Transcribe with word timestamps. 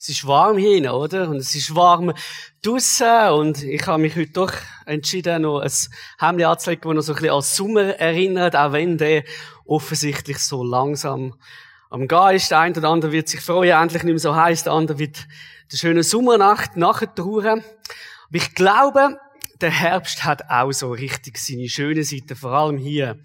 Es 0.00 0.10
ist 0.10 0.26
warm 0.28 0.58
hier, 0.58 0.94
oder? 0.94 1.28
Und 1.28 1.38
es 1.38 1.56
ist 1.56 1.74
warm 1.74 2.12
draussen. 2.62 3.32
Und 3.32 3.64
ich 3.64 3.84
habe 3.84 4.00
mich 4.00 4.14
heute 4.14 4.30
doch 4.30 4.52
entschieden, 4.86 5.42
noch 5.42 5.60
ein 5.60 5.70
Hemd 6.20 6.44
anzulegen, 6.44 6.94
das 6.94 6.94
noch 6.94 7.02
so 7.02 7.12
ein 7.14 7.16
bisschen 7.16 7.34
an 7.34 7.42
Sommer 7.42 7.82
erinnert, 7.98 8.54
auch 8.54 8.72
wenn 8.72 8.96
der 8.96 9.24
offensichtlich 9.64 10.38
so 10.38 10.62
langsam 10.62 11.34
am 11.90 12.06
Gehen 12.06 12.36
ist. 12.36 12.52
Der 12.52 12.60
eine 12.60 12.78
oder 12.78 12.90
andere 12.90 13.10
wird 13.10 13.28
sich 13.28 13.40
freuen, 13.40 13.76
endlich 13.76 14.04
nicht 14.04 14.12
mehr 14.12 14.20
so 14.20 14.36
heiß. 14.36 14.62
Der 14.62 14.72
andere 14.72 15.00
wird 15.00 15.26
der 15.72 15.76
schöne 15.76 16.04
Sommernacht 16.04 16.76
nachher 16.76 17.12
trauern. 17.12 17.64
Aber 18.28 18.36
ich 18.36 18.54
glaube, 18.54 19.18
der 19.60 19.70
Herbst 19.70 20.22
hat 20.22 20.48
auch 20.48 20.70
so 20.70 20.92
richtig 20.92 21.38
seine 21.38 21.68
schönen 21.68 22.04
Seiten, 22.04 22.36
vor 22.36 22.52
allem 22.52 22.78
hier 22.78 23.18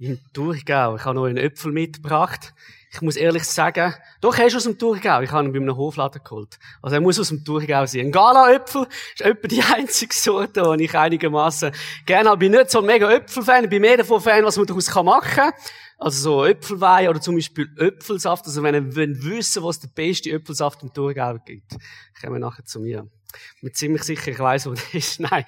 im 0.00 0.18
Thurgau. 0.32 0.96
Ich 0.96 1.04
habe 1.04 1.14
noch 1.14 1.26
einen 1.26 1.36
Äpfel 1.36 1.70
mitgebracht. 1.70 2.54
Ich 2.90 3.02
muss 3.02 3.14
ehrlich 3.14 3.44
sagen, 3.44 3.94
doch, 4.20 4.36
er 4.36 4.46
ist 4.46 4.56
aus 4.56 4.64
dem 4.64 4.78
Thurgau. 4.78 5.20
Ich 5.20 5.30
habe 5.30 5.46
ihn 5.46 5.52
bei 5.52 5.58
einem 5.58 5.76
Hofladen 5.76 6.20
geholt. 6.24 6.58
Also 6.82 6.96
er 6.96 7.00
muss 7.00 7.20
aus 7.20 7.28
dem 7.28 7.44
Thurgau 7.44 7.86
sein. 7.86 8.06
Ein 8.06 8.12
Gala-Äpfel 8.12 8.86
ist 9.14 9.22
etwa 9.22 9.48
die 9.48 9.62
einzige 9.74 10.14
Sorte, 10.14 10.62
die 10.76 10.84
ich 10.84 10.94
einigermaßen 10.94 11.72
gerne 12.04 12.30
habe. 12.30 12.44
Ich 12.44 12.50
bin 12.50 12.58
nicht 12.58 12.70
so 12.70 12.80
ein 12.80 12.86
mega 12.86 13.10
Äpfelfan. 13.10 13.64
Ich 13.64 13.70
bin 13.70 13.80
mehr 13.80 13.96
davon 13.96 14.20
Fan, 14.20 14.44
was 14.44 14.56
man 14.56 14.66
daraus 14.66 14.92
machen 14.94 15.30
kann. 15.34 15.52
Also 15.98 16.22
so 16.22 16.44
Äpfelwein 16.44 17.08
oder 17.08 17.20
zum 17.20 17.36
Beispiel 17.36 17.68
Äpfelsaft. 17.76 18.46
Also 18.46 18.62
wenn 18.62 18.74
ihr 18.74 18.94
wissen 18.94 19.62
was 19.62 19.80
der 19.80 19.88
beste 19.88 20.30
Äpfelsaft 20.30 20.82
im 20.82 20.92
Thurgau 20.92 21.38
gibt, 21.44 21.76
kommen 22.20 22.34
wir 22.34 22.40
nachher 22.40 22.64
zu 22.64 22.80
mir. 22.80 23.08
Ich 23.56 23.60
bin 23.62 23.74
ziemlich 23.74 24.02
sicher, 24.04 24.30
ich 24.30 24.38
weiß, 24.38 24.66
wo 24.66 24.70
das 24.74 24.94
ist. 24.94 25.20
Nein. 25.20 25.44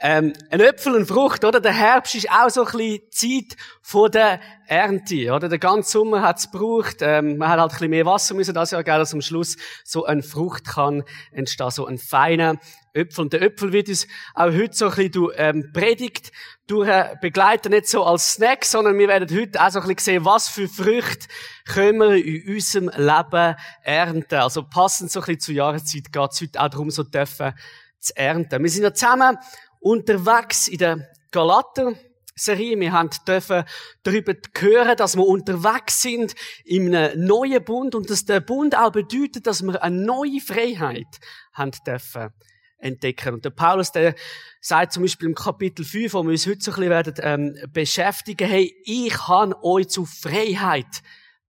Ähm, 0.00 0.32
ein 0.50 0.60
Äpfel, 0.60 0.94
eine 0.94 1.06
Frucht, 1.06 1.44
oder? 1.44 1.60
Der 1.60 1.72
Herbst 1.72 2.14
ist 2.14 2.30
auch 2.30 2.50
so 2.50 2.64
ein 2.64 2.72
bisschen 2.72 3.00
Zeit 3.10 3.56
von 3.82 4.10
der 4.10 4.40
Ernte, 4.66 5.32
oder? 5.32 5.48
Der 5.48 5.58
ganze 5.58 5.90
Sommer 5.90 6.22
hat 6.22 6.38
es 6.38 6.50
gebraucht. 6.50 6.98
Ähm, 7.00 7.36
man 7.38 7.48
hat 7.48 7.58
halt 7.58 7.72
ein 7.72 7.74
bisschen 7.74 7.90
mehr 7.90 8.06
Wasser 8.06 8.13
müssen 8.34 8.54
das 8.54 8.70
Jahr, 8.70 8.84
gell, 8.84 8.98
dass 8.98 9.12
am 9.14 9.20
Schluss 9.20 9.56
so 9.84 10.04
eine 10.04 10.22
Frucht 10.22 10.66
kann 10.66 11.02
entstehen, 11.32 11.70
so 11.70 11.86
ein 11.86 11.98
feiner 11.98 12.58
Äpfel. 12.92 13.24
Und 13.24 13.32
der 13.32 13.42
Äpfel 13.42 13.72
wird 13.72 13.88
uns 13.88 14.06
auch 14.34 14.52
heute 14.52 14.74
so 14.74 14.86
ein 14.86 14.90
bisschen 14.90 15.12
durch, 15.12 15.34
ähm, 15.36 15.70
Predigt 15.72 16.32
durch 16.66 16.88
begleiten, 17.20 17.70
nicht 17.70 17.88
so 17.88 18.04
als 18.04 18.34
Snack, 18.34 18.64
sondern 18.64 18.98
wir 18.98 19.08
werden 19.08 19.28
heute 19.36 19.60
auch 19.60 19.70
so 19.70 19.80
ein 19.80 19.88
bisschen 19.88 20.14
sehen, 20.14 20.24
was 20.24 20.48
für 20.48 20.68
Früchte 20.68 21.26
können 21.66 21.98
wir 21.98 22.24
in 22.24 22.54
unserem 22.54 22.90
Leben 22.96 23.56
ernten. 23.82 24.36
Also 24.36 24.62
passend 24.62 25.10
so 25.10 25.20
ein 25.20 25.26
bisschen 25.26 25.40
zur 25.40 25.54
Jahreszeit 25.54 26.12
geht 26.12 26.30
es 26.32 26.40
heute 26.40 26.60
auch 26.60 26.68
darum, 26.68 26.90
so 26.90 27.02
dürfen 27.02 27.52
zu 28.00 28.16
ernten. 28.16 28.62
Wir 28.62 28.70
sind 28.70 28.84
ja 28.84 28.94
zusammen 28.94 29.36
unterwegs 29.80 30.68
in 30.68 30.78
der 30.78 31.08
Galater 31.30 31.94
Serie. 32.36 32.78
Wir 32.78 32.92
haben 32.92 33.10
dürfen 33.26 33.64
darüber 34.02 34.34
hören, 34.58 34.96
dass 34.96 35.16
wir 35.16 35.26
unterwegs 35.26 36.02
sind 36.02 36.34
in 36.64 36.94
einem 36.94 37.26
neuen 37.26 37.64
Bund 37.64 37.94
und 37.94 38.10
dass 38.10 38.24
der 38.24 38.40
Bund 38.40 38.76
auch 38.76 38.92
bedeutet, 38.92 39.46
dass 39.46 39.62
wir 39.62 39.82
eine 39.82 40.04
neue 40.04 40.40
Freiheit 40.40 41.20
haben 41.52 41.72
dürfen 41.86 42.30
entdecken. 42.78 43.34
Und 43.34 43.44
der 43.44 43.50
Paulus, 43.50 43.92
der 43.92 44.14
sagt 44.60 44.92
zum 44.92 45.02
Beispiel 45.02 45.28
im 45.28 45.34
Kapitel 45.34 45.84
5, 45.84 46.14
wo 46.14 46.22
wir 46.22 46.30
uns 46.30 46.46
heute 46.46 46.60
so 46.60 46.70
ein 46.72 46.76
bisschen 46.76 46.90
werden, 46.90 47.14
ähm, 47.20 47.70
beschäftigen, 47.72 48.48
hey, 48.48 48.74
ich 48.84 49.26
habe 49.26 49.62
euch 49.64 49.88
zu 49.88 50.04
Freiheit 50.04 51.02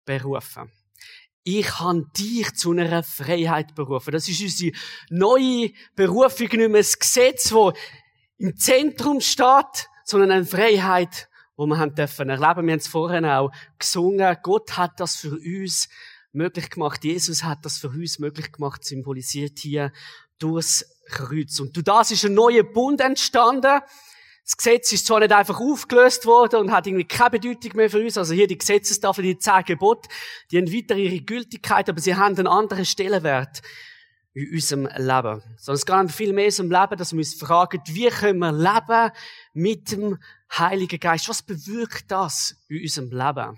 berufen. 0.06 0.72
Ich 1.44 1.80
habe 1.80 2.06
dich 2.18 2.54
zu 2.56 2.72
einer 2.72 3.04
Freiheit 3.04 3.76
berufen. 3.76 4.12
Das 4.12 4.28
ist 4.28 4.42
unsere 4.42 4.72
neue 5.10 5.72
Berufung, 5.96 6.48
nicht 6.48 6.58
mehr 6.58 6.82
ein 6.82 7.00
Gesetz, 7.00 7.50
das 7.50 7.74
im 8.38 8.58
Zentrum 8.58 9.22
steht, 9.22 9.90
sondern 10.06 10.32
eine 10.32 10.46
Freiheit, 10.46 11.28
wo 11.58 11.66
wir 11.66 11.78
haben 11.78 11.96
dürfen 11.96 12.30
erleben. 12.30 12.68
Wir 12.68 12.74
haben 12.74 12.80
es 12.80 12.88
vorhin 12.88 13.26
auch 13.26 13.52
gesungen. 13.78 14.38
Gott 14.44 14.78
hat 14.78 15.00
das 15.00 15.16
für 15.16 15.36
uns 15.36 15.90
möglich 16.32 16.70
gemacht. 16.70 17.04
Jesus 17.04 17.44
hat 17.44 17.66
das 17.66 17.78
für 17.78 17.90
uns 17.90 18.20
möglich 18.20 18.52
gemacht, 18.52 18.86
symbolisiert 18.86 19.60
hier 19.60 19.92
durchs 20.38 20.86
Kreuz. 21.10 21.60
Und 21.60 21.76
durch 21.76 21.86
das 21.86 22.12
ist 22.12 22.26
ein 22.26 22.34
neuer 22.34 22.64
Bund 22.64 23.02
entstanden. 23.02 23.82
Das 24.44 24.58
Gesetz 24.58 24.92
ist 24.92 25.08
zwar 25.08 25.22
nicht 25.22 25.32
einfach 25.32 25.60
aufgelöst 25.60 26.28
worden 26.28 26.60
und 26.60 26.72
hat 26.72 26.86
irgendwie 26.86 27.06
keine 27.06 27.32
Bedeutung 27.32 27.72
mehr 27.76 27.90
für 27.90 28.00
uns. 28.00 28.18
Also 28.18 28.36
hier 28.36 28.46
die 28.46 28.58
Gesetzestafel, 28.58 29.24
die 29.24 29.40
zehn 29.40 29.64
Gebote, 29.66 30.08
die 30.52 30.58
haben 30.58 30.72
weiter 30.72 30.96
ihre 30.96 31.22
Gültigkeit, 31.22 31.90
aber 31.90 32.00
sie 32.00 32.16
haben 32.16 32.38
einen 32.38 32.48
anderen 32.48 32.86
Stellenwert 32.86 33.64
in 34.36 34.54
unserem 34.54 34.84
Leben. 34.84 35.42
Sondern 35.58 35.76
es 35.76 35.86
geht 35.86 36.12
viel 36.12 36.34
mehr 36.34 36.52
um 36.60 36.70
Leben, 36.70 36.98
dass 36.98 37.14
wir 37.14 37.20
uns 37.20 37.34
fragen, 37.34 37.82
wie 37.88 38.10
können 38.10 38.40
wir 38.40 38.52
leben 38.52 39.12
mit 39.54 39.92
dem 39.92 40.20
Heiligen 40.52 41.00
Geist? 41.00 41.30
Was 41.30 41.42
bewirkt 41.42 42.12
das 42.12 42.56
in 42.68 42.82
unserem 42.82 43.12
Leben? 43.12 43.58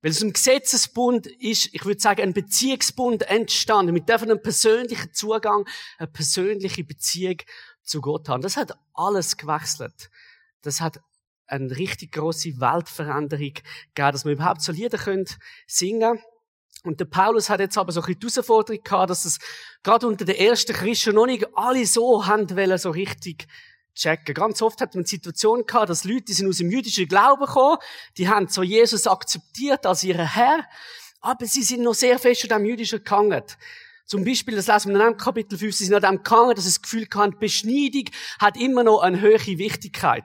Weil 0.00 0.10
es 0.10 0.22
ein 0.22 0.32
Gesetzesbund 0.32 1.26
ist, 1.26 1.70
ich 1.72 1.84
würde 1.84 2.00
sagen, 2.00 2.22
ein 2.22 2.34
Beziehungsbund 2.34 3.22
entstanden. 3.22 3.94
Wir 3.94 4.02
dürfen 4.02 4.30
einen 4.30 4.42
persönlichen 4.42 5.12
Zugang, 5.12 5.66
eine 5.96 6.06
persönliche 6.06 6.84
Beziehung 6.84 7.38
zu 7.82 8.00
Gott 8.00 8.28
haben. 8.28 8.42
Das 8.42 8.56
hat 8.56 8.78
alles 8.92 9.36
gewechselt. 9.38 10.10
Das 10.60 10.80
hat 10.80 11.00
eine 11.46 11.74
richtig 11.76 12.12
große 12.12 12.60
Weltveränderung 12.60 13.54
gegeben, 13.54 13.62
dass 13.94 14.26
wir 14.26 14.32
überhaupt 14.32 14.60
so 14.60 14.72
Lieder 14.72 14.98
können 14.98 15.24
singen 15.66 16.20
und 16.88 16.98
der 17.00 17.04
Paulus 17.04 17.50
hat 17.50 17.60
jetzt 17.60 17.76
aber 17.76 17.92
so 17.92 18.00
ein 18.00 18.06
bisschen 18.06 18.20
die 18.20 18.26
Herausforderung 18.28 18.82
gehabt, 18.82 19.10
dass 19.10 19.24
es 19.24 19.38
gerade 19.82 20.06
unter 20.06 20.24
den 20.24 20.36
ersten 20.36 20.72
Christen 20.72 21.14
noch 21.14 21.26
nicht 21.26 21.46
alle 21.54 21.84
so 21.86 22.26
haben 22.26 22.48
wollen, 22.50 22.78
so 22.78 22.90
richtig 22.90 23.46
checken. 23.94 24.34
Ganz 24.34 24.62
oft 24.62 24.80
hat 24.80 24.94
man 24.94 25.04
die 25.04 25.10
Situation 25.10 25.66
gehabt, 25.66 25.90
dass 25.90 26.04
Leute, 26.04 26.22
die 26.22 26.32
sind 26.32 26.48
aus 26.48 26.56
dem 26.56 26.70
jüdischen 26.70 27.06
Glauben 27.06 27.44
gekommen, 27.44 27.78
die 28.16 28.28
haben 28.28 28.48
so 28.48 28.62
Jesus 28.62 29.06
akzeptiert 29.06 29.84
als 29.84 30.02
ihren 30.02 30.26
Herr, 30.26 30.64
aber 31.20 31.46
sie 31.46 31.62
sind 31.62 31.82
noch 31.82 31.94
sehr 31.94 32.18
fest 32.18 32.50
an 32.50 32.62
dem 32.62 32.68
jüdischen 32.68 33.04
gehangen. 33.04 33.42
Zum 34.06 34.24
Beispiel, 34.24 34.56
das 34.56 34.68
lesen 34.68 34.88
wir 34.88 34.96
in 34.96 35.02
einem 35.02 35.16
Kapitel 35.18 35.58
5, 35.58 35.76
sie 35.76 35.84
sind 35.84 35.94
an 35.94 36.14
dem 36.14 36.22
gehangen, 36.22 36.54
dass 36.54 36.64
sie 36.64 36.70
das 36.70 36.80
Gefühl 36.80 37.06
hatten, 37.14 37.38
Beschneidung 37.38 38.04
hat 38.38 38.56
immer 38.56 38.82
noch 38.82 39.00
eine 39.02 39.20
höhere 39.20 39.58
Wichtigkeit. 39.58 40.24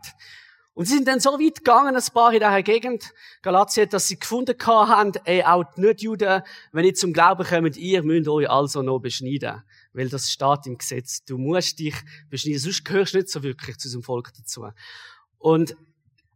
Und 0.75 0.85
sie 0.85 0.95
sind 0.95 1.07
dann 1.07 1.19
so 1.19 1.33
weit 1.33 1.57
gegangen, 1.57 1.95
ein 1.95 2.03
paar 2.13 2.33
in 2.33 2.39
dieser 2.39 2.63
Gegend, 2.63 3.13
Galatien, 3.43 3.89
dass 3.89 4.07
sie 4.07 4.17
gefunden 4.17 4.55
haben, 4.65 5.11
ey, 5.23 5.43
auch 5.43 5.63
die 5.75 5.81
Nicht-Juden, 5.81 6.41
wenn 6.71 6.85
ihr 6.85 6.95
zum 6.95 7.13
Glauben 7.13 7.45
kommt, 7.45 7.77
ihr 7.77 8.01
müsst 8.01 8.27
euch 8.27 8.49
also 8.49 8.81
noch 8.81 8.99
beschneiden. 8.99 9.61
Weil 9.93 10.09
das 10.09 10.31
steht 10.31 10.65
im 10.65 10.79
Gesetz. 10.79 11.23
Du 11.25 11.37
musst 11.37 11.77
dich 11.77 11.95
beschneiden, 12.29 12.59
sonst 12.59 12.85
gehörst 12.85 13.13
du 13.13 13.19
nicht 13.19 13.29
so 13.29 13.43
wirklich 13.43 13.77
zu 13.77 13.87
diesem 13.87 14.01
Volk 14.01 14.33
dazu. 14.35 14.67
Und 15.37 15.75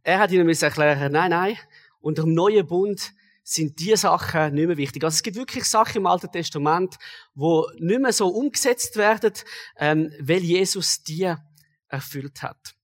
er 0.04 0.20
hat 0.20 0.30
ihnen 0.30 0.48
erklären, 0.48 1.12
nein, 1.12 1.30
nein, 1.30 1.56
unter 2.00 2.22
dem 2.22 2.34
neuen 2.34 2.64
Bund 2.64 3.12
sind 3.42 3.80
diese 3.80 3.96
Sachen 3.96 4.54
nicht 4.54 4.66
mehr 4.68 4.76
wichtig. 4.76 5.02
Also 5.02 5.16
es 5.16 5.22
gibt 5.22 5.36
wirklich 5.36 5.64
Sachen 5.64 5.96
im 5.96 6.06
Alten 6.06 6.30
Testament, 6.30 6.96
wo 7.34 7.66
nicht 7.78 8.00
mehr 8.00 8.12
so 8.12 8.28
umgesetzt 8.28 8.96
werden, 8.96 9.32
ähm, 9.78 10.12
weil 10.20 10.40
Jesus 10.40 11.02
die 11.02 11.34
erfüllt 11.88 12.42
hat. 12.42 12.77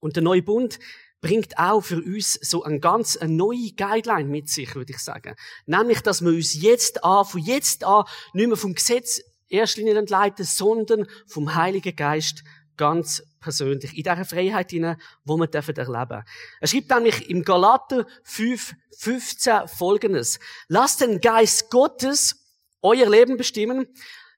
Und 0.00 0.16
der 0.16 0.22
neue 0.22 0.42
Bund 0.42 0.78
bringt 1.20 1.58
auch 1.58 1.80
für 1.80 1.96
uns 1.96 2.34
so 2.34 2.62
ein 2.62 2.80
ganz 2.80 3.16
eine 3.16 3.32
neue 3.32 3.72
Guideline 3.76 4.28
mit 4.28 4.48
sich, 4.48 4.74
würde 4.74 4.92
ich 4.92 4.98
sagen. 4.98 5.34
Nämlich, 5.66 6.00
dass 6.00 6.22
wir 6.22 6.30
uns 6.30 6.54
jetzt 6.54 7.04
an, 7.04 7.24
von 7.24 7.40
jetzt 7.40 7.84
an 7.84 8.04
nicht 8.32 8.46
mehr 8.46 8.56
vom 8.56 8.74
Gesetz 8.74 9.20
erster 9.48 9.80
Linie 9.80 9.98
entleiten, 9.98 10.44
sondern 10.44 11.06
vom 11.26 11.54
Heiligen 11.54 11.96
Geist 11.96 12.44
ganz 12.76 13.22
persönlich, 13.40 13.96
in 13.96 14.04
dieser 14.04 14.24
Freiheit 14.24 14.70
hinein, 14.70 15.00
wo 15.24 15.36
wir 15.36 15.46
dürfen 15.46 15.76
erleben. 15.76 16.22
Er 16.60 16.68
schreibt 16.68 16.90
nämlich 16.90 17.28
im 17.28 17.42
Galater 17.42 18.06
5, 18.24 18.74
15 18.96 19.68
folgendes. 19.68 20.38
Lasst 20.68 21.00
den 21.00 21.20
Geist 21.20 21.70
Gottes 21.70 22.44
euer 22.82 23.08
Leben 23.08 23.36
bestimmen, 23.36 23.88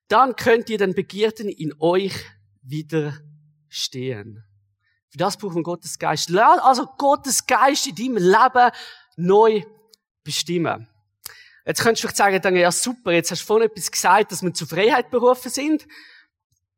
dann 0.09 0.35
könnt 0.37 0.71
ihr 0.71 0.79
den 0.79 0.95
Begierden 0.95 1.49
in 1.49 1.75
euch 1.79 2.15
widerstehen. 2.63 4.45
Für 5.11 5.19
das 5.19 5.37
braucht 5.37 5.55
man 5.55 5.63
Gottes 5.63 5.99
Geist. 5.99 6.31
Lass 6.31 6.61
also 6.61 6.87
Gottes 6.99 7.47
Geist 7.47 7.87
in 7.87 7.95
deinem 7.95 8.17
Leben 8.17 8.71
neu 9.17 9.63
bestimmen. 10.23 10.89
Jetzt 11.67 11.83
könntest 11.83 12.05
du 12.05 12.09
vielleicht 12.09 12.43
sagen, 12.43 12.57
ja 12.57 12.73
super, 12.73 13.13
jetzt 13.13 13.31
hast 13.31 13.43
du 13.43 13.47
vorhin 13.47 13.69
etwas 13.69 13.91
gesagt, 13.91 14.33
dass 14.33 14.43
wir 14.43 14.55
zur 14.55 14.69
Freiheit 14.69 15.11
berufen 15.11 15.51
sind. 15.51 15.87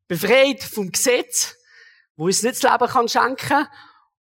Befreit 0.08 0.62
vom 0.62 0.90
Gesetz, 0.90 1.56
wo 2.16 2.24
uns 2.24 2.42
nicht 2.42 2.62
das 2.62 2.70
Leben 2.70 2.90
kann 2.90 3.08
schenken 3.08 3.66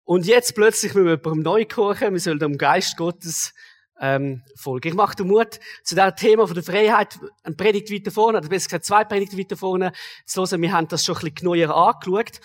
Und 0.04 0.26
jetzt 0.26 0.54
plötzlich 0.54 0.94
müssen 0.94 1.06
wir 1.06 1.14
jemandem 1.14 1.42
neu 1.42 1.64
kochen, 1.64 2.12
wir 2.12 2.20
sollen 2.20 2.38
dem 2.38 2.58
Geist 2.58 2.96
Gottes 2.96 3.54
ähm, 4.00 4.42
folgen. 4.56 4.88
Ich 4.88 4.94
mache 4.94 5.16
den 5.16 5.28
Mut, 5.28 5.58
zu 5.84 5.94
diesem 5.94 6.16
Thema 6.16 6.46
von 6.46 6.54
der 6.54 6.64
Freiheit 6.64 7.18
eine 7.44 7.54
Predigt 7.54 7.90
weiter 7.90 8.10
vorne, 8.10 8.38
oder 8.38 8.48
besser 8.48 8.66
gesagt 8.66 8.84
zwei 8.84 9.04
Predigten 9.04 9.38
weiter 9.38 9.56
vorne 9.56 9.92
zu 10.26 10.42
hören. 10.42 10.60
Wir 10.60 10.72
haben 10.72 10.88
das 10.88 11.04
schon 11.04 11.16
ein 11.16 11.32
bisschen 11.32 11.46
neuer 11.46 11.74
angeschaut. 11.74 12.40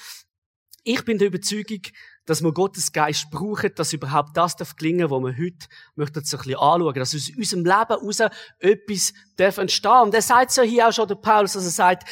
Ich 0.90 1.04
bin 1.04 1.18
der 1.18 1.28
Überzeugung, 1.28 1.82
dass 2.26 2.42
wir 2.42 2.54
Gottes 2.54 2.94
Geist 2.94 3.30
brauchen, 3.30 3.76
dass 3.76 3.92
überhaupt 3.92 4.38
das 4.38 4.56
darf 4.56 4.78
gelingen, 4.78 5.12
was 5.12 5.20
wir 5.22 5.38
heute 5.38 5.68
möchten 5.96 6.24
so 6.24 6.38
ein 6.38 6.44
bisschen 6.44 6.56
anschauen, 6.56 6.94
dass 6.94 7.14
aus 7.14 7.30
unserem 7.36 7.66
Leben 7.66 8.00
heraus 8.00 8.22
etwas 8.60 9.14
darf 9.36 9.58
entstehen. 9.58 10.04
Und 10.04 10.14
er 10.14 10.22
sagt 10.22 10.52
so 10.52 10.62
hier 10.62 10.88
auch 10.88 10.94
schon 10.94 11.10
der 11.10 11.16
Paulus, 11.16 11.52
dass 11.52 11.66
er 11.66 11.72
sagt, 11.72 12.08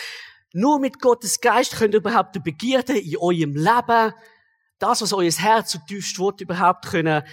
nur 0.51 0.81
mit 0.81 0.99
Gottes 0.99 1.39
Geist 1.39 1.77
könnt 1.77 1.93
ihr 1.93 2.01
überhaupt 2.01 2.35
die 2.35 2.41
Begierde 2.41 2.99
in 2.99 3.15
eurem 3.17 3.55
Leben, 3.55 4.13
das, 4.77 5.01
was 5.01 5.13
euer 5.13 5.31
Herz 5.31 5.71
so 5.71 5.79
tiefst 5.87 6.19
wird, 6.19 6.41
überhaupt 6.41 6.85
können 6.87 7.23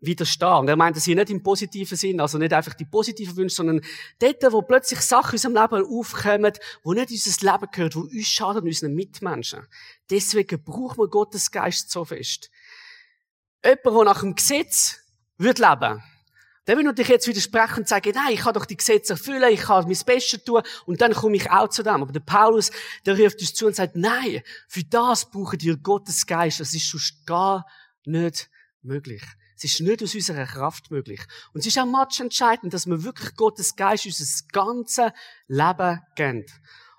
widerstehen. 0.00 0.58
Und 0.58 0.68
er 0.68 0.76
meint 0.76 0.96
das 0.96 1.04
hier 1.04 1.16
nicht 1.16 1.30
im 1.30 1.42
positiven 1.42 1.96
Sinn, 1.96 2.20
also 2.20 2.38
nicht 2.38 2.52
einfach 2.52 2.74
die 2.74 2.84
positiven 2.84 3.36
Wünsche, 3.36 3.56
sondern 3.56 3.80
dort, 4.18 4.52
wo 4.52 4.62
plötzlich 4.62 5.00
Sachen 5.00 5.30
in 5.30 5.34
unserem 5.34 5.54
Leben 5.54 5.86
aufkommen, 5.86 6.52
wo 6.82 6.92
nicht 6.92 7.10
unser 7.10 7.52
Leben 7.52 7.70
gehört, 7.70 7.96
wo 7.96 8.00
uns 8.00 8.26
schaden, 8.26 8.64
unseren 8.64 8.94
Mitmenschen. 8.94 9.66
Deswegen 10.10 10.62
brauchen 10.62 10.98
wir 10.98 11.08
Gottes 11.08 11.50
Geist 11.50 11.90
so 11.90 12.04
fest. 12.04 12.50
Jemand, 13.64 13.84
der 13.84 14.04
nach 14.04 14.20
dem 14.20 14.34
Gesetz 14.34 14.98
wird 15.36 15.58
leben, 15.58 16.02
der 16.68 16.76
will 16.76 16.84
natürlich 16.84 17.08
jetzt 17.08 17.26
widersprechen 17.26 17.78
und 17.78 17.88
sagen, 17.88 18.12
nein, 18.14 18.34
ich 18.34 18.40
kann 18.40 18.52
doch 18.52 18.66
die 18.66 18.76
Gesetze 18.76 19.14
erfüllen, 19.14 19.50
ich 19.50 19.62
kann 19.62 19.84
mein 19.84 19.96
Bestes 20.04 20.44
tun 20.44 20.62
und 20.84 21.00
dann 21.00 21.14
komme 21.14 21.36
ich 21.36 21.50
auch 21.50 21.68
zu 21.68 21.82
dem. 21.82 22.02
Aber 22.02 22.12
der 22.12 22.20
Paulus, 22.20 22.70
der 23.06 23.18
ruft 23.18 23.40
uns 23.40 23.54
zu 23.54 23.66
und 23.66 23.74
sagt, 23.74 23.96
nein, 23.96 24.42
für 24.68 24.84
das 24.84 25.30
brauchen 25.30 25.58
wir 25.62 25.78
Gottes 25.78 26.26
Geist. 26.26 26.60
Das 26.60 26.74
ist 26.74 26.90
sonst 26.90 27.24
gar 27.24 27.66
nicht 28.04 28.50
möglich. 28.82 29.22
Es 29.58 29.74
ist 29.74 29.80
nicht 29.80 30.02
aus 30.02 30.14
unserer 30.14 30.46
Kraft 30.46 30.90
möglich. 30.90 31.20
Und 31.52 31.60
es 31.60 31.66
ist 31.66 31.78
auch 31.78 31.86
match 31.86 32.20
entscheidend, 32.20 32.72
dass 32.72 32.86
wir 32.86 33.02
wirklich 33.02 33.34
Gottes 33.34 33.76
Geist 33.76 34.06
unser 34.06 34.24
ganzes 34.52 35.12
Leben 35.46 36.00
geben. 36.16 36.46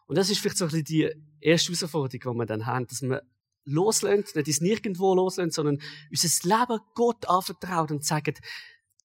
Und 0.07 0.17
das 0.17 0.29
ist 0.29 0.39
vielleicht 0.39 0.57
so 0.57 0.65
ein 0.65 0.71
bisschen 0.71 0.85
die 0.85 1.11
erste 1.39 1.73
Herausforderung, 1.73 2.33
die 2.33 2.39
wir 2.39 2.45
dann 2.45 2.65
haben, 2.65 2.87
dass 2.87 3.01
wir 3.01 3.23
loslösen, 3.65 4.23
nicht 4.35 4.47
ins 4.47 4.61
Nirgendwo 4.61 5.13
loslösen, 5.13 5.51
sondern 5.51 5.81
unser 6.09 6.49
Leben 6.49 6.79
Gott 6.95 7.27
anvertraut 7.27 7.91
und 7.91 8.03
sagen, 8.03 8.35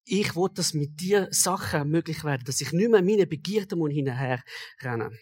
ich 0.07 0.37
will, 0.37 0.49
dass 0.55 0.75
mit 0.75 1.01
dir 1.01 1.29
Sachen 1.31 1.91
möglich 1.91 2.25
werden, 2.25 2.45
dass 2.45 2.61
ich 2.61 2.73
nicht 2.73 2.91
mehr 2.91 3.03
meine 3.03 3.27
Begierden 3.27 3.79
muss 3.79 3.93
hinterher 3.93 4.43
rennen. 4.81 5.19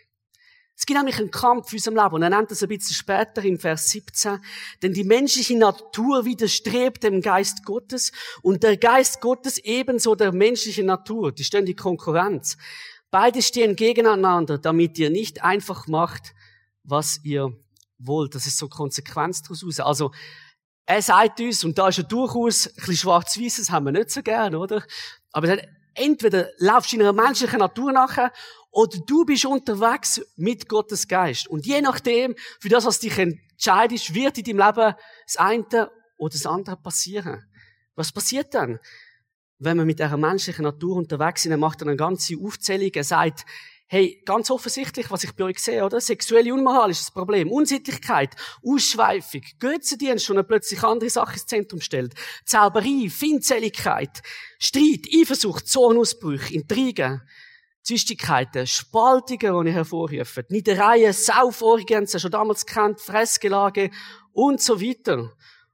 Es 0.83 0.87
gibt 0.87 0.99
nämlich 0.99 1.19
einen 1.19 1.31
Kampf 1.31 1.73
in 1.73 1.77
unserem 1.77 1.97
Leben. 1.97 2.15
Und 2.17 2.23
er 2.25 2.31
nennt 2.31 2.51
das 2.51 2.61
ein 2.61 2.69
bisschen 2.69 2.97
später 2.97 3.45
im 3.45 3.57
Vers 3.57 3.89
17. 3.91 4.41
Denn 4.83 4.93
die 4.93 5.05
menschliche 5.05 5.57
Natur 5.57 6.25
widerstrebt 6.25 7.05
dem 7.05 7.21
Geist 7.21 7.65
Gottes 7.65 8.11
und 8.43 8.65
der 8.65 8.77
Geist 8.77 9.21
Gottes 9.21 9.59
ebenso 9.59 10.17
der 10.17 10.33
menschlichen 10.33 10.87
Natur. 10.87 11.31
Die 11.31 11.45
stehen 11.45 11.69
in 11.69 11.77
Konkurrenz. 11.77 12.57
Beide 13.13 13.43
stehen 13.43 13.77
gegeneinander, 13.77 14.59
damit 14.59 14.99
ihr 14.99 15.11
nicht 15.11 15.45
einfach 15.45 15.87
macht, 15.87 16.35
was 16.83 17.21
ihr 17.23 17.57
wollt. 17.99 18.35
Das 18.35 18.47
ist 18.47 18.59
so 18.59 18.69
Konsequenz 18.69 19.41
daraus. 19.41 19.79
Also, 19.79 20.11
er 20.85 21.01
sagt 21.01 21.39
uns, 21.39 21.63
und 21.63 21.79
da 21.79 21.91
ist 21.91 21.99
er 21.99 22.05
durchaus 22.05 22.67
ein 22.67 22.75
bisschen 22.75 22.97
schwarz-weiß, 22.97 23.59
das 23.59 23.71
haben 23.71 23.85
wir 23.87 23.93
nicht 23.93 24.11
so 24.11 24.21
gern, 24.21 24.57
oder? 24.57 24.83
Aber 25.31 25.47
er 25.47 25.59
sagt, 25.59 25.69
entweder 25.95 26.51
laufst 26.59 26.91
du 26.91 26.97
in 26.97 27.03
einer 27.03 27.13
menschlichen 27.13 27.61
Natur 27.61 27.93
nachher, 27.93 28.33
oder 28.73 28.99
du 29.07 29.25
bist 29.25 29.45
unterwegs 29.45 30.21
mit 30.37 30.69
Gottes 30.69 31.07
Geist. 31.07 31.47
Und 31.47 31.67
je 31.67 31.81
nachdem, 31.81 32.35
für 32.59 32.71
das, 32.71 32.87
was 32.87 32.99
dich 32.99 33.17
entscheidest, 33.19 34.15
wird 34.15 34.39
in 34.39 34.45
deinem 34.45 34.67
Leben 34.67 34.95
das 35.27 35.37
eine 35.37 35.91
oder 36.17 36.33
das 36.33 36.47
andere 36.47 36.77
passieren. 36.77 37.45
Was 37.95 38.13
passiert 38.13 38.55
dann? 38.55 38.81
Wenn 39.59 39.77
man 39.77 39.87
mit 39.87 40.01
einer 40.01 40.17
menschlichen 40.17 40.65
Natur 40.65 40.97
unterwegs 40.97 41.45
dann 41.45 41.61
macht 41.61 41.83
er 41.83 41.89
eine 41.89 41.97
ganze 41.97 42.35
Aufzählung. 42.43 42.91
Er 42.95 43.05
sagt, 43.05 43.45
Hey, 43.93 44.23
ganz 44.25 44.51
offensichtlich, 44.51 45.11
was 45.11 45.23
ich 45.23 45.33
bei 45.33 45.45
euch 45.45 45.59
sehe, 45.59 45.85
oder? 45.85 46.01
Sexuelle 46.01 46.55
Unmoral 46.55 46.89
ist 46.89 47.03
das 47.03 47.11
Problem. 47.11 47.51
Unsittlichkeit, 47.51 48.35
Ausschweifung, 48.65 49.43
Götzendienst, 49.59 50.25
schon 50.25 50.43
plötzlich 50.47 50.83
andere 50.83 51.11
Sachen 51.11 51.35
ins 51.35 51.45
Zentrum 51.45 51.83
stellt. 51.83 52.15
Zauberei, 52.47 53.11
Findseligkeit, 53.11 54.23
Streit, 54.59 55.07
Eifersucht, 55.15 55.69
Zornausbrüche, 55.69 56.55
Intrigen, 56.55 57.21
Züstigkeiten, 57.83 58.67
Spaltungen, 58.67 59.65
die 59.65 59.71
ich 59.71 59.77
hervorrufe, 59.77 60.47
Niedereien, 60.49 61.13
Sauvorgien, 61.13 62.07
schon 62.07 62.31
damals 62.31 62.65
kennt, 62.65 63.01
Fressgelage 63.01 63.91
und 64.33 64.61
so 64.61 64.81
weiter. 64.81 65.33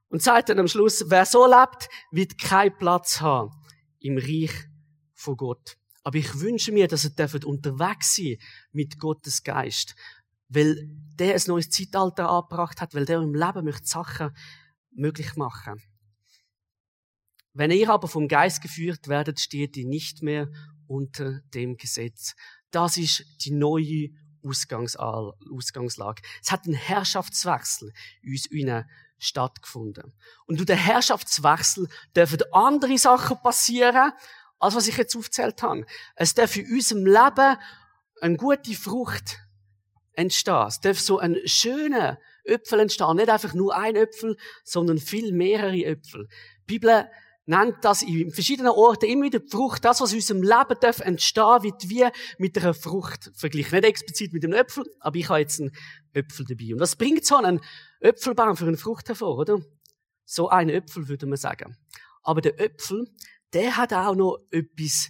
Und 0.09 0.23
sagt 0.23 0.49
dann 0.49 0.59
am 0.59 0.67
Schluss, 0.67 1.05
wer 1.07 1.25
so 1.25 1.45
lebt, 1.45 1.87
wird 2.11 2.39
keinen 2.39 2.75
Platz 2.77 3.21
haben 3.21 3.51
im 3.99 4.17
Reich 4.17 4.51
von 5.13 5.37
Gott. 5.37 5.77
Aber 6.03 6.17
ich 6.17 6.39
wünsche 6.39 6.71
mir, 6.71 6.87
dass 6.87 7.05
ihr 7.05 7.45
unterwegs 7.45 8.15
sein 8.15 8.37
mit 8.71 8.97
Gottes 8.97 9.43
Geist. 9.43 9.95
Weil 10.47 10.87
der 11.19 11.35
ein 11.35 11.41
neues 11.45 11.69
Zeitalter 11.69 12.29
angebracht 12.29 12.81
hat, 12.81 12.95
weil 12.95 13.05
der 13.05 13.19
im 13.19 13.35
Leben 13.35 13.65
möchte 13.65 13.85
Sachen 13.85 14.31
möglich 14.91 15.35
machen. 15.35 15.79
Wenn 17.53 17.71
ihr 17.71 17.89
aber 17.89 18.07
vom 18.07 18.27
Geist 18.27 18.61
geführt 18.61 19.07
werdet, 19.07 19.39
steht 19.39 19.77
ihr 19.77 19.85
nicht 19.85 20.23
mehr 20.23 20.49
unter 20.89 21.41
dem 21.53 21.77
Gesetz. 21.77 22.35
Das 22.71 22.97
ist 22.97 23.23
die 23.45 23.51
neue 23.51 24.09
Ausgangslage. 24.43 26.21
Es 26.41 26.51
hat 26.51 26.65
einen 26.65 26.75
Herrschaftswechsel 26.75 27.93
in 28.21 28.31
uns 28.31 28.45
innen 28.47 28.89
stattgefunden. 29.17 30.13
Und 30.45 30.57
durch 30.57 30.67
den 30.67 30.77
Herrschaftswechsel 30.77 31.87
dürfen 32.15 32.39
andere 32.51 32.97
Sachen 32.97 33.37
passieren, 33.41 34.13
als 34.59 34.75
was 34.75 34.87
ich 34.87 34.97
jetzt 34.97 35.15
aufzählt 35.15 35.61
habe. 35.61 35.85
Es 36.15 36.33
darf 36.33 36.55
in 36.55 36.71
unserem 36.71 37.05
Leben 37.05 37.57
eine 38.21 38.37
gute 38.37 38.73
Frucht 38.73 39.39
entstehen. 40.13 40.67
Es 40.67 40.79
darf 40.79 40.99
so 40.99 41.19
ein 41.19 41.37
schöner 41.45 42.19
Äpfel 42.43 42.79
entstehen. 42.79 43.15
Nicht 43.17 43.29
einfach 43.29 43.53
nur 43.53 43.75
ein 43.75 43.95
Äpfel, 43.95 44.37
sondern 44.63 44.97
viel 44.97 45.33
mehrere 45.33 45.83
Äpfel. 45.83 46.27
Die 46.61 46.79
Bibel 46.79 47.09
nennt 47.49 47.83
das 47.83 48.03
in 48.03 48.29
verschiedenen 48.29 48.71
Orten 48.71 49.05
immer 49.05 49.25
wieder 49.25 49.39
die 49.39 49.49
Frucht. 49.49 49.83
Das, 49.83 49.99
was 50.01 50.11
in 50.11 50.17
unserem 50.17 50.43
Leben 50.43 50.79
darf 50.79 50.99
entstehen, 50.99 51.63
wird 51.63 51.89
wie 51.89 52.07
mit 52.37 52.55
einer 52.57 52.75
Frucht 52.75 53.31
verglichen. 53.33 53.75
Nicht 53.75 53.85
explizit 53.89 54.33
mit 54.33 54.43
einem 54.43 54.53
Äpfel, 54.53 54.85
aber 54.99 55.15
ich 55.15 55.29
habe 55.29 55.39
jetzt 55.39 55.59
einen 55.59 55.71
Äpfel 56.13 56.45
dabei. 56.45 56.73
Und 56.73 56.77
das 56.77 56.95
bringt 56.95 57.25
so 57.25 57.37
einen 57.37 57.59
Äpfelbaum 58.01 58.55
für 58.55 58.67
eine 58.67 58.77
Frucht 58.77 59.07
hervor, 59.07 59.35
oder? 59.39 59.59
So 60.25 60.49
einen 60.49 60.69
Äpfel, 60.69 61.07
würde 61.07 61.25
man 61.25 61.37
sagen. 61.37 61.75
Aber 62.21 62.41
der 62.41 62.59
Äpfel, 62.59 63.07
der 63.53 63.77
hat 63.77 63.93
auch 63.93 64.15
noch 64.15 64.37
etwas 64.51 65.09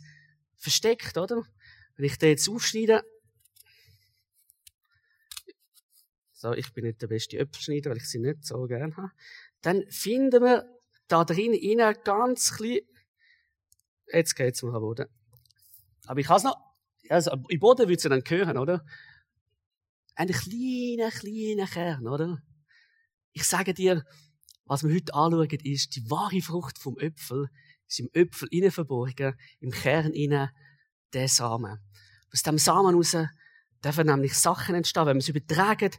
versteckt, 0.55 1.17
oder? 1.17 1.43
Wenn 1.97 2.05
ich 2.05 2.17
den 2.17 2.29
jetzt 2.29 2.47
aufschneide, 2.47 3.03
so, 6.31 6.53
ich 6.53 6.71
bin 6.71 6.85
nicht 6.85 7.01
der 7.01 7.07
beste 7.07 7.37
Äpfelschneider, 7.37 7.89
weil 7.89 7.97
ich 7.97 8.09
sie 8.09 8.19
nicht 8.19 8.45
so 8.45 8.65
gern 8.65 8.95
habe, 8.95 9.11
dann 9.61 9.83
finden 9.89 10.41
wir 10.41 10.78
da 11.09 11.25
drin 11.25 11.53
innen 11.53 11.95
ganz 12.03 12.55
klein, 12.55 12.79
jetzt 14.07 14.35
geht's 14.35 14.63
mal 14.63 14.75
am 14.75 14.81
Boden. 14.81 15.07
Aber 16.05 16.19
ich 16.19 16.27
kann 16.27 16.37
es 16.37 16.43
noch, 16.43 16.57
also, 17.09 17.31
im 17.49 17.59
Boden 17.59 17.89
wird 17.89 17.99
sie 17.99 18.09
dann 18.09 18.23
hören, 18.25 18.57
oder? 18.57 18.85
Ein 20.15 20.29
kleiner, 20.29 21.09
kleiner 21.11 21.67
Kern, 21.67 22.07
oder? 22.07 22.41
Ich 23.31 23.43
sage 23.43 23.73
dir, 23.73 24.05
was 24.65 24.83
wir 24.83 24.93
heute 24.93 25.13
anschauen, 25.13 25.49
ist 25.63 25.95
die 25.95 26.09
wahre 26.09 26.41
Frucht 26.41 26.77
vom 26.77 26.97
Äpfel, 26.99 27.49
ist 27.87 27.99
im 27.99 28.09
Öpfel 28.13 28.47
innen 28.51 28.71
verborgen, 28.71 29.35
im 29.59 29.71
Kern 29.71 30.13
innen 30.13 30.49
der 31.13 31.27
Samen. 31.27 31.79
Aus 32.31 32.43
dem 32.43 32.59
Samen 32.59 32.91
heraus 32.91 33.15
dürfen 33.83 34.07
nämlich 34.07 34.35
Sachen 34.35 34.75
entstehen, 34.75 35.07
wenn 35.07 35.15
wir 35.15 35.21
es 35.21 35.29
übertragen 35.29 35.91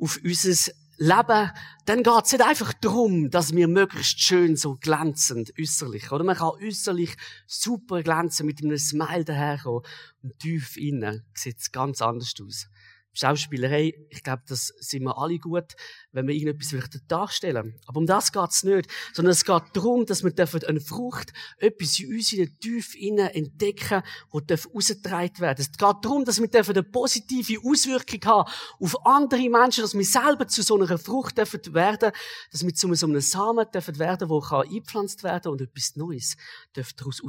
auf 0.00 0.20
unser 0.22 0.72
Leben, 0.96 1.50
dann 1.86 2.02
geht 2.02 2.24
es 2.24 2.32
nicht 2.32 2.44
einfach 2.44 2.72
darum, 2.74 3.30
dass 3.30 3.54
wir 3.54 3.68
möglichst 3.68 4.20
schön 4.20 4.56
so 4.56 4.76
glänzend 4.76 5.52
äußerlich, 5.58 6.12
oder? 6.12 6.24
Man 6.24 6.36
kann 6.36 6.52
äußerlich 6.62 7.16
super 7.46 8.02
glänzen, 8.02 8.46
mit 8.46 8.62
einem 8.62 8.78
Smile 8.78 9.24
daherkommen 9.24 9.82
und 10.22 10.38
tief 10.38 10.76
innen 10.76 11.24
sieht 11.34 11.58
es 11.58 11.72
ganz 11.72 12.00
anders 12.00 12.34
aus. 12.40 12.68
Schauspielerei, 13.14 13.94
ich 14.10 14.22
glaube, 14.22 14.42
das 14.48 14.74
sind 14.78 15.04
wir 15.04 15.16
alle 15.16 15.38
gut, 15.38 15.76
wenn 16.12 16.26
wir 16.26 16.34
irgendetwas 16.34 17.00
darstellen 17.06 17.78
Aber 17.86 17.98
um 18.00 18.06
das 18.06 18.32
geht's 18.32 18.64
nicht. 18.64 18.90
Sondern 19.12 19.32
es 19.32 19.44
geht 19.44 19.62
darum, 19.72 20.04
dass 20.04 20.24
wir 20.24 20.32
eine 20.68 20.80
Frucht, 20.80 21.32
etwas 21.58 21.98
in 22.00 22.12
uns 22.12 22.32
in 22.32 22.38
der 22.38 22.58
Tiefe 22.58 22.98
innen 22.98 23.28
entdecken, 23.28 24.02
das 24.46 24.68
rausgetragen 24.74 25.38
werden 25.38 25.60
Es 25.60 25.70
geht 25.70 25.96
darum, 26.02 26.24
dass 26.24 26.40
wir 26.40 26.48
eine 26.52 26.82
positive 26.82 27.60
Auswirkung 27.64 28.20
haben 28.24 28.50
auf 28.80 29.06
andere 29.06 29.48
Menschen, 29.48 29.82
dass 29.82 29.94
wir 29.94 30.04
selber 30.04 30.48
zu 30.48 30.62
so 30.62 30.76
einer 30.76 30.98
Frucht 30.98 31.38
dürfen 31.38 31.60
werden, 31.72 32.10
dass 32.50 32.64
wir 32.64 32.74
zu 32.74 32.92
so 32.94 33.06
einem 33.06 33.20
Samen 33.20 33.66
dürfen 33.72 33.98
werden, 33.98 34.28
der 34.28 34.58
eingepflanzt 34.58 35.22
werden 35.22 35.52
und 35.52 35.60
etwas 35.60 35.96
Neues 35.96 36.36
dürfte 36.74 37.04
daraus 37.04 37.22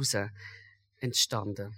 entstanden. 0.98 1.74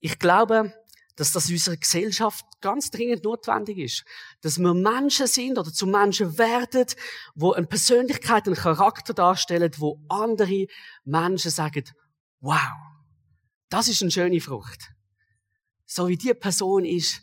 Ich 0.00 0.18
glaube, 0.18 0.74
dass 1.16 1.32
das 1.32 1.48
in 1.48 1.54
unserer 1.54 1.76
Gesellschaft 1.76 2.44
ganz 2.60 2.90
dringend 2.90 3.24
notwendig 3.24 3.78
ist. 3.78 4.04
Dass 4.40 4.58
wir 4.58 4.74
Menschen 4.74 5.26
sind 5.26 5.58
oder 5.58 5.72
zu 5.72 5.86
Menschen 5.86 6.38
werden, 6.38 6.86
wo 7.34 7.52
eine 7.52 7.66
Persönlichkeit, 7.66 8.46
einen 8.46 8.56
Charakter 8.56 9.14
darstellen, 9.14 9.72
wo 9.78 10.00
andere 10.08 10.66
Menschen 11.04 11.50
sagen, 11.50 11.84
wow, 12.40 12.72
das 13.68 13.88
ist 13.88 14.02
eine 14.02 14.10
schöne 14.10 14.40
Frucht. 14.40 14.90
So 15.86 16.08
wie 16.08 16.16
die 16.16 16.34
Person 16.34 16.84
ist, 16.84 17.20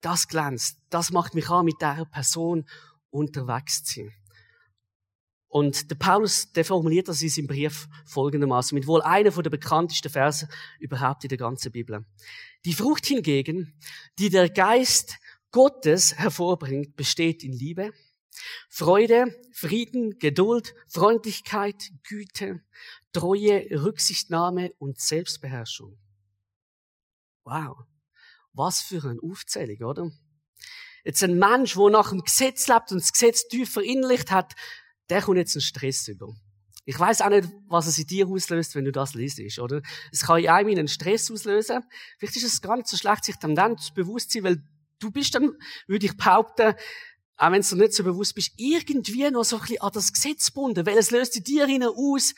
das 0.00 0.28
glänzt. 0.28 0.78
Das 0.90 1.10
macht 1.10 1.34
mich 1.34 1.48
an, 1.48 1.64
mit 1.64 1.80
dieser 1.80 2.04
Person 2.04 2.68
unterwegs 3.10 3.84
zu 3.84 4.00
sein. 4.02 4.12
Und 5.54 5.88
der 5.88 5.94
Paulus, 5.94 6.50
der 6.50 6.64
formuliert 6.64 7.06
das 7.06 7.22
in 7.22 7.28
seinem 7.28 7.46
Brief 7.46 7.86
folgendermaßen, 8.06 8.74
mit 8.74 8.88
wohl 8.88 9.02
einer 9.02 9.30
der 9.30 9.50
bekanntesten 9.50 10.10
Verse 10.10 10.48
überhaupt 10.80 11.22
in 11.22 11.28
der 11.28 11.38
ganzen 11.38 11.70
Bibel. 11.70 12.04
Die 12.64 12.72
Frucht 12.72 13.06
hingegen, 13.06 13.78
die 14.18 14.30
der 14.30 14.50
Geist 14.50 15.16
Gottes 15.52 16.16
hervorbringt, 16.16 16.96
besteht 16.96 17.44
in 17.44 17.52
Liebe, 17.52 17.92
Freude, 18.68 19.26
Frieden, 19.52 20.18
Geduld, 20.18 20.74
Freundlichkeit, 20.88 21.92
Güte, 22.02 22.60
Treue, 23.12 23.64
Rücksichtnahme 23.80 24.72
und 24.78 24.98
Selbstbeherrschung. 24.98 25.96
Wow. 27.44 27.76
Was 28.54 28.82
für 28.82 29.04
eine 29.04 29.20
Aufzählung, 29.22 29.88
oder? 29.88 30.10
Jetzt 31.04 31.22
ein 31.22 31.38
Mensch, 31.38 31.74
der 31.74 31.90
nach 31.90 32.10
dem 32.10 32.22
Gesetz 32.22 32.66
lebt 32.66 32.90
und 32.90 33.00
das 33.00 33.12
Gesetz 33.12 33.46
tief 33.46 33.72
verinnerlicht 33.72 34.32
hat, 34.32 34.56
der 35.10 35.22
kommt 35.22 35.38
jetzt 35.38 35.56
einen 35.56 35.62
Stress 35.62 36.08
über. 36.08 36.34
Ich 36.86 36.98
weiß 36.98 37.22
auch 37.22 37.30
nicht, 37.30 37.48
was 37.66 37.86
es 37.86 37.98
in 37.98 38.06
dir 38.06 38.28
auslöst, 38.28 38.74
wenn 38.74 38.84
du 38.84 38.92
das 38.92 39.14
liest, 39.14 39.58
oder? 39.58 39.80
Es 40.12 40.22
kann 40.22 40.40
in 40.40 40.48
einem 40.48 40.68
einen 40.68 40.88
Stress 40.88 41.30
auslösen. 41.30 41.82
Vielleicht 42.18 42.36
ist 42.36 42.44
es 42.44 42.60
gar 42.60 42.76
nicht 42.76 42.88
so 42.88 42.96
schlecht, 42.96 43.24
sich 43.24 43.36
dann 43.36 43.54
dann 43.54 43.76
bewusst 43.94 44.30
zu 44.30 44.38
sein, 44.38 44.44
weil 44.44 44.62
du 44.98 45.10
bist 45.10 45.34
dann, 45.34 45.52
würde 45.86 46.06
ich 46.06 46.16
behaupten, 46.16 46.74
auch 47.36 47.50
wenn 47.50 47.62
du 47.62 47.76
nicht 47.76 47.94
so 47.94 48.04
bewusst 48.04 48.34
bist, 48.34 48.52
irgendwie 48.56 49.30
noch 49.30 49.44
so 49.44 49.56
ein 49.56 49.62
bisschen 49.62 49.80
an 49.80 49.92
das 49.92 50.12
Gesetz 50.12 50.46
gebunden, 50.48 50.86
weil 50.86 50.98
es 50.98 51.10
löst 51.10 51.36
in 51.36 51.44
dir 51.44 51.66
hinein 51.66 51.88
aus, 51.88 52.34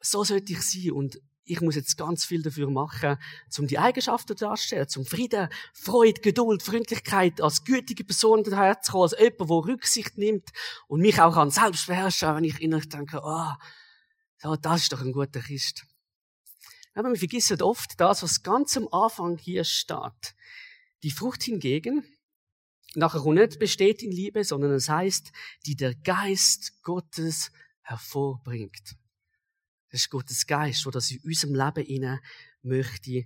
so 0.00 0.24
sollte 0.24 0.52
ich 0.52 0.62
sein 0.62 0.92
und 0.92 1.20
ich 1.50 1.60
muss 1.60 1.74
jetzt 1.74 1.96
ganz 1.96 2.24
viel 2.24 2.42
dafür 2.42 2.70
machen, 2.70 3.16
um 3.58 3.66
die 3.66 3.78
Eigenschaften 3.78 4.36
darzustellen, 4.36 4.88
zum 4.88 5.04
Frieden, 5.04 5.48
Freude, 5.72 6.20
Geduld, 6.20 6.62
Freundlichkeit, 6.62 7.40
als 7.40 7.64
gütige 7.64 8.04
Person 8.04 8.44
daherzukommen, 8.44 9.10
als 9.10 9.18
jemand, 9.18 9.40
der 9.40 9.74
Rücksicht 9.74 10.16
nimmt 10.16 10.48
und 10.86 11.00
mich 11.00 11.20
auch 11.20 11.36
an 11.36 11.50
selbst 11.50 11.88
beherrschen, 11.88 12.36
wenn 12.36 12.44
ich 12.44 12.60
innerlich 12.60 12.88
denke, 12.88 13.22
ah, 13.24 13.58
oh, 14.44 14.56
das 14.60 14.82
ist 14.82 14.92
doch 14.92 15.00
ein 15.00 15.12
guter 15.12 15.40
Christ. 15.40 15.84
Aber 16.94 17.08
wir 17.08 17.18
vergessen 17.18 17.60
oft 17.62 17.98
das, 17.98 18.22
was 18.22 18.42
ganz 18.42 18.76
am 18.76 18.88
Anfang 18.92 19.36
hier 19.36 19.64
steht. 19.64 20.34
Die 21.02 21.10
Frucht 21.10 21.42
hingegen, 21.42 22.04
nachher 22.94 23.20
auch 23.20 23.32
nicht 23.32 23.58
besteht 23.58 24.02
in 24.02 24.12
Liebe, 24.12 24.44
sondern 24.44 24.72
es 24.72 24.88
heißt, 24.88 25.32
die 25.66 25.74
der 25.74 25.94
Geist 25.94 26.82
Gottes 26.82 27.50
hervorbringt. 27.82 28.99
Das 29.90 30.02
ist 30.02 30.10
Gottes 30.10 30.46
Geist, 30.46 30.84
der 30.84 30.92
das 30.92 31.10
in 31.10 31.20
unserem 31.24 31.54
Leben 31.54 31.84
hinein 31.84 32.20
möchte 32.62 33.24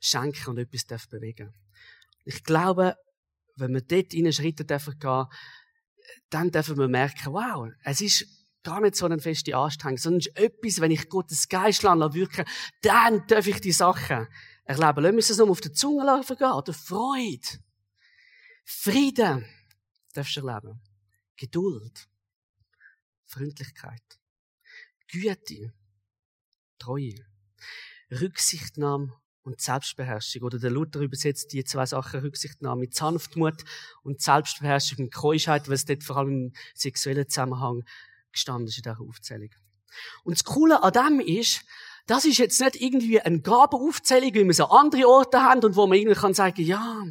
schenken 0.00 0.50
und 0.50 0.58
etwas 0.58 1.06
bewegen. 1.06 1.54
Ich 2.24 2.42
glaube, 2.42 2.96
wenn 3.56 3.72
wir 3.72 3.80
dort 3.80 4.12
in 4.12 4.32
Schritte 4.32 4.64
dürfen 4.64 4.98
gehen, 4.98 5.26
dann 6.30 6.50
dürfen 6.50 6.76
wir 6.76 6.88
merken, 6.88 7.32
wow, 7.32 7.70
es 7.84 8.00
ist 8.00 8.26
gar 8.62 8.80
nicht 8.80 8.96
so 8.96 9.06
eine 9.06 9.18
feste 9.18 9.56
Anstrengung, 9.56 9.98
sondern 9.98 10.20
es 10.20 10.26
ist 10.26 10.36
etwas, 10.38 10.80
wenn 10.80 10.90
ich 10.90 11.08
Gottes 11.08 11.48
Geist 11.48 11.82
wirken 11.82 12.44
dann 12.82 13.26
darf 13.26 13.46
ich 13.46 13.60
die 13.60 13.72
Sachen 13.72 14.26
erleben. 14.64 15.02
Lassen 15.02 15.16
wir 15.16 15.18
es 15.18 15.38
nur 15.38 15.50
auf 15.50 15.60
der 15.60 15.72
Zunge 15.72 16.24
gehen, 16.26 16.52
oder 16.52 16.72
Freude, 16.72 17.46
Frieden 18.64 19.44
darfst 20.14 20.36
du 20.36 20.46
erleben, 20.46 20.80
Geduld, 21.36 22.08
Freundlichkeit, 23.26 24.18
Güte, 25.08 25.72
Treue. 26.78 27.14
Rücksichtnahme 28.10 29.12
und 29.42 29.60
Selbstbeherrschung. 29.60 30.42
Oder 30.42 30.58
der 30.58 30.70
Luther 30.70 31.00
übersetzt 31.00 31.52
die 31.52 31.64
zwei 31.64 31.86
Sachen 31.86 32.20
Rücksichtnahme 32.20 32.80
mit 32.80 32.94
Sanftmut 32.94 33.64
und 34.02 34.20
Selbstbeherrschung 34.20 35.04
mit 35.04 35.14
Keuschheit, 35.14 35.68
es 35.68 35.84
dort 35.84 36.02
vor 36.02 36.16
allem 36.16 36.46
im 36.46 36.52
sexuellen 36.74 37.28
Zusammenhang 37.28 37.84
gestanden 38.32 38.68
ist 38.68 38.78
in 38.78 38.82
dieser 38.82 39.00
Aufzählung. 39.00 39.50
Und 40.24 40.36
das 40.36 40.44
Coole 40.44 40.82
an 40.82 40.92
dem 40.92 41.20
ist, 41.20 41.62
das 42.06 42.24
ist 42.24 42.38
jetzt 42.38 42.60
nicht 42.60 42.76
irgendwie 42.76 43.20
eine 43.20 43.40
Gabenaufzählung, 43.40 44.34
wie 44.34 44.44
wir 44.44 44.54
so 44.54 44.66
andere 44.66 45.08
Orte 45.08 45.40
haben 45.40 45.64
und 45.64 45.76
wo 45.76 45.86
man 45.86 45.96
irgendwie 45.96 46.18
kann 46.18 46.34
sagen, 46.34 46.62
ja, 46.62 47.02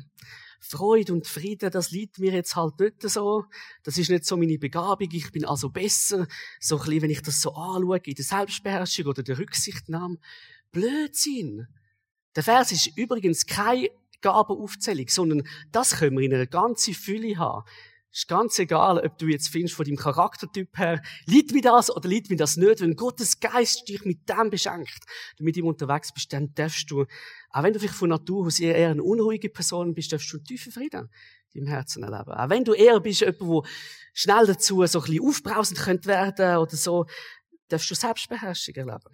Freude 0.65 1.13
und 1.13 1.27
Frieden, 1.27 1.72
das 1.72 1.91
liegt 1.91 2.20
mir 2.20 2.32
jetzt 2.32 2.55
halt 2.55 2.75
dort 2.77 3.01
so. 3.01 3.46
Das 3.84 3.98
ist 3.98 4.10
nicht 4.10 4.25
so 4.25 4.38
meine 4.38 4.58
Begabung. 4.58 5.10
Ich 5.12 5.32
bin 5.32 5.46
also 5.46 5.70
besser. 5.70 6.25
So 6.60 6.77
ein 6.77 6.84
bisschen, 6.86 7.01
wenn 7.01 7.10
ich 7.10 7.22
das 7.22 7.41
so 7.41 7.53
anschaue, 7.53 8.00
in 8.05 8.15
der 8.15 8.24
Selbstbeherrschung 8.24 9.08
oder 9.08 9.24
der 9.24 9.38
Rücksichtnahme. 9.38 10.17
Blödsinn. 10.72 11.67
Der 12.36 12.43
Vers 12.43 12.72
ist 12.72 12.98
übrigens 12.98 13.46
keine 13.46 13.89
Gabenaufzählung, 14.22 15.08
sondern 15.10 15.43
das 15.72 15.98
können 15.98 16.17
wir 16.17 16.25
in 16.25 16.34
einer 16.34 16.48
ganzen 16.48 16.93
Fülle 16.93 17.38
haben. 17.38 17.67
Ist 18.13 18.27
ganz 18.27 18.60
egal, 18.60 19.00
ob 19.00 19.17
du 19.17 19.25
jetzt 19.25 19.50
findest 19.50 19.74
von 19.74 19.86
deinem 19.86 19.98
Charaktertyp 19.98 20.77
her, 20.77 21.01
liegt 21.25 21.51
mir 21.51 21.63
das 21.63 21.89
oder 21.89 22.08
liegt 22.08 22.29
mir 22.29 22.36
das 22.36 22.58
nicht. 22.58 22.79
Wenn 22.79 22.96
Gottes 22.96 23.39
Geist 23.39 23.89
dich 23.89 24.05
mit 24.05 24.29
dem 24.29 24.51
beschenkt, 24.51 25.00
du 25.38 25.43
mit 25.43 25.58
ihm 25.58 25.65
unterwegs 25.65 26.13
bist, 26.13 26.32
dann 26.32 26.53
darfst 26.53 26.91
du, 26.91 27.08
auch 27.50 27.63
wenn 27.63 27.74
du 27.74 27.79
vielleicht 27.79 27.96
von 27.96 28.10
Natur 28.10 28.46
aus 28.46 28.60
eher 28.60 28.91
eine 28.91 29.01
unruhige 29.01 29.50
Person 29.50 29.96
bist, 29.96 30.13
darfst 30.13 30.32
du 30.32 30.38
einen 30.38 30.46
tiefen 30.46 30.72
Frieden 30.72 31.10
im 31.53 31.65
Herzen 31.65 32.03
erleben. 32.03 32.34
Auch 32.34 32.50
wenn 32.50 32.63
du 32.63 32.74
eher 32.74 33.00
bist, 33.00 33.22
jemand, 33.22 33.41
der 33.41 33.62
schnell 34.13 34.46
dazu 34.46 34.86
so 34.86 35.00
ein 35.00 35.05
bisschen 35.05 35.27
aufbrausend 35.27 35.79
könnte 35.79 36.08
werden 36.08 36.58
oder 36.58 36.75
so, 36.75 37.08
darfst 37.67 37.89
du 37.89 37.96
Selbstbeherrschung 37.96 38.75
erleben. 38.75 39.10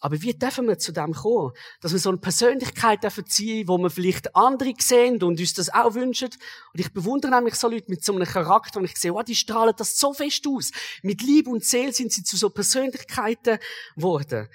Aber 0.00 0.20
wie 0.22 0.32
dürfen 0.32 0.66
wir 0.66 0.78
zu 0.78 0.92
dem 0.92 1.12
kommen? 1.12 1.52
Dass 1.80 1.92
wir 1.92 1.98
so 1.98 2.08
eine 2.08 2.18
Persönlichkeit 2.18 3.04
dürfen 3.04 3.26
ziehen, 3.26 3.68
wo 3.68 3.76
wir 3.78 3.90
vielleicht 3.90 4.34
andere 4.34 4.72
sehen 4.78 5.22
und 5.22 5.38
uns 5.38 5.52
das 5.54 5.68
auch 5.68 5.94
wünschen. 5.94 6.30
Und 6.72 6.80
ich 6.80 6.92
bewundere 6.92 7.32
nämlich 7.32 7.54
so 7.54 7.68
Leute 7.68 7.90
mit 7.90 8.02
so 8.02 8.14
einem 8.14 8.26
Charakter 8.26 8.80
und 8.80 8.86
ich 8.86 8.96
sehe, 8.96 9.12
oh, 9.12 9.22
die 9.22 9.36
strahlen 9.36 9.74
das 9.76 9.98
so 9.98 10.14
fest 10.14 10.46
aus. 10.48 10.70
Mit 11.02 11.22
Liebe 11.22 11.50
und 11.50 11.64
Seele 11.64 11.92
sind 11.92 12.12
sie 12.12 12.24
zu 12.24 12.38
so 12.38 12.48
Persönlichkeiten 12.48 13.58
geworden. 13.94 14.48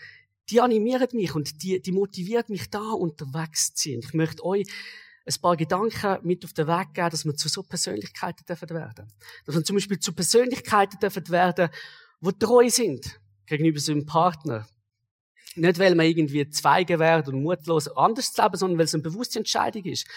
Die 0.50 0.62
animieren 0.62 1.08
mich 1.14 1.36
und 1.36 1.62
die, 1.62 1.80
die 1.80 1.92
motiviert 1.92 2.50
mich 2.50 2.70
da 2.70 2.92
unterwegs 2.92 3.74
zu 3.76 3.90
sein. 3.90 4.00
Ich 4.04 4.14
möchte 4.14 4.44
euch 4.44 4.68
ein 5.28 5.42
paar 5.42 5.58
Gedanken 5.58 6.20
mit 6.24 6.44
auf 6.44 6.54
den 6.54 6.68
Weg 6.68 6.94
geben, 6.94 7.10
dass 7.10 7.26
wir 7.26 7.36
zu 7.36 7.50
so 7.50 7.64
Persönlichkeiten 7.64 8.46
dürfen 8.46 8.70
werden. 8.70 9.12
Dass 9.46 9.56
wir 9.56 9.64
zum 9.64 9.76
Beispiel 9.76 10.00
zu 10.00 10.14
Persönlichkeiten 10.14 11.00
dürfen 11.00 11.30
werden, 11.30 11.70
die 12.22 12.40
treu 12.40 12.70
sind 12.70 13.20
gegenüber 13.48 13.80
so 13.80 13.92
einem 13.92 14.06
Partner, 14.06 14.68
nicht, 15.56 15.80
weil 15.80 15.96
man 15.96 16.06
irgendwie 16.06 16.50
zweige 16.50 17.00
wird 17.00 17.28
und 17.28 17.42
mutlos 17.42 17.88
anders 17.88 18.34
zu 18.34 18.42
leben, 18.42 18.58
sondern 18.58 18.78
weil 18.80 18.86
es 18.86 18.94
eine 18.94 19.04
bewusste 19.04 19.40
Entscheidung 19.40 19.84
ist. 19.86 20.08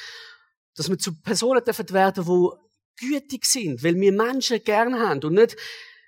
Dass 0.76 0.88
wir 0.88 0.98
zu 0.98 1.20
Personen 1.20 1.64
dürfen 1.64 1.90
werden, 1.90 2.24
die 2.24 3.08
gütig 3.08 3.44
sind, 3.44 3.82
weil 3.82 3.96
wir 3.96 4.12
Menschen 4.12 4.62
gern 4.62 4.98
haben 4.98 5.22
und 5.22 5.34
nicht, 5.34 5.56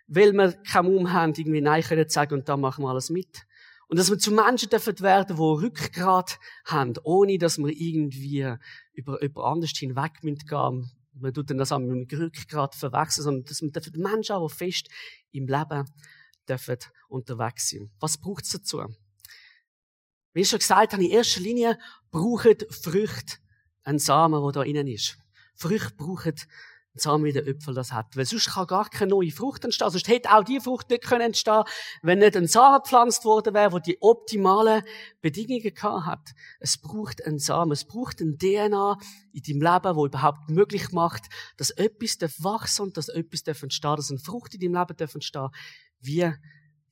weil 0.06 0.32
wir 0.32 0.52
keinen 0.52 0.92
Mumm 0.92 1.12
haben, 1.12 1.32
irgendwie 1.36 1.60
Nein 1.60 1.82
können 1.82 2.08
sagen 2.08 2.34
und 2.34 2.48
da 2.48 2.56
machen 2.56 2.84
wir 2.84 2.90
alles 2.90 3.10
mit. 3.10 3.46
Und 3.88 3.98
dass 3.98 4.10
wir 4.10 4.18
zu 4.18 4.32
Menschen 4.32 4.68
dürfen 4.68 5.00
werden, 5.00 5.36
die 5.36 5.42
Rückgrat 5.42 6.38
haben, 6.64 6.94
ohne 7.02 7.38
dass 7.38 7.58
wir 7.58 7.68
irgendwie 7.68 8.54
über 8.92 9.20
jemand 9.22 9.46
anders 9.46 9.70
hinweg 9.70 10.20
gehen. 10.20 10.90
Man 11.14 11.34
tut 11.34 11.50
dann 11.50 11.58
das 11.58 11.72
auch 11.72 11.80
mit 11.80 12.10
dem 12.10 12.18
Rückgrat 12.20 12.74
verwechseln, 12.74 13.24
sondern 13.24 13.44
dass 13.44 13.62
wir 13.62 13.98
Menschen 13.98 14.36
auch 14.36 14.48
fest 14.48 14.88
im 15.32 15.46
Leben 15.46 15.84
dürfen 16.48 16.76
unterwegs 17.08 17.70
sein. 17.70 17.90
Was 17.98 18.16
braucht 18.18 18.44
es 18.44 18.50
dazu? 18.50 18.84
Wie 20.32 20.44
schon 20.44 20.58
gesagt 20.58 20.92
habe, 20.92 21.04
in 21.04 21.10
erster 21.10 21.40
Linie 21.40 21.78
brauchen 22.10 22.56
Früchte 22.70 23.36
einen 23.82 23.98
Samen, 23.98 24.42
der 24.42 24.52
da 24.52 24.62
innen 24.62 24.86
ist. 24.86 25.18
Früchte 25.54 25.94
brauchen 25.96 26.34
einen 26.92 27.00
Samen, 27.00 27.24
wie 27.24 27.32
der 27.32 27.46
Äpfel 27.46 27.74
das 27.74 27.92
hat. 27.92 28.16
Weil 28.16 28.26
sonst 28.26 28.50
kann 28.50 28.66
gar 28.66 28.88
keine 28.88 29.10
neue 29.10 29.30
Frucht 29.30 29.64
entstehen. 29.64 29.90
Sonst 29.90 30.08
hätte 30.08 30.30
auch 30.32 30.44
die 30.44 30.60
Frucht 30.60 30.90
nicht 30.90 31.04
können 31.04 31.32
wenn 32.02 32.18
nicht 32.18 32.36
ein 32.36 32.46
Samen 32.46 32.82
gepflanzt 32.82 33.24
worden 33.24 33.54
wäre, 33.54 33.70
der 33.70 33.80
die 33.80 34.00
optimalen 34.00 34.82
Bedingungen 35.20 35.74
gehabt 35.74 36.06
hat. 36.06 36.30
Es 36.60 36.78
braucht 36.78 37.24
einen 37.24 37.38
Samen. 37.38 37.72
Es 37.72 37.84
braucht 37.84 38.20
ein 38.20 38.38
DNA 38.38 38.98
in 39.32 39.42
deinem 39.42 39.62
Leben, 39.62 39.96
wo 39.96 40.06
überhaupt 40.06 40.48
möglich 40.48 40.92
macht, 40.92 41.24
dass 41.56 41.70
etwas 41.70 42.18
wachsen 42.42 42.82
und 42.82 42.96
dass 42.96 43.08
etwas 43.08 43.42
entstehen 43.42 43.96
dass 43.96 44.10
eine 44.10 44.20
Frucht 44.20 44.54
in 44.54 44.60
deinem 44.60 44.86
Leben 44.86 44.98
entstehen 44.98 45.48
wie 46.00 46.32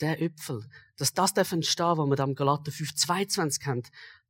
der 0.00 0.20
Äpfel. 0.22 0.64
Dass 0.96 1.12
das 1.12 1.34
darf 1.34 1.52
entstehen, 1.52 1.98
was 1.98 2.08
wir 2.08 2.16
da 2.16 2.24
im 2.24 2.34
Galater 2.34 2.72
5, 2.72 2.94
22 2.94 3.66
haben, 3.66 3.82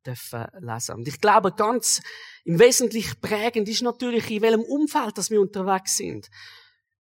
dürfen 0.05 0.45
lesen. 0.59 0.95
Und 0.95 1.07
ich 1.07 1.19
glaube, 1.19 1.51
ganz 1.51 2.01
im 2.45 2.59
Wesentlichen 2.59 3.19
prägend 3.19 3.67
ist 3.67 3.81
natürlich, 3.81 4.29
in 4.31 4.41
welchem 4.41 4.61
Umfeld 4.61 5.17
dass 5.17 5.29
wir 5.29 5.41
unterwegs 5.41 5.97
sind. 5.97 6.29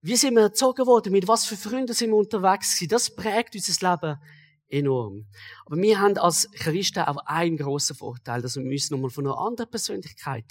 Wie 0.00 0.16
sind 0.16 0.34
wir 0.34 0.42
erzogen 0.42 0.86
worden? 0.86 1.12
Mit 1.12 1.26
was 1.28 1.46
für 1.46 1.56
Freunden 1.56 1.92
sind 1.92 2.10
wir 2.10 2.16
unterwegs 2.16 2.74
gewesen? 2.74 2.90
Das 2.90 3.14
prägt 3.14 3.54
unser 3.54 3.90
Leben 3.90 4.20
enorm. 4.68 5.26
Aber 5.64 5.76
wir 5.76 6.00
haben 6.00 6.16
als 6.18 6.50
Christen 6.52 7.00
auch 7.00 7.18
einen 7.26 7.56
grossen 7.56 7.96
Vorteil, 7.96 8.42
dass 8.42 8.56
wir 8.56 8.64
müssen 8.64 8.94
nochmal 8.94 9.10
von 9.10 9.26
einer 9.26 9.38
anderen 9.38 9.70
Persönlichkeit 9.70 10.44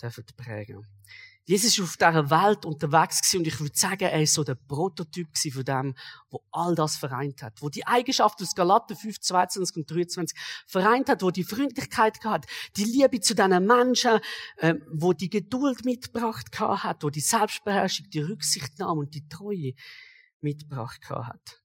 dürfen 0.00 0.24
prägen. 0.36 0.86
Jesus 1.50 1.76
ist 1.76 1.80
auf 1.80 1.96
dieser 1.96 2.30
Welt 2.30 2.64
unterwegs 2.64 3.34
und 3.34 3.44
ich 3.44 3.58
würde 3.58 3.76
sagen, 3.76 4.04
er 4.04 4.22
ist 4.22 4.34
so 4.34 4.44
der 4.44 4.54
Prototyp 4.54 5.36
von 5.36 5.64
dem, 5.64 5.94
wo 6.30 6.44
all 6.52 6.76
das 6.76 6.96
vereint 6.96 7.42
hat. 7.42 7.60
Wo 7.60 7.68
die 7.68 7.84
Eigenschaft 7.84 8.40
aus 8.40 8.54
Galater 8.54 8.94
5, 8.94 9.18
22 9.18 9.76
und 9.78 9.90
23 9.90 10.38
vereint 10.68 11.08
hat, 11.08 11.22
wo 11.22 11.32
die 11.32 11.42
Freundlichkeit 11.42 12.24
hat, 12.24 12.46
die 12.76 12.84
Liebe 12.84 13.18
zu 13.18 13.34
diesen 13.34 13.66
Menschen, 13.66 14.20
äh, 14.58 14.76
wo 14.92 15.12
die 15.12 15.28
Geduld 15.28 15.84
mitgebracht 15.84 16.56
hat, 16.60 17.02
wo 17.02 17.10
die 17.10 17.18
Selbstbeherrschung, 17.18 18.08
die 18.10 18.20
Rücksichtnahme 18.20 19.00
und 19.00 19.16
die 19.16 19.28
Treue 19.28 19.72
mitgebracht 20.40 21.10
hat. 21.10 21.64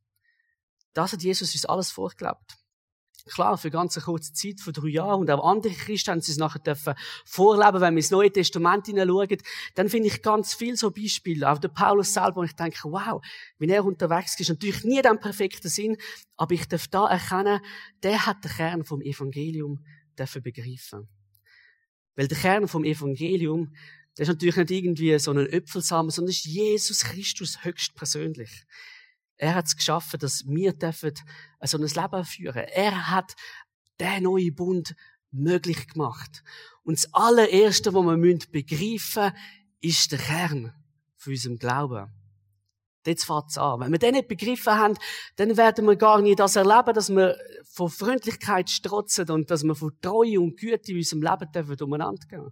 Das 0.94 1.14
hat 1.14 1.22
Jesus 1.22 1.54
uns 1.54 1.66
alles 1.66 1.92
vorgelebt. 1.92 2.65
Klar, 3.34 3.58
für 3.58 3.72
ganz 3.72 3.98
eine 3.98 4.04
kurze 4.04 4.34
Zeit 4.34 4.60
von 4.60 4.72
drei 4.72 4.90
Jahren. 4.90 5.22
Und 5.22 5.32
auch 5.32 5.44
andere 5.44 5.74
Christen 5.74 6.12
haben 6.12 6.22
sie 6.22 6.32
es 6.32 6.38
nachher 6.38 6.60
dürfen 6.60 6.94
vorleben. 7.26 7.82
Wenn 7.82 7.96
wir 7.96 8.00
ins 8.00 8.12
Neue 8.12 8.32
Testament 8.32 8.86
hineinschauen, 8.86 9.38
dann 9.74 9.90
finde 9.90 10.10
ich 10.10 10.22
ganz 10.22 10.54
viel 10.54 10.76
so 10.76 10.92
Beispiele. 10.92 11.50
Auch 11.50 11.58
der 11.58 11.70
Paulus 11.70 12.14
selber. 12.14 12.42
Und 12.42 12.46
ich 12.46 12.56
denke, 12.56 12.84
wow, 12.84 13.24
wenn 13.58 13.70
er 13.72 13.84
unterwegs 13.84 14.40
ist, 14.40 14.50
natürlich 14.50 14.84
nie 14.84 15.02
den 15.02 15.20
perfekten 15.20 15.70
Sinn, 15.70 15.98
aber 16.38 16.54
ich 16.54 16.68
darf 16.68 16.88
da 16.88 17.08
erkennen, 17.08 17.62
der 18.04 18.28
hat 18.28 18.44
den 18.44 18.52
Kern 18.52 18.84
vom 18.84 19.02
Evangelium 19.02 19.84
dürfen 20.20 20.44
begreifen. 20.44 21.10
Weil 22.16 22.28
der 22.28 22.38
Kern 22.38 22.68
vom 22.68 22.84
Evangelium, 22.84 23.74
das 24.16 24.28
ist 24.28 24.36
natürlich 24.36 24.56
nicht 24.58 24.72
irgendwie 24.72 25.18
so 25.18 25.32
ein 25.32 25.38
Öpfelsamen, 25.38 26.12
sondern 26.12 26.30
ist 26.30 26.46
Jesus 26.46 27.04
Christus 27.04 27.64
höchstpersönlich. 27.64 28.66
Er 29.38 29.56
hat 29.56 29.66
es 29.66 29.76
geschaffen, 29.76 30.20
dass 30.20 30.46
wir 30.48 30.74
dürfen 30.74 31.14
so 31.64 31.78
ein 31.78 31.84
Leben 31.84 32.26
führen. 32.26 32.64
Er 32.74 33.12
hat 33.12 33.36
den 34.00 34.24
neuen 34.24 34.56
Bund 34.56 34.96
möglich 35.32 35.88
gemacht. 35.88 36.44
Und 36.84 36.98
das 36.98 37.14
allererste, 37.14 37.94
was 37.94 38.06
wir 38.06 38.40
begreifen 38.52 39.24
müssen, 39.24 39.34
ist 39.82 40.12
der 40.12 40.20
Kern 40.20 40.74
von 41.18 41.34
unserem 41.34 41.58
Glauben. 41.58 42.12
Jetzt 43.06 43.26
fängt's 43.26 43.58
an. 43.58 43.82
Wenn 43.82 43.92
wir 43.92 44.00
den 44.00 44.16
nicht 44.16 44.28
begriffen 44.28 44.74
haben, 44.74 44.96
dann 45.36 45.58
werden 45.58 45.86
wir 45.86 45.96
gar 45.96 46.22
nicht 46.22 46.40
das 46.40 46.56
erleben, 46.56 46.94
dass 46.94 47.10
wir 47.10 47.38
von 47.64 47.90
Freundlichkeit 47.90 48.70
strotzen 48.70 49.30
und 49.30 49.52
dass 49.52 49.64
wir 49.64 49.76
von 49.76 49.92
Treue 50.02 50.40
und 50.40 50.58
Güte 50.58 50.92
in 50.92 50.98
unserem 50.98 51.22
Leben 51.22 51.52
dürfen 51.52 51.82
umeinander 51.82 52.26
gehen. 52.28 52.52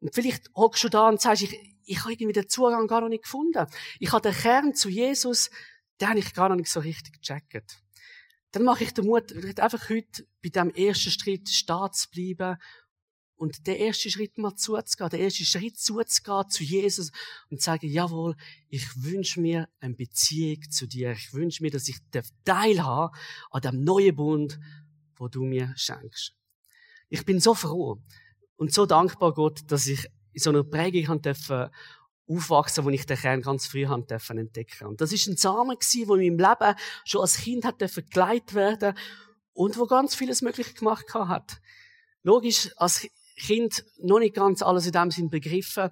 Und 0.00 0.14
vielleicht 0.14 0.48
hockst 0.54 0.84
du 0.84 0.88
da 0.88 1.08
und 1.08 1.20
sagst, 1.20 1.42
ich, 1.42 1.71
ich 1.84 2.00
habe 2.00 2.12
irgendwie 2.12 2.32
den 2.32 2.48
Zugang 2.48 2.86
gar 2.86 3.00
noch 3.00 3.08
nicht 3.08 3.24
gefunden. 3.24 3.66
Ich 3.98 4.12
habe 4.12 4.22
den 4.22 4.36
Kern 4.36 4.74
zu 4.74 4.88
Jesus, 4.88 5.50
den 6.00 6.08
habe 6.08 6.18
ich 6.18 6.34
gar 6.34 6.48
noch 6.48 6.56
nicht 6.56 6.70
so 6.70 6.80
richtig 6.80 7.20
gecheckt. 7.20 7.82
Dann 8.52 8.64
mache 8.64 8.84
ich 8.84 8.92
den 8.92 9.06
Mut, 9.06 9.32
einfach 9.58 9.88
heute 9.88 10.26
bei 10.42 10.50
dem 10.50 10.70
ersten 10.70 11.10
Schritt 11.10 11.48
stehen 11.48 11.92
zu 11.92 12.10
bleiben 12.10 12.58
und 13.36 13.66
den 13.66 13.76
ersten 13.76 14.10
Schritt 14.10 14.38
mal 14.38 14.54
zuzugehen, 14.54 15.10
den 15.10 15.20
ersten 15.20 15.44
Schritt 15.44 15.78
zuzugehen 15.78 16.48
zu 16.48 16.62
Jesus 16.62 17.10
und 17.50 17.60
zu 17.60 17.64
sagen, 17.64 17.88
jawohl, 17.88 18.36
ich 18.68 18.86
wünsche 19.02 19.40
mir 19.40 19.68
eine 19.80 19.94
Beziehung 19.94 20.62
zu 20.70 20.86
dir. 20.86 21.12
Ich 21.12 21.32
wünsche 21.32 21.62
mir, 21.62 21.70
dass 21.70 21.88
ich 21.88 21.98
teilhabe 22.44 23.16
an 23.50 23.62
dem 23.62 23.82
neuen 23.82 24.14
Bund, 24.14 24.60
wo 25.16 25.28
du 25.28 25.44
mir 25.44 25.72
schenkst. 25.76 26.34
Ich 27.08 27.24
bin 27.24 27.40
so 27.40 27.54
froh 27.54 28.00
und 28.56 28.72
so 28.72 28.86
dankbar, 28.86 29.34
Gott, 29.34 29.60
dass 29.66 29.86
ich 29.86 30.06
in 30.32 30.40
so 30.40 30.50
einer 30.50 30.64
Prägung 30.64 31.08
haben 31.08 31.70
aufwachsen, 32.28 32.84
wo 32.84 32.90
ich 32.90 33.06
den 33.06 33.16
Kern 33.16 33.42
ganz 33.42 33.66
früh 33.66 33.86
haben 33.86 34.06
dürfen 34.06 34.38
entdecken. 34.38 34.86
Und 34.86 35.00
das 35.00 35.12
ist 35.12 35.26
ein 35.26 35.36
Samen 35.36 35.78
gewesen, 35.78 36.08
wo 36.08 36.14
in 36.14 36.36
meinem 36.36 36.50
Leben 36.50 36.78
schon 37.04 37.20
als 37.20 37.38
Kind 37.38 37.64
hat 37.64 37.80
dürfen 37.80 38.08
geleitet 38.08 38.54
werden 38.54 38.96
und 39.52 39.78
wo 39.78 39.86
ganz 39.86 40.14
vieles 40.14 40.42
möglich 40.42 40.74
gemacht 40.74 41.12
hat. 41.14 41.60
Logisch, 42.22 42.70
als 42.76 43.06
Kind 43.36 43.84
noch 43.98 44.18
nicht 44.18 44.34
ganz 44.34 44.62
alles 44.62 44.86
in 44.86 44.92
dem 44.92 45.10
Sinn 45.10 45.30
begriffen. 45.30 45.90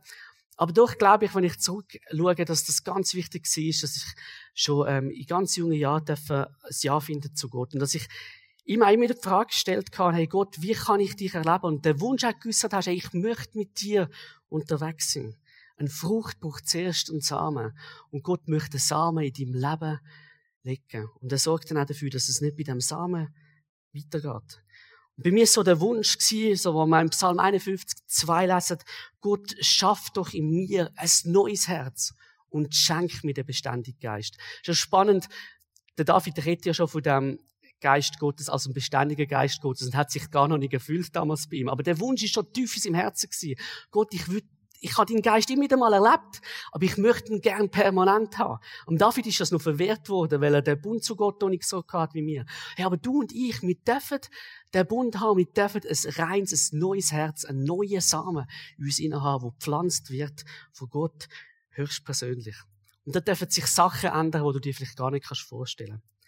Aber 0.56 0.72
doch 0.72 0.98
glaube 0.98 1.24
ich, 1.24 1.34
wenn 1.34 1.44
ich 1.44 1.58
zurückschaue, 1.58 2.34
dass 2.44 2.64
das 2.64 2.84
ganz 2.84 3.14
wichtig 3.14 3.44
war, 3.44 3.80
dass 3.80 3.96
ich 3.96 4.04
schon 4.54 4.88
ähm, 4.88 5.10
in 5.10 5.26
ganz 5.26 5.56
jungen 5.56 5.78
Jahren 5.78 6.04
ein 6.08 6.46
Ja 6.80 7.00
finden 7.00 7.34
zu 7.34 7.48
Gott. 7.48 7.72
Und 7.74 7.80
dass 7.80 7.94
ich 7.94 8.06
ihm 8.64 8.82
immer 8.82 9.06
die 9.06 9.14
Frage 9.14 9.48
gestellt 9.48 9.98
habe, 9.98 10.16
hey 10.16 10.26
Gott, 10.26 10.60
wie 10.60 10.72
kann 10.72 11.00
ich 11.00 11.16
dich 11.16 11.34
erleben? 11.34 11.64
Und 11.64 11.84
der 11.84 12.00
Wunsch 12.00 12.24
auch 12.24 12.38
geäussert 12.38 12.72
hast, 12.72 12.86
hey, 12.86 12.94
ich 12.94 13.12
möchte 13.12 13.58
mit 13.58 13.80
dir 13.80 14.08
unterwegs 14.48 15.12
sein. 15.12 15.36
Eine 15.76 15.88
Frucht 15.88 16.40
braucht 16.40 16.68
zuerst 16.68 17.10
einen 17.10 17.20
Samen. 17.20 17.76
Und 18.10 18.22
Gott 18.22 18.48
möchte 18.48 18.72
den 18.72 18.80
Samen 18.80 19.24
in 19.24 19.32
deinem 19.32 19.54
Leben 19.54 20.00
legen. 20.62 21.08
Und 21.20 21.32
er 21.32 21.38
sorgt 21.38 21.70
dann 21.70 21.78
auch 21.78 21.86
dafür, 21.86 22.10
dass 22.10 22.28
es 22.28 22.40
nicht 22.40 22.56
bei 22.56 22.64
dem 22.64 22.80
Samen 22.80 23.34
weitergeht. 23.92 24.62
Und 25.16 25.24
bei 25.24 25.30
mir 25.32 25.44
ist 25.44 25.54
so 25.54 25.62
der 25.62 25.80
Wunsch 25.80 26.18
gewesen, 26.18 26.62
so, 26.62 26.74
wo 26.74 26.86
man 26.86 27.06
im 27.06 27.10
Psalm 27.10 27.38
51, 27.38 27.98
2 28.06 28.46
lesen, 28.46 28.78
Gott 29.20 29.54
schafft 29.60 30.16
doch 30.16 30.32
in 30.32 30.50
mir 30.50 30.90
ein 30.96 31.10
neues 31.24 31.68
Herz 31.68 32.14
und 32.50 32.74
schenkt 32.74 33.24
mir 33.24 33.34
den 33.34 33.46
beständigen 33.46 34.00
Geist. 34.00 34.36
Schon 34.62 34.74
spannend, 34.74 35.28
der 35.96 36.04
David 36.04 36.44
redet 36.44 36.66
ja 36.66 36.74
schon 36.74 36.88
von 36.88 37.02
dem 37.02 37.38
Geist 37.80 38.18
Gottes 38.18 38.48
als 38.48 38.66
ein 38.66 38.72
beständiger 38.72 39.26
Geist 39.26 39.60
Gottes 39.60 39.86
und 39.86 39.96
hat 39.96 40.10
sich 40.10 40.30
gar 40.30 40.48
noch 40.48 40.58
nicht 40.58 40.70
gefühlt 40.70 41.14
damals 41.14 41.48
bei 41.48 41.56
ihm. 41.56 41.68
Aber 41.68 41.82
der 41.82 41.98
Wunsch 42.00 42.22
ist 42.22 42.34
schon 42.34 42.52
tief 42.52 42.74
in 42.76 42.82
seinem 42.82 42.94
Herzen 42.94 43.30
gewesen. 43.30 43.60
Gott, 43.90 44.12
ich 44.14 44.28
würde 44.28 44.46
ich 44.80 44.96
habe 44.96 45.12
deinen 45.12 45.22
Geist 45.22 45.50
immer 45.50 45.64
wieder 45.64 45.76
mal 45.76 45.92
erlebt, 45.92 46.40
aber 46.72 46.84
ich 46.84 46.96
möchte 46.96 47.32
ihn 47.32 47.40
gern 47.40 47.70
permanent 47.70 48.38
haben. 48.38 48.60
Und 48.86 49.00
David 49.00 49.26
ist 49.26 49.38
das 49.38 49.50
noch 49.50 49.60
verwehrt 49.60 50.08
worden, 50.08 50.40
weil 50.40 50.54
er 50.54 50.62
den 50.62 50.80
Bund 50.80 51.04
zu 51.04 51.16
Gott 51.16 51.40
noch 51.42 51.50
nicht 51.50 51.64
so 51.64 51.84
hat 51.92 52.14
wie 52.14 52.22
mir. 52.22 52.46
Hey, 52.76 52.86
aber 52.86 52.96
du 52.96 53.20
und 53.20 53.32
ich, 53.32 53.60
wir 53.62 53.74
dürfen 53.74 54.20
den 54.72 54.86
Bund 54.86 55.20
haben, 55.20 55.36
wir 55.36 55.46
dürfen 55.46 55.82
ein 55.86 56.12
reines, 56.14 56.72
ein 56.72 56.78
neues 56.78 57.12
Herz, 57.12 57.44
ein 57.44 57.62
neuer 57.62 58.00
Samen 58.00 58.46
in 58.78 58.84
uns 58.84 59.22
haben, 59.22 59.42
wo 59.42 59.50
gepflanzt 59.50 60.10
wird 60.10 60.44
von 60.72 60.88
Gott 60.88 61.28
höchstpersönlich. 61.70 62.56
Und 63.04 63.14
da 63.14 63.20
dürfen 63.20 63.50
sich 63.50 63.66
Sachen 63.66 64.10
ändern, 64.10 64.46
die 64.46 64.52
du 64.52 64.60
dir 64.60 64.74
vielleicht 64.74 64.96
gar 64.96 65.10
nicht 65.10 65.26
vorstellen 65.26 66.00
kannst. 66.00 66.19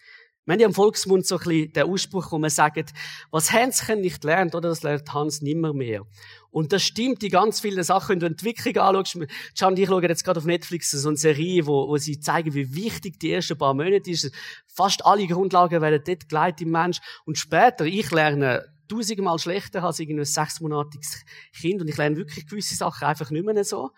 Wir 0.45 0.53
haben 0.53 0.59
ja 0.59 0.67
im 0.67 0.73
Volksmund 0.73 1.25
so 1.25 1.37
ein 1.37 1.43
bisschen 1.43 1.73
den 1.73 1.83
Ausspruch, 1.83 2.31
wo 2.33 2.37
man 2.37 2.49
sagt, 2.49 2.93
was 3.31 3.53
Hans 3.53 3.87
nicht 3.87 4.25
lernt, 4.25 4.55
oder 4.55 4.69
das 4.69 4.83
lernt 4.83 5.13
Hans 5.13 5.41
nimmer 5.41 5.73
mehr. 5.73 6.05
Und 6.51 6.73
das 6.73 6.83
stimmt, 6.83 7.21
die 7.21 7.29
ganz 7.29 7.61
vielen 7.61 7.83
Sachen, 7.83 8.09
wenn 8.09 8.19
du 8.19 8.25
Entwicklung 8.25 8.77
anschaust. 8.77 9.17
Can 9.57 9.69
und 9.69 9.79
ich 9.79 9.87
schauen 9.87 10.03
jetzt 10.03 10.25
gerade 10.25 10.39
auf 10.39 10.45
Netflix 10.45 10.91
so 10.91 11.07
eine 11.07 11.17
Serie, 11.17 11.65
wo, 11.65 11.87
wo 11.87 11.95
sie 11.97 12.19
zeigen, 12.19 12.53
wie 12.53 12.75
wichtig 12.75 13.19
die 13.19 13.31
ersten 13.31 13.57
paar 13.57 13.73
Monate 13.73 14.11
ist. 14.11 14.31
Fast 14.67 15.05
alle 15.05 15.25
Grundlagen 15.27 15.81
werden 15.81 16.03
dort 16.05 16.27
geleitet 16.27 16.61
im 16.61 16.71
Mensch. 16.71 16.99
Und 17.25 17.37
später, 17.37 17.85
ich 17.85 18.11
lerne 18.11 18.65
tausendmal 18.89 19.39
schlechter 19.39 19.83
als 19.83 19.99
irgendwie 19.99 20.23
ein 20.23 20.25
sechsmonatiges 20.25 21.23
Kind 21.59 21.81
und 21.81 21.87
ich 21.87 21.97
lerne 21.97 22.17
wirklich 22.17 22.47
gewisse 22.47 22.75
Sachen 22.75 23.05
einfach 23.05 23.31
nicht 23.31 23.45
mehr 23.45 23.63
so. 23.63 23.91